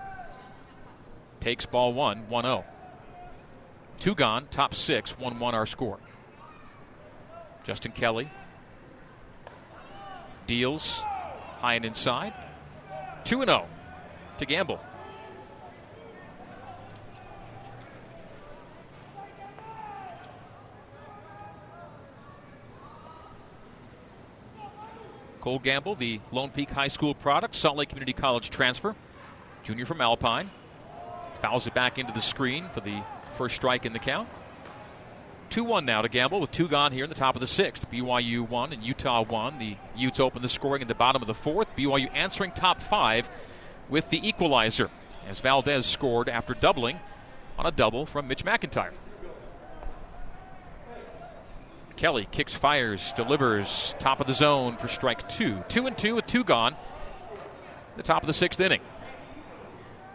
Takes 1.41 1.67
ball 1.67 1.93
one, 1.93 2.29
1 2.29 2.45
0. 2.45 2.65
Two 3.99 4.15
gone, 4.15 4.47
top 4.51 4.75
six, 4.75 5.19
1 5.19 5.39
1 5.39 5.55
our 5.55 5.67
score. 5.67 5.99
Justin 7.65 7.93
Kelly 7.93 8.31
deals 10.47 11.03
high 11.61 11.75
and 11.75 11.85
inside. 11.85 12.35
2 13.25 13.45
0 13.45 13.67
to 14.39 14.47
Gamble. 14.47 14.81
Cole 25.43 25.59
Gamble, 25.59 25.97
the 25.97 26.21
Lone 26.31 26.51
Peak 26.51 26.71
High 26.71 26.87
School 26.87 27.17
product, 27.17 27.57
Salt 27.57 27.77
Lake 27.77 27.89
Community 27.89 28.13
College 28.13 28.49
transfer, 28.49 28.95
junior 29.65 29.85
from 29.85 30.01
Alpine. 30.01 30.49
Fouls 31.41 31.67
it 31.67 31.75
back 31.75 31.99
into 31.99 32.13
the 32.13 32.23
screen 32.23 32.69
for 32.73 32.81
the 32.81 33.03
first 33.37 33.57
strike 33.57 33.85
in 33.85 33.93
the 33.93 33.99
count. 33.99 34.29
2 35.51 35.65
1 35.65 35.85
now 35.85 36.01
to 36.01 36.09
Gamble 36.09 36.41
with 36.41 36.53
two 36.53 36.69
gone 36.69 36.93
here 36.93 37.03
in 37.03 37.11
the 37.11 37.17
top 37.17 37.35
of 37.35 37.41
the 37.41 37.49
sixth. 37.49 37.91
BYU 37.91 38.49
1 38.49 38.73
and 38.73 38.85
Utah 38.85 39.25
1. 39.25 39.59
The 39.59 39.77
Utes 39.97 40.21
open 40.21 40.43
the 40.43 40.49
scoring 40.49 40.81
in 40.81 40.87
the 40.87 40.95
bottom 40.95 41.21
of 41.21 41.27
the 41.27 41.35
fourth. 41.35 41.67
BYU 41.77 42.09
answering 42.15 42.53
top 42.53 42.81
five 42.81 43.29
with 43.89 44.11
the 44.11 44.27
equalizer 44.27 44.91
as 45.29 45.41
Valdez 45.41 45.87
scored 45.87 46.29
after 46.29 46.55
doubling 46.55 47.01
on 47.59 47.67
a 47.67 47.73
double 47.73 48.07
from 48.07 48.29
Mitch 48.29 48.45
McIntyre. 48.45 48.93
Kelly 52.03 52.27
kicks, 52.33 52.53
fires, 52.53 53.13
delivers, 53.13 53.95
top 54.01 54.19
of 54.19 54.27
the 54.27 54.35
zone 54.35 54.77
for 54.77 54.89
strike 54.89 55.29
two. 55.29 55.63
Two 55.69 55.87
and 55.87 55.97
two 55.97 56.17
with 56.17 56.27
two 56.27 56.43
gone. 56.43 56.75
The 57.97 58.03
top 58.03 58.25
of 58.25 58.27
the 58.27 58.33
sixth 58.33 58.59
inning. 58.59 58.81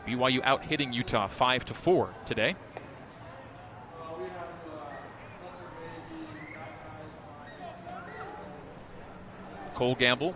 BYU 0.06 0.42
out 0.44 0.66
hitting 0.66 0.92
Utah 0.92 1.28
five 1.28 1.64
to 1.64 1.74
four 1.74 2.14
today. 2.26 2.58
Cole 9.74 9.96
Gamble, 9.96 10.36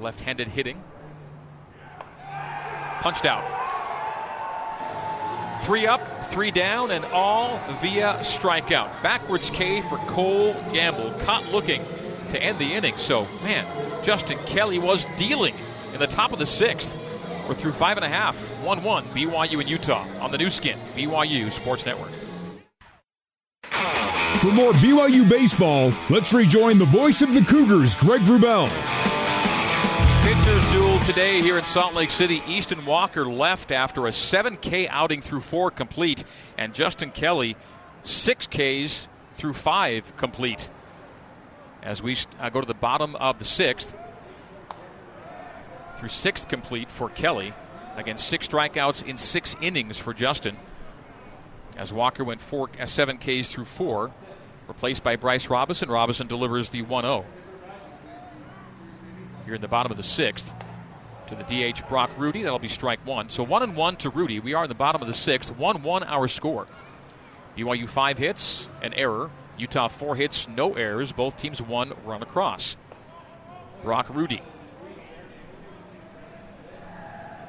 left-handed 0.00 0.48
hitting, 0.48 0.82
punched 3.02 3.26
out. 3.26 3.44
Three 5.64 5.86
up, 5.86 6.00
three 6.28 6.50
down, 6.50 6.90
and 6.90 7.04
all 7.06 7.58
via 7.80 8.14
strikeout. 8.14 9.02
Backwards 9.02 9.50
K 9.50 9.80
for 9.82 9.96
Cole 10.08 10.54
Gamble, 10.72 11.10
caught 11.20 11.50
looking 11.50 11.82
to 12.30 12.42
end 12.42 12.58
the 12.58 12.74
inning. 12.74 12.94
So, 12.96 13.26
man, 13.42 13.64
Justin 14.02 14.38
Kelly 14.46 14.78
was 14.78 15.04
dealing 15.16 15.54
in 15.92 15.98
the 15.98 16.06
top 16.06 16.32
of 16.32 16.38
the 16.38 16.46
sixth. 16.46 16.94
We're 17.48 17.54
through 17.54 17.72
five 17.72 17.96
and 17.96 18.04
a 18.04 18.08
half, 18.08 18.36
1 18.62 18.82
1, 18.82 19.04
BYU 19.04 19.60
and 19.60 19.68
Utah 19.68 20.06
on 20.20 20.30
the 20.30 20.38
Nu 20.38 20.50
Skin, 20.50 20.78
BYU 20.94 21.50
Sports 21.50 21.86
Network. 21.86 22.10
For 24.40 24.52
more 24.52 24.72
BYU 24.72 25.28
baseball, 25.28 25.92
let's 26.10 26.32
rejoin 26.32 26.78
the 26.78 26.84
voice 26.84 27.22
of 27.22 27.34
the 27.34 27.42
Cougars, 27.42 27.94
Greg 27.94 28.20
Wrubell. 28.22 28.68
Pitchers 30.28 30.72
duel 30.72 30.98
today 31.00 31.40
here 31.40 31.56
in 31.56 31.64
Salt 31.64 31.94
Lake 31.94 32.10
City. 32.10 32.42
Easton 32.46 32.84
Walker 32.84 33.24
left 33.24 33.72
after 33.72 34.06
a 34.06 34.10
7K 34.10 34.86
outing 34.90 35.22
through 35.22 35.40
four 35.40 35.70
complete, 35.70 36.22
and 36.58 36.74
Justin 36.74 37.12
Kelly 37.12 37.56
6Ks 38.04 39.06
through 39.36 39.54
five 39.54 40.14
complete. 40.18 40.68
As 41.82 42.02
we 42.02 42.14
uh, 42.38 42.50
go 42.50 42.60
to 42.60 42.66
the 42.66 42.74
bottom 42.74 43.16
of 43.16 43.38
the 43.38 43.46
sixth, 43.46 43.96
through 45.96 46.10
sixth 46.10 46.46
complete 46.46 46.90
for 46.90 47.08
Kelly. 47.08 47.54
Again, 47.96 48.18
six 48.18 48.48
strikeouts 48.48 49.02
in 49.02 49.16
six 49.16 49.56
innings 49.62 49.98
for 49.98 50.12
Justin. 50.12 50.58
As 51.74 51.90
Walker 51.90 52.22
went 52.22 52.42
four, 52.42 52.68
uh, 52.78 52.84
seven 52.84 53.16
Ks 53.16 53.50
through 53.50 53.64
four, 53.64 54.10
replaced 54.66 55.02
by 55.02 55.16
Bryce 55.16 55.48
Robinson. 55.48 55.88
Robinson 55.88 56.26
delivers 56.26 56.68
the 56.68 56.82
1 56.82 57.04
0 57.04 57.24
here 59.48 59.54
in 59.54 59.62
the 59.62 59.68
bottom 59.68 59.90
of 59.90 59.96
the 59.96 60.02
sixth 60.02 60.54
to 61.26 61.34
the 61.34 61.42
DH 61.42 61.88
Brock 61.88 62.10
Rudy. 62.18 62.42
That'll 62.42 62.58
be 62.58 62.68
strike 62.68 63.04
one. 63.06 63.30
So 63.30 63.42
one 63.42 63.62
and 63.62 63.74
one 63.74 63.96
to 63.96 64.10
Rudy. 64.10 64.40
We 64.40 64.52
are 64.52 64.64
in 64.64 64.68
the 64.68 64.74
bottom 64.74 65.00
of 65.00 65.08
the 65.08 65.14
sixth. 65.14 65.56
One 65.56 65.82
one 65.82 66.02
our 66.04 66.28
score. 66.28 66.66
BYU 67.56 67.88
five 67.88 68.18
hits, 68.18 68.68
an 68.82 68.92
error. 68.92 69.30
Utah 69.56 69.88
four 69.88 70.16
hits, 70.16 70.46
no 70.48 70.74
errors. 70.74 71.12
Both 71.12 71.38
teams 71.38 71.62
one 71.62 71.94
run 72.04 72.22
across. 72.22 72.76
Brock 73.82 74.10
Rudy 74.10 74.42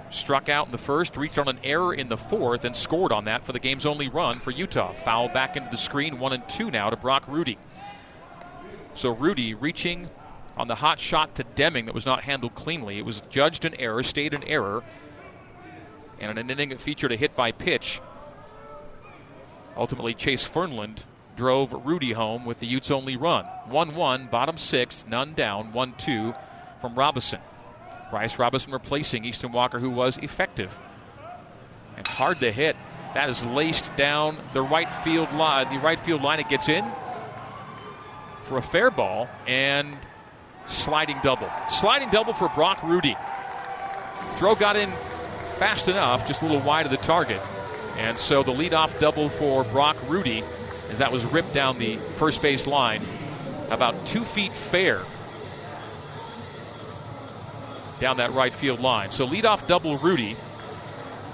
struck 0.09 0.47
out 0.47 0.67
in 0.67 0.71
the 0.71 0.77
first, 0.77 1.17
reached 1.17 1.37
on 1.37 1.49
an 1.49 1.59
error 1.63 1.93
in 1.93 2.07
the 2.07 2.17
fourth, 2.17 2.63
and 2.63 2.73
scored 2.73 3.11
on 3.11 3.25
that 3.25 3.45
for 3.45 3.51
the 3.51 3.59
game's 3.59 3.85
only 3.85 4.07
run 4.07 4.39
for 4.39 4.51
Utah. 4.51 4.93
Foul 4.93 5.27
back 5.27 5.57
into 5.57 5.69
the 5.69 5.77
screen, 5.77 6.17
one 6.17 6.31
and 6.31 6.47
two 6.47 6.71
now 6.71 6.89
to 6.89 6.95
Brock 6.95 7.25
Rudy. 7.27 7.57
So 8.95 9.09
Rudy 9.09 9.53
reaching 9.53 10.09
on 10.59 10.67
the 10.67 10.75
hot 10.75 10.99
shot 10.99 11.35
to 11.35 11.43
Deming 11.55 11.85
that 11.85 11.95
was 11.95 12.05
not 12.05 12.23
handled 12.23 12.53
cleanly. 12.53 12.99
It 12.99 13.05
was 13.05 13.23
judged 13.29 13.63
an 13.63 13.73
error, 13.75 14.03
stayed 14.03 14.33
an 14.33 14.43
error, 14.43 14.83
and 16.19 16.37
an 16.37 16.49
inning 16.49 16.69
that 16.69 16.81
featured 16.81 17.13
a 17.13 17.15
hit 17.15 17.33
by 17.33 17.53
pitch. 17.53 18.01
Ultimately, 19.77 20.13
Chase 20.13 20.45
Fernland 20.45 21.05
drove 21.37 21.71
Rudy 21.85 22.11
home 22.11 22.43
with 22.43 22.59
the 22.59 22.67
Utes' 22.67 22.91
only 22.91 23.15
run. 23.15 23.45
1 23.67 23.95
1, 23.95 24.27
bottom 24.27 24.57
sixth, 24.57 25.07
none 25.07 25.33
down, 25.33 25.71
1 25.71 25.93
2 25.97 26.33
from 26.81 26.95
Robinson. 26.95 27.39
Bryce 28.11 28.37
Robinson 28.37 28.73
replacing 28.73 29.23
Easton 29.23 29.53
Walker, 29.53 29.79
who 29.79 29.89
was 29.89 30.17
effective 30.17 30.77
and 31.95 32.05
hard 32.05 32.41
to 32.41 32.51
hit. 32.51 32.75
That 33.13 33.29
is 33.29 33.45
laced 33.45 33.95
down 33.95 34.37
the 34.53 34.61
right 34.61 34.89
field 35.05 35.31
line. 35.33 35.73
The 35.73 35.79
right 35.79 35.99
field 35.99 36.21
line, 36.21 36.41
it 36.41 36.49
gets 36.49 36.67
in 36.67 36.85
for 38.43 38.57
a 38.57 38.61
fair 38.61 38.91
ball, 38.91 39.29
and 39.47 39.95
sliding 40.69 41.17
double. 41.21 41.49
Sliding 41.69 42.09
double 42.09 42.33
for 42.33 42.49
Brock 42.49 42.81
Rudy. 42.83 43.17
Throw 44.37 44.55
got 44.55 44.75
in 44.75 44.89
fast 45.57 45.89
enough, 45.89 46.25
just 46.27 46.41
a 46.41 46.45
little 46.45 46.61
wide 46.61 46.85
of 46.85 46.91
the 46.91 46.97
target. 46.97 47.41
And 47.97 48.17
so 48.17 48.43
the 48.43 48.53
leadoff 48.53 48.97
double 48.99 49.27
for 49.27 49.65
Brock 49.65 49.97
Rudy, 50.07 50.39
as 50.39 50.99
that 50.99 51.11
was 51.11 51.25
ripped 51.25 51.53
down 51.53 51.77
the 51.77 51.97
first 51.97 52.41
base 52.41 52.65
line, 52.65 53.01
about 53.69 53.93
two 54.07 54.21
feet 54.21 54.53
fair 54.53 55.01
down 57.99 58.17
that 58.17 58.31
right 58.31 58.53
field 58.53 58.79
line. 58.79 59.09
So 59.11 59.27
leadoff 59.27 59.67
double 59.67 59.97
Rudy, 59.97 60.37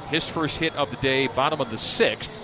his 0.09 0.27
first 0.27 0.57
hit 0.57 0.75
of 0.75 0.89
the 0.89 0.97
day, 0.97 1.27
bottom 1.27 1.61
of 1.61 1.69
the 1.69 1.77
sixth. 1.77 2.41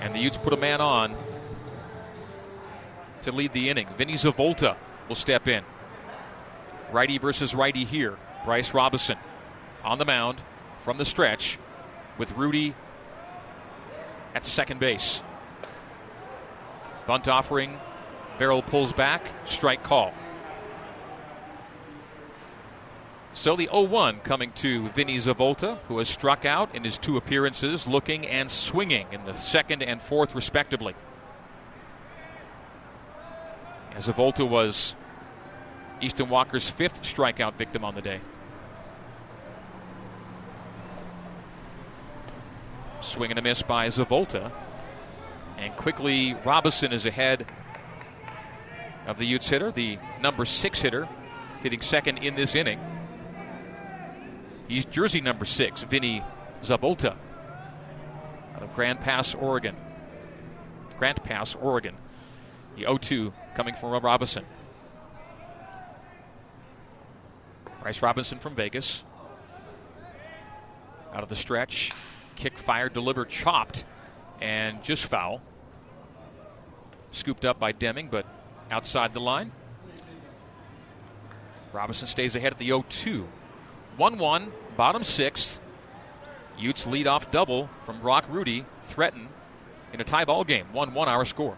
And 0.00 0.14
the 0.14 0.18
Utes 0.18 0.36
put 0.36 0.52
a 0.52 0.56
man 0.56 0.80
on 0.80 1.14
to 3.24 3.32
lead 3.32 3.52
the 3.52 3.68
inning. 3.68 3.88
Vinny 3.98 4.14
Zavolta 4.14 4.76
will 5.08 5.16
step 5.16 5.48
in. 5.48 5.64
Righty 6.92 7.18
versus 7.18 7.54
righty 7.54 7.84
here. 7.84 8.16
Bryce 8.44 8.72
Robinson 8.72 9.18
on 9.82 9.98
the 9.98 10.04
mound 10.04 10.40
from 10.84 10.98
the 10.98 11.04
stretch 11.04 11.58
with 12.18 12.32
Rudy 12.32 12.74
at 14.34 14.44
second 14.44 14.80
base. 14.80 15.22
Bunt 17.06 17.28
offering. 17.28 17.78
Barrel 18.38 18.62
pulls 18.62 18.92
back. 18.92 19.26
Strike 19.46 19.82
call. 19.82 20.12
So 23.32 23.56
the 23.56 23.66
0 23.66 23.82
1 23.82 24.20
coming 24.20 24.52
to 24.52 24.88
Vinny 24.90 25.16
Zavolta, 25.16 25.78
who 25.88 25.98
has 25.98 26.08
struck 26.08 26.44
out 26.44 26.74
in 26.74 26.84
his 26.84 26.98
two 26.98 27.16
appearances, 27.16 27.86
looking 27.86 28.26
and 28.26 28.50
swinging 28.50 29.08
in 29.10 29.24
the 29.24 29.34
second 29.34 29.82
and 29.82 30.00
fourth, 30.00 30.34
respectively. 30.34 30.94
As 33.94 34.08
Zavolta 34.08 34.48
was 34.48 34.94
Easton 36.00 36.28
Walker's 36.28 36.68
fifth 36.68 37.02
strikeout 37.02 37.54
victim 37.54 37.84
on 37.84 37.94
the 37.94 38.02
day. 38.02 38.20
Swing 43.00 43.30
and 43.30 43.38
a 43.38 43.42
miss 43.42 43.62
by 43.62 43.88
Zavolta. 43.88 44.50
And 45.58 45.74
quickly, 45.76 46.34
Robinson 46.44 46.92
is 46.92 47.06
ahead 47.06 47.46
of 49.06 49.18
the 49.18 49.24
Utes 49.24 49.48
hitter, 49.48 49.70
the 49.70 49.98
number 50.20 50.44
six 50.44 50.80
hitter, 50.80 51.08
hitting 51.62 51.80
second 51.80 52.18
in 52.18 52.34
this 52.34 52.54
inning. 52.54 52.80
He's 54.66 54.84
jersey 54.84 55.20
number 55.20 55.44
six, 55.44 55.82
Vinny 55.82 56.22
Zavolta, 56.62 57.14
out 58.56 58.62
of 58.62 58.74
Grand 58.74 59.00
Pass, 59.00 59.34
Oregon. 59.34 59.76
Grant 60.98 61.22
Pass, 61.22 61.54
Oregon. 61.54 61.94
The 62.76 62.82
0 62.82 62.98
2 62.98 63.32
coming 63.54 63.74
from 63.74 63.90
Robinson. 64.02 64.44
Bryce 67.80 68.02
Robinson 68.02 68.38
from 68.38 68.54
Vegas. 68.54 69.04
Out 71.12 71.22
of 71.22 71.28
the 71.28 71.36
stretch. 71.36 71.92
Kick, 72.34 72.58
fired, 72.58 72.92
delivered, 72.94 73.28
chopped, 73.28 73.84
and 74.40 74.82
just 74.82 75.06
foul. 75.06 75.40
Scooped 77.12 77.44
up 77.44 77.60
by 77.60 77.70
Deming, 77.70 78.08
but 78.08 78.26
outside 78.70 79.14
the 79.14 79.20
line. 79.20 79.52
Robinson 81.72 82.08
stays 82.08 82.34
ahead 82.34 82.52
at 82.52 82.58
the 82.58 82.66
0 82.66 82.84
2. 82.88 83.28
1 83.96 84.18
1, 84.18 84.52
bottom 84.76 85.04
sixth. 85.04 85.60
Utes 86.58 86.86
lead 86.86 87.06
off 87.06 87.30
double 87.30 87.68
from 87.84 88.00
Brock 88.00 88.24
Rudy, 88.28 88.64
threaten 88.84 89.28
in 89.92 90.00
a 90.00 90.04
tie 90.04 90.24
ball 90.24 90.42
game. 90.42 90.66
1 90.72 90.94
1 90.94 91.08
our 91.08 91.24
score. 91.24 91.56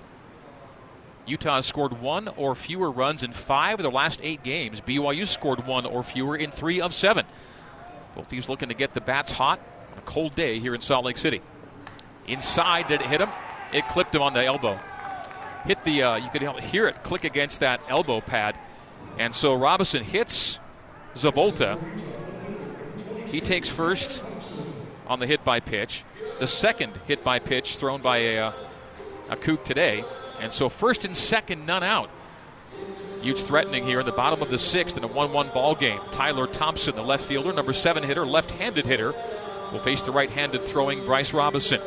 Utah 1.26 1.56
has 1.56 1.66
scored 1.66 2.00
one 2.00 2.28
or 2.28 2.54
fewer 2.54 2.90
runs 2.90 3.22
in 3.22 3.32
five 3.32 3.78
of 3.78 3.82
their 3.82 3.92
last 3.92 4.20
eight 4.22 4.42
games. 4.42 4.80
BYU 4.80 5.26
scored 5.26 5.66
one 5.66 5.84
or 5.84 6.02
fewer 6.02 6.36
in 6.36 6.50
three 6.50 6.80
of 6.80 6.94
seven. 6.94 7.26
Both 8.14 8.28
teams 8.28 8.48
looking 8.48 8.68
to 8.68 8.74
get 8.74 8.94
the 8.94 9.00
bats 9.00 9.32
hot 9.32 9.60
on 9.92 9.98
a 9.98 10.02
cold 10.02 10.34
day 10.34 10.58
here 10.60 10.74
in 10.74 10.80
Salt 10.80 11.04
Lake 11.04 11.18
City. 11.18 11.42
Inside, 12.26 12.88
did 12.88 13.00
it 13.00 13.06
hit 13.08 13.20
him? 13.20 13.30
It 13.72 13.88
clipped 13.88 14.14
him 14.14 14.22
on 14.22 14.34
the 14.34 14.44
elbow. 14.44 14.78
Hit 15.64 15.84
the, 15.84 16.02
uh, 16.02 16.16
you 16.16 16.30
could 16.30 16.42
hear 16.60 16.86
it 16.86 17.02
click 17.02 17.24
against 17.24 17.60
that 17.60 17.80
elbow 17.88 18.20
pad. 18.20 18.56
And 19.18 19.34
so 19.34 19.54
Robinson 19.54 20.04
hits 20.04 20.58
Zavolta. 21.16 21.78
He 23.26 23.40
takes 23.40 23.68
first 23.68 24.24
on 25.08 25.18
the 25.18 25.26
hit 25.26 25.44
by 25.44 25.60
pitch. 25.60 26.04
The 26.38 26.46
second 26.46 26.92
hit 27.06 27.24
by 27.24 27.38
pitch 27.40 27.76
thrown 27.76 28.00
by 28.00 28.18
a, 28.18 28.38
uh, 28.46 28.52
a 29.30 29.36
kook 29.36 29.64
today. 29.64 30.04
And 30.40 30.52
so 30.52 30.68
first 30.68 31.04
and 31.04 31.16
second, 31.16 31.66
none 31.66 31.82
out. 31.82 32.10
Utes 33.22 33.42
threatening 33.42 33.84
here 33.84 34.00
in 34.00 34.06
the 34.06 34.12
bottom 34.12 34.42
of 34.42 34.50
the 34.50 34.58
sixth 34.58 34.96
in 34.96 35.04
a 35.04 35.08
1 35.08 35.32
1 35.32 35.48
ball 35.52 35.74
game. 35.74 36.00
Tyler 36.12 36.46
Thompson, 36.46 36.94
the 36.94 37.02
left 37.02 37.24
fielder, 37.24 37.52
number 37.52 37.72
seven 37.72 38.02
hitter, 38.02 38.26
left 38.26 38.50
handed 38.52 38.84
hitter, 38.84 39.12
will 39.72 39.80
face 39.80 40.02
the 40.02 40.12
right 40.12 40.30
handed 40.30 40.60
throwing 40.60 41.04
Bryce 41.04 41.32
Robinson. 41.32 41.80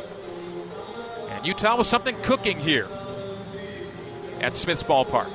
And 1.29 1.45
Utah 1.45 1.77
with 1.77 1.87
something 1.87 2.15
cooking 2.23 2.59
here 2.59 2.87
at 4.41 4.57
Smith's 4.57 4.83
Ballpark. 4.83 5.29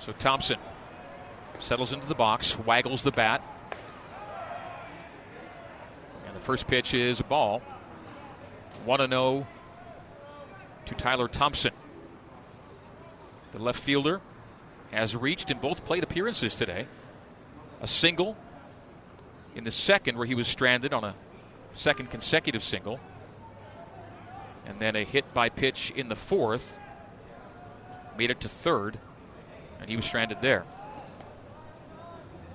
So 0.00 0.12
Thompson 0.12 0.58
settles 1.60 1.92
into 1.92 2.06
the 2.06 2.14
box, 2.14 2.58
waggles 2.58 3.02
the 3.02 3.12
bat. 3.12 3.40
First 6.42 6.66
pitch 6.66 6.92
is 6.92 7.20
a 7.20 7.24
ball. 7.24 7.60
1 8.84 9.08
0 9.08 9.46
to 10.86 10.94
Tyler 10.94 11.28
Thompson. 11.28 11.72
The 13.52 13.60
left 13.60 13.78
fielder 13.78 14.20
has 14.90 15.14
reached 15.14 15.52
in 15.52 15.58
both 15.58 15.84
plate 15.84 16.02
appearances 16.02 16.56
today. 16.56 16.86
A 17.80 17.86
single 17.86 18.36
in 19.54 19.62
the 19.62 19.70
second, 19.70 20.16
where 20.18 20.26
he 20.26 20.34
was 20.34 20.48
stranded 20.48 20.92
on 20.92 21.04
a 21.04 21.14
second 21.74 22.10
consecutive 22.10 22.64
single. 22.64 22.98
And 24.66 24.80
then 24.80 24.96
a 24.96 25.04
hit 25.04 25.32
by 25.32 25.48
pitch 25.48 25.92
in 25.94 26.08
the 26.08 26.16
fourth. 26.16 26.80
Made 28.18 28.30
it 28.32 28.40
to 28.40 28.48
third, 28.48 28.98
and 29.80 29.88
he 29.88 29.94
was 29.94 30.04
stranded 30.04 30.42
there. 30.42 30.64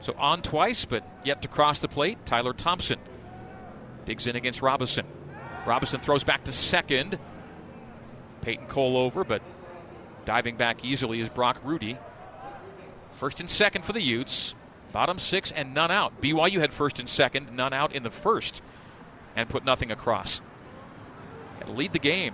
So 0.01 0.13
on 0.17 0.41
twice, 0.41 0.83
but 0.83 1.03
yet 1.23 1.41
to 1.43 1.47
cross 1.47 1.79
the 1.79 1.87
plate, 1.87 2.25
Tyler 2.25 2.53
Thompson 2.53 2.99
digs 4.07 4.25
in 4.25 4.35
against 4.35 4.61
Robinson. 4.61 5.05
Robinson 5.65 5.99
throws 5.99 6.23
back 6.23 6.45
to 6.45 6.51
second. 6.53 7.19
Peyton 8.41 8.67
Cole 8.67 8.95
over, 8.95 9.23
but 9.25 9.41
diving 10.25 10.55
back 10.55 10.83
easily 10.85 11.19
is 11.19 11.27
Brock 11.27 11.59
Rudy. 11.63 11.97
First 13.19 13.41
and 13.41 13.49
second 13.49 13.83
for 13.83 13.93
the 13.93 14.01
Utes. 14.01 14.55
Bottom 14.93 15.19
six 15.19 15.51
and 15.51 15.73
none 15.73 15.91
out. 15.91 16.21
BYU 16.21 16.59
had 16.59 16.73
first 16.73 16.99
and 16.99 17.09
second, 17.09 17.51
none 17.51 17.73
out 17.73 17.93
in 17.93 18.03
the 18.03 18.09
first, 18.09 18.61
and 19.35 19.49
put 19.49 19.65
nothing 19.65 19.91
across. 19.91 20.39
And 21.59 21.77
lead 21.77 21.91
the 21.91 21.99
game. 21.99 22.33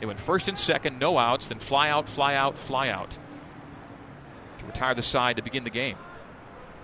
They 0.00 0.06
went 0.06 0.20
first 0.20 0.46
and 0.46 0.58
second, 0.58 0.98
no 0.98 1.16
outs, 1.16 1.46
then 1.46 1.58
fly 1.58 1.88
out, 1.88 2.06
fly 2.06 2.34
out, 2.34 2.58
fly 2.58 2.90
out 2.90 3.18
to 4.58 4.66
retire 4.66 4.94
the 4.94 5.02
side 5.02 5.36
to 5.36 5.42
begin 5.42 5.64
the 5.64 5.70
game. 5.70 5.96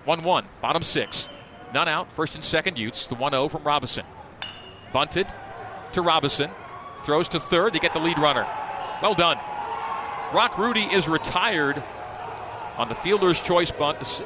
1 0.07 0.22
1, 0.22 0.45
bottom 0.62 0.82
six. 0.82 1.28
None 1.74 1.88
out, 1.88 2.11
first 2.12 2.34
and 2.34 2.43
second 2.43 2.78
Utes. 2.78 3.07
The 3.07 3.14
1 3.14 3.32
0 3.32 3.49
from 3.51 3.64
Robinson. 3.64 4.07
Bunted 4.93 5.26
to 5.93 6.03
Robinson. 6.03 6.51
Throws 7.05 7.28
to 7.28 7.41
third. 7.41 7.72
They 7.72 7.78
get 7.78 7.93
the 7.93 8.01
lead 8.01 8.18
runner. 8.18 8.47
Well 9.03 9.14
done. 9.14 9.38
Rock 10.32 10.59
Rudy 10.59 10.82
is 10.82 11.09
retired 11.09 11.82
on 12.76 12.88
the 12.88 12.95
fielder's 12.95 13.41
choice 13.41 13.70
bunt 13.70 14.22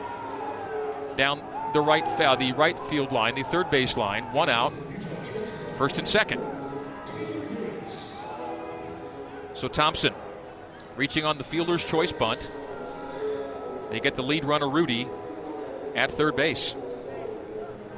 down 1.17 1.43
the 1.73 1.81
right, 1.81 2.05
the 2.39 2.53
right 2.53 2.77
field 2.89 3.13
line, 3.13 3.35
the 3.35 3.43
third 3.43 3.71
base 3.71 3.97
line. 3.97 4.25
One 4.33 4.49
out, 4.49 4.73
first 5.79 5.99
and 5.99 6.07
second. 6.07 6.43
So 9.55 9.69
Thompson 9.69 10.13
reaching 10.97 11.25
on 11.25 11.39
the 11.39 11.45
fielder's 11.45 11.85
choice 11.85 12.13
bunt. 12.13 12.51
They 13.91 14.01
get 14.01 14.17
the 14.17 14.23
lead 14.23 14.45
runner, 14.45 14.69
Rudy, 14.69 15.09
at 15.95 16.11
third 16.11 16.37
base. 16.37 16.75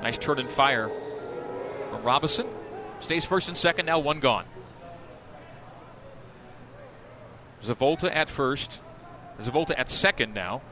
Nice 0.03 0.19
turn 0.19 0.39
and 0.39 0.49
fire 0.49 0.91
from 1.97 2.05
Robinson. 2.05 2.47
Stays 3.01 3.25
first 3.25 3.49
and 3.49 3.57
second, 3.57 3.87
now 3.87 3.99
one 3.99 4.21
gone. 4.21 4.45
Zavolta 7.63 8.15
at 8.15 8.29
first. 8.29 8.81
Zavolta 9.41 9.75
at 9.77 9.91
second 9.91 10.35
now. 10.35 10.63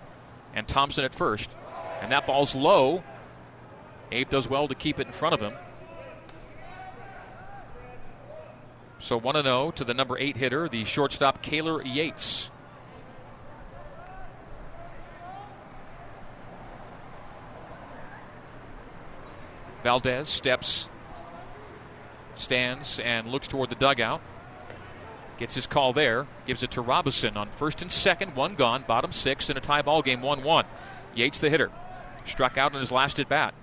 And 0.54 0.68
Thompson 0.68 1.04
at 1.04 1.14
first. 1.14 1.50
And 2.00 2.12
that 2.12 2.26
ball's 2.26 2.54
low. 2.54 3.02
Abe 4.12 4.28
does 4.28 4.48
well 4.48 4.68
to 4.68 4.74
keep 4.74 5.00
it 5.00 5.06
in 5.06 5.12
front 5.12 5.34
of 5.34 5.40
him. 5.40 5.54
So 8.98 9.18
1 9.18 9.42
0 9.42 9.70
to 9.72 9.84
the 9.84 9.92
number 9.92 10.16
8 10.16 10.36
hitter, 10.36 10.68
the 10.68 10.84
shortstop, 10.84 11.42
Kaylor 11.42 11.82
Yates. 11.84 12.50
Valdez 19.82 20.30
steps, 20.30 20.88
stands, 22.36 22.98
and 22.98 23.28
looks 23.28 23.48
toward 23.48 23.70
the 23.70 23.76
dugout. 23.76 24.20
Gets 25.38 25.54
his 25.54 25.66
call 25.66 25.92
there, 25.92 26.26
gives 26.46 26.62
it 26.62 26.70
to 26.72 26.80
Robinson 26.80 27.36
on 27.36 27.48
first 27.50 27.82
and 27.82 27.90
second, 27.90 28.36
one 28.36 28.54
gone, 28.54 28.84
bottom 28.86 29.12
six 29.12 29.50
in 29.50 29.56
a 29.56 29.60
tie 29.60 29.82
ball 29.82 30.02
game, 30.02 30.22
1 30.22 30.44
1. 30.44 30.64
Yates, 31.14 31.38
the 31.38 31.50
hitter, 31.50 31.70
struck 32.24 32.56
out 32.56 32.72
in 32.72 32.80
his 32.80 32.92
last 32.92 33.18
at 33.18 33.28
bat. 33.28 33.54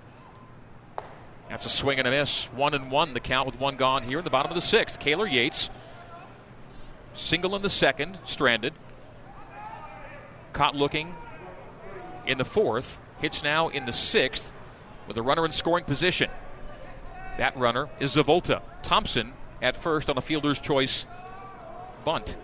That's 1.49 1.65
a 1.65 1.69
swing 1.69 1.99
and 1.99 2.07
a 2.07 2.11
miss. 2.11 2.45
One 2.45 2.73
and 2.73 2.89
one, 2.89 3.13
the 3.13 3.19
count 3.19 3.45
with 3.45 3.59
one 3.59 3.75
gone 3.75 4.03
here 4.03 4.19
in 4.19 4.23
the 4.23 4.29
bottom 4.29 4.51
of 4.51 4.55
the 4.55 4.61
sixth. 4.61 5.01
Kaylor 5.01 5.29
Yates, 5.29 5.69
single 7.13 7.57
in 7.57 7.61
the 7.61 7.69
second, 7.69 8.19
stranded. 8.23 8.73
Caught 10.53 10.77
looking 10.77 11.13
in 12.25 12.37
the 12.37 12.45
fourth, 12.45 12.99
hits 13.19 13.43
now 13.43 13.67
in 13.67 13.85
the 13.85 13.91
sixth 13.91 14.53
with 15.07 15.17
a 15.17 15.21
runner 15.21 15.45
in 15.45 15.51
scoring 15.51 15.83
position. 15.83 16.29
That 17.37 17.57
runner 17.57 17.89
is 17.99 18.15
Zavolta. 18.15 18.61
Thompson 18.83 19.33
at 19.61 19.75
first 19.75 20.09
on 20.09 20.17
a 20.17 20.21
fielder's 20.21 20.59
choice 20.59 21.05
bunt. 22.05 22.37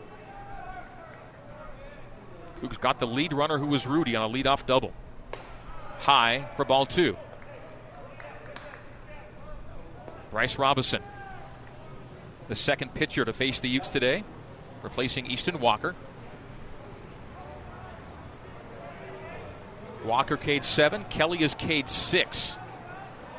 Cougs 2.61 2.79
got 2.79 2.99
the 2.99 3.07
lead 3.07 3.33
runner 3.33 3.57
who 3.57 3.67
was 3.67 3.85
Rudy 3.85 4.15
on 4.15 4.29
a 4.29 4.33
leadoff 4.33 4.65
double. 4.65 4.93
High 5.99 6.47
for 6.55 6.65
ball 6.65 6.85
two. 6.85 7.17
Bryce 10.31 10.57
Robinson, 10.57 11.01
the 12.47 12.55
second 12.55 12.93
pitcher 12.93 13.23
to 13.25 13.33
face 13.33 13.59
the 13.59 13.69
Utes 13.69 13.89
today, 13.89 14.23
replacing 14.83 15.25
Easton 15.25 15.59
Walker. 15.59 15.95
Walker 20.03 20.37
cage 20.37 20.63
seven. 20.63 21.03
Kelly 21.05 21.41
is 21.41 21.55
cage 21.55 21.89
six 21.89 22.55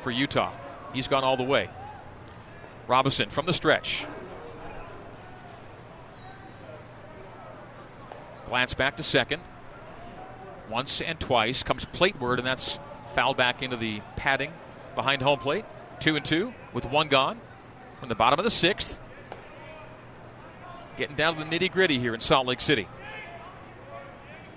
for 0.01 0.11
Utah. 0.11 0.51
He's 0.93 1.07
gone 1.07 1.23
all 1.23 1.37
the 1.37 1.43
way. 1.43 1.69
Robinson 2.87 3.29
from 3.29 3.45
the 3.45 3.53
stretch. 3.53 4.05
Glance 8.47 8.73
back 8.73 8.97
to 8.97 9.03
second. 9.03 9.43
Once 10.69 11.01
and 11.01 11.19
twice. 11.19 11.61
Comes 11.61 11.85
plateward, 11.85 12.39
and 12.39 12.47
that's 12.47 12.79
fouled 13.13 13.37
back 13.37 13.61
into 13.61 13.77
the 13.77 14.01
padding 14.15 14.51
behind 14.95 15.21
home 15.21 15.39
plate. 15.39 15.65
Two 15.99 16.15
and 16.15 16.25
two 16.25 16.53
with 16.73 16.85
one 16.85 17.09
gone 17.09 17.39
from 17.99 18.09
the 18.09 18.15
bottom 18.15 18.39
of 18.39 18.43
the 18.43 18.51
sixth. 18.51 18.99
Getting 20.97 21.15
down 21.15 21.37
to 21.37 21.43
the 21.43 21.49
nitty 21.49 21.71
gritty 21.71 21.99
here 21.99 22.13
in 22.13 22.19
Salt 22.19 22.47
Lake 22.47 22.59
City. 22.59 22.87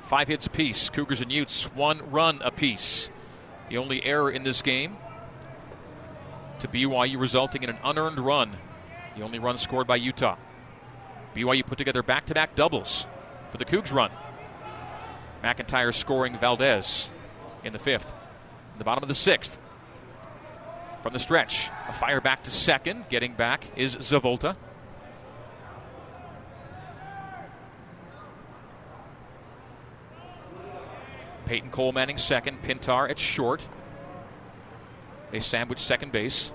Five 0.06 0.28
hits 0.28 0.46
apiece. 0.46 0.88
Cougars 0.90 1.20
and 1.20 1.30
Utes, 1.30 1.64
one 1.74 2.10
run 2.10 2.40
apiece. 2.42 3.10
The 3.68 3.78
only 3.78 4.02
error 4.04 4.30
in 4.30 4.42
this 4.42 4.62
game 4.62 4.96
to 6.62 6.68
BYU 6.68 7.18
resulting 7.18 7.64
in 7.64 7.70
an 7.70 7.78
unearned 7.82 8.20
run. 8.20 8.56
The 9.16 9.22
only 9.22 9.40
run 9.40 9.58
scored 9.58 9.88
by 9.88 9.96
Utah. 9.96 10.36
BYU 11.34 11.66
put 11.66 11.76
together 11.76 12.04
back 12.04 12.26
to 12.26 12.34
back 12.34 12.54
doubles 12.54 13.04
for 13.50 13.58
the 13.58 13.64
Cougs 13.64 13.92
run. 13.92 14.12
McIntyre 15.42 15.92
scoring 15.92 16.38
Valdez 16.38 17.08
in 17.64 17.72
the 17.72 17.80
fifth. 17.80 18.12
In 18.74 18.78
the 18.78 18.84
bottom 18.84 19.02
of 19.02 19.08
the 19.08 19.14
sixth. 19.14 19.58
From 21.02 21.12
the 21.12 21.18
stretch, 21.18 21.68
a 21.88 21.92
fire 21.92 22.20
back 22.20 22.44
to 22.44 22.50
second. 22.50 23.06
Getting 23.08 23.34
back 23.34 23.64
is 23.74 23.96
Zavolta. 23.96 24.56
Peyton 31.44 31.70
Cole 31.70 31.90
Manning 31.90 32.18
second. 32.18 32.62
Pintar 32.62 33.10
at 33.10 33.18
short. 33.18 33.66
They 35.32 35.40
sandwich 35.40 35.80
second 35.80 36.12
base. 36.12 36.52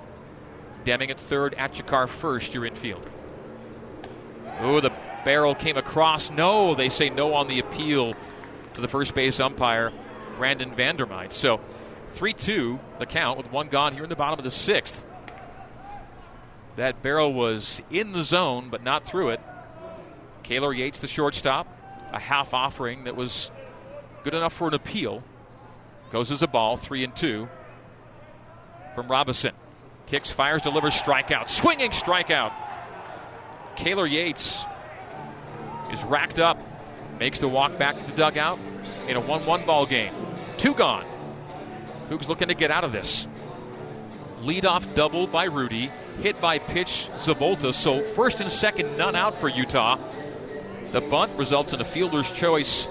Deming 0.85 1.11
at 1.11 1.19
third. 1.19 1.55
Achikar 1.57 2.07
first. 2.07 2.53
You're 2.53 2.65
infield. 2.65 3.09
Oh, 4.61 4.79
the 4.79 4.93
barrel 5.25 5.55
came 5.55 5.75
across. 5.75 6.31
No, 6.31 6.75
they 6.75 6.87
say 6.87 7.09
no 7.09 7.33
on 7.33 7.47
the 7.47 7.59
appeal 7.59 8.13
to 8.75 8.81
the 8.81 8.87
first 8.87 9.13
base 9.13 9.39
umpire, 9.39 9.91
Brandon 10.37 10.71
Vandermite. 10.71 11.33
So 11.33 11.59
3 12.09 12.33
2 12.33 12.79
the 12.99 13.05
count 13.05 13.37
with 13.37 13.51
one 13.51 13.67
gone 13.67 13.93
here 13.93 14.03
in 14.03 14.09
the 14.09 14.15
bottom 14.15 14.39
of 14.39 14.45
the 14.45 14.51
sixth. 14.51 15.03
That 16.75 17.01
barrel 17.01 17.33
was 17.33 17.81
in 17.89 18.11
the 18.11 18.23
zone, 18.23 18.69
but 18.69 18.83
not 18.83 19.03
through 19.03 19.29
it. 19.29 19.41
Kaylor 20.43 20.75
Yates, 20.77 20.99
the 20.99 21.07
shortstop, 21.07 21.67
a 22.13 22.19
half 22.19 22.53
offering 22.53 23.05
that 23.05 23.15
was 23.15 23.51
good 24.23 24.35
enough 24.35 24.53
for 24.53 24.67
an 24.67 24.75
appeal. 24.75 25.23
Goes 26.11 26.31
as 26.31 26.43
a 26.43 26.47
ball, 26.47 26.77
three 26.77 27.03
and 27.03 27.15
two 27.15 27.49
from 28.97 29.07
Robinson. 29.09 29.51
Kicks, 30.07 30.31
fires, 30.31 30.63
delivers, 30.63 30.99
strikeout. 30.99 31.49
Swinging 31.49 31.91
strikeout. 31.91 32.51
Kaylor 33.75 34.09
Yates 34.09 34.65
is 35.91 36.03
racked 36.05 36.39
up, 36.39 36.57
makes 37.19 37.37
the 37.37 37.47
walk 37.47 37.77
back 37.77 37.95
to 37.95 38.03
the 38.03 38.13
dugout 38.13 38.57
in 39.07 39.15
a 39.15 39.21
1 39.21 39.45
1 39.45 39.65
ball 39.67 39.85
game. 39.85 40.11
Two 40.57 40.73
gone. 40.73 41.05
Cougs 42.09 42.27
looking 42.27 42.47
to 42.47 42.55
get 42.55 42.71
out 42.71 42.83
of 42.83 42.91
this. 42.91 43.27
Leadoff 44.41 44.95
double 44.95 45.27
by 45.27 45.43
Rudy, 45.43 45.91
hit 46.23 46.41
by 46.41 46.57
pitch 46.57 47.07
Zavolta. 47.17 47.75
So 47.75 48.01
first 48.01 48.41
and 48.41 48.51
second, 48.51 48.97
none 48.97 49.15
out 49.15 49.35
for 49.35 49.47
Utah. 49.47 49.99
The 50.91 51.01
bunt 51.01 51.37
results 51.37 51.71
in 51.71 51.81
a 51.81 51.85
fielder's 51.85 52.31
choice, 52.31 52.87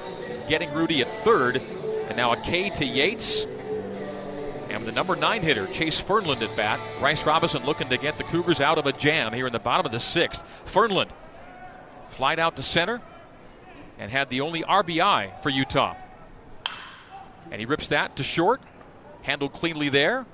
getting 0.48 0.72
Rudy 0.72 1.00
at 1.00 1.08
third, 1.08 1.56
and 1.56 2.16
now 2.16 2.32
a 2.32 2.36
K 2.36 2.70
to 2.70 2.84
Yates. 2.84 3.44
And 4.68 4.84
the 4.84 4.92
number 4.92 5.16
nine 5.16 5.42
hitter, 5.42 5.66
Chase 5.68 6.00
Fernland 6.00 6.42
at 6.42 6.54
bat. 6.56 6.80
Bryce 6.98 7.24
Robinson 7.24 7.64
looking 7.64 7.88
to 7.88 7.98
get 7.98 8.18
the 8.18 8.24
Cougars 8.24 8.60
out 8.60 8.78
of 8.78 8.86
a 8.86 8.92
jam 8.92 9.32
here 9.32 9.46
in 9.46 9.52
the 9.52 9.58
bottom 9.58 9.86
of 9.86 9.92
the 9.92 10.00
sixth. 10.00 10.44
Fernland 10.66 11.10
flied 12.10 12.38
out 12.38 12.56
to 12.56 12.62
center 12.62 13.00
and 13.98 14.10
had 14.10 14.28
the 14.28 14.40
only 14.40 14.62
RBI 14.62 15.42
for 15.42 15.50
Utah. 15.50 15.94
And 17.50 17.60
he 17.60 17.66
rips 17.66 17.88
that 17.88 18.16
to 18.16 18.22
short. 18.22 18.60
Handled 19.22 19.52
cleanly 19.52 19.88
there 19.88 20.26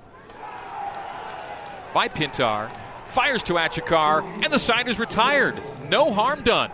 by 1.95 2.09
Pintar. 2.09 2.71
Fires 3.11 3.43
to 3.45 3.55
Achikar, 3.55 4.23
and 4.43 4.53
the 4.53 4.59
side 4.59 4.89
is 4.89 4.99
retired. 4.99 5.55
No 5.89 6.13
harm 6.13 6.43
done. 6.43 6.71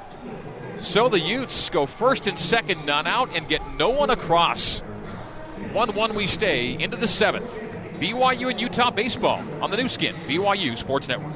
So 0.79 1.09
the 1.09 1.19
Utes 1.19 1.69
go 1.71 1.87
first 1.87 2.29
and 2.29 2.39
second, 2.39 2.87
none 2.87 3.07
out, 3.09 3.35
and 3.37 3.49
get 3.49 3.61
no 3.77 3.91
one 3.91 4.11
across. 4.11 4.81
1 5.73 5.95
1 5.95 6.15
we 6.15 6.27
stay 6.27 6.73
into 6.83 6.97
the 6.97 7.09
seventh. 7.09 7.51
BYU 8.01 8.51
and 8.51 8.61
Utah 8.61 8.91
baseball 8.91 9.43
on 9.61 9.71
the 9.71 9.77
Nu 9.77 9.89
Skin, 9.89 10.15
BYU 10.27 10.77
Sports 10.77 11.09
Network. 11.09 11.35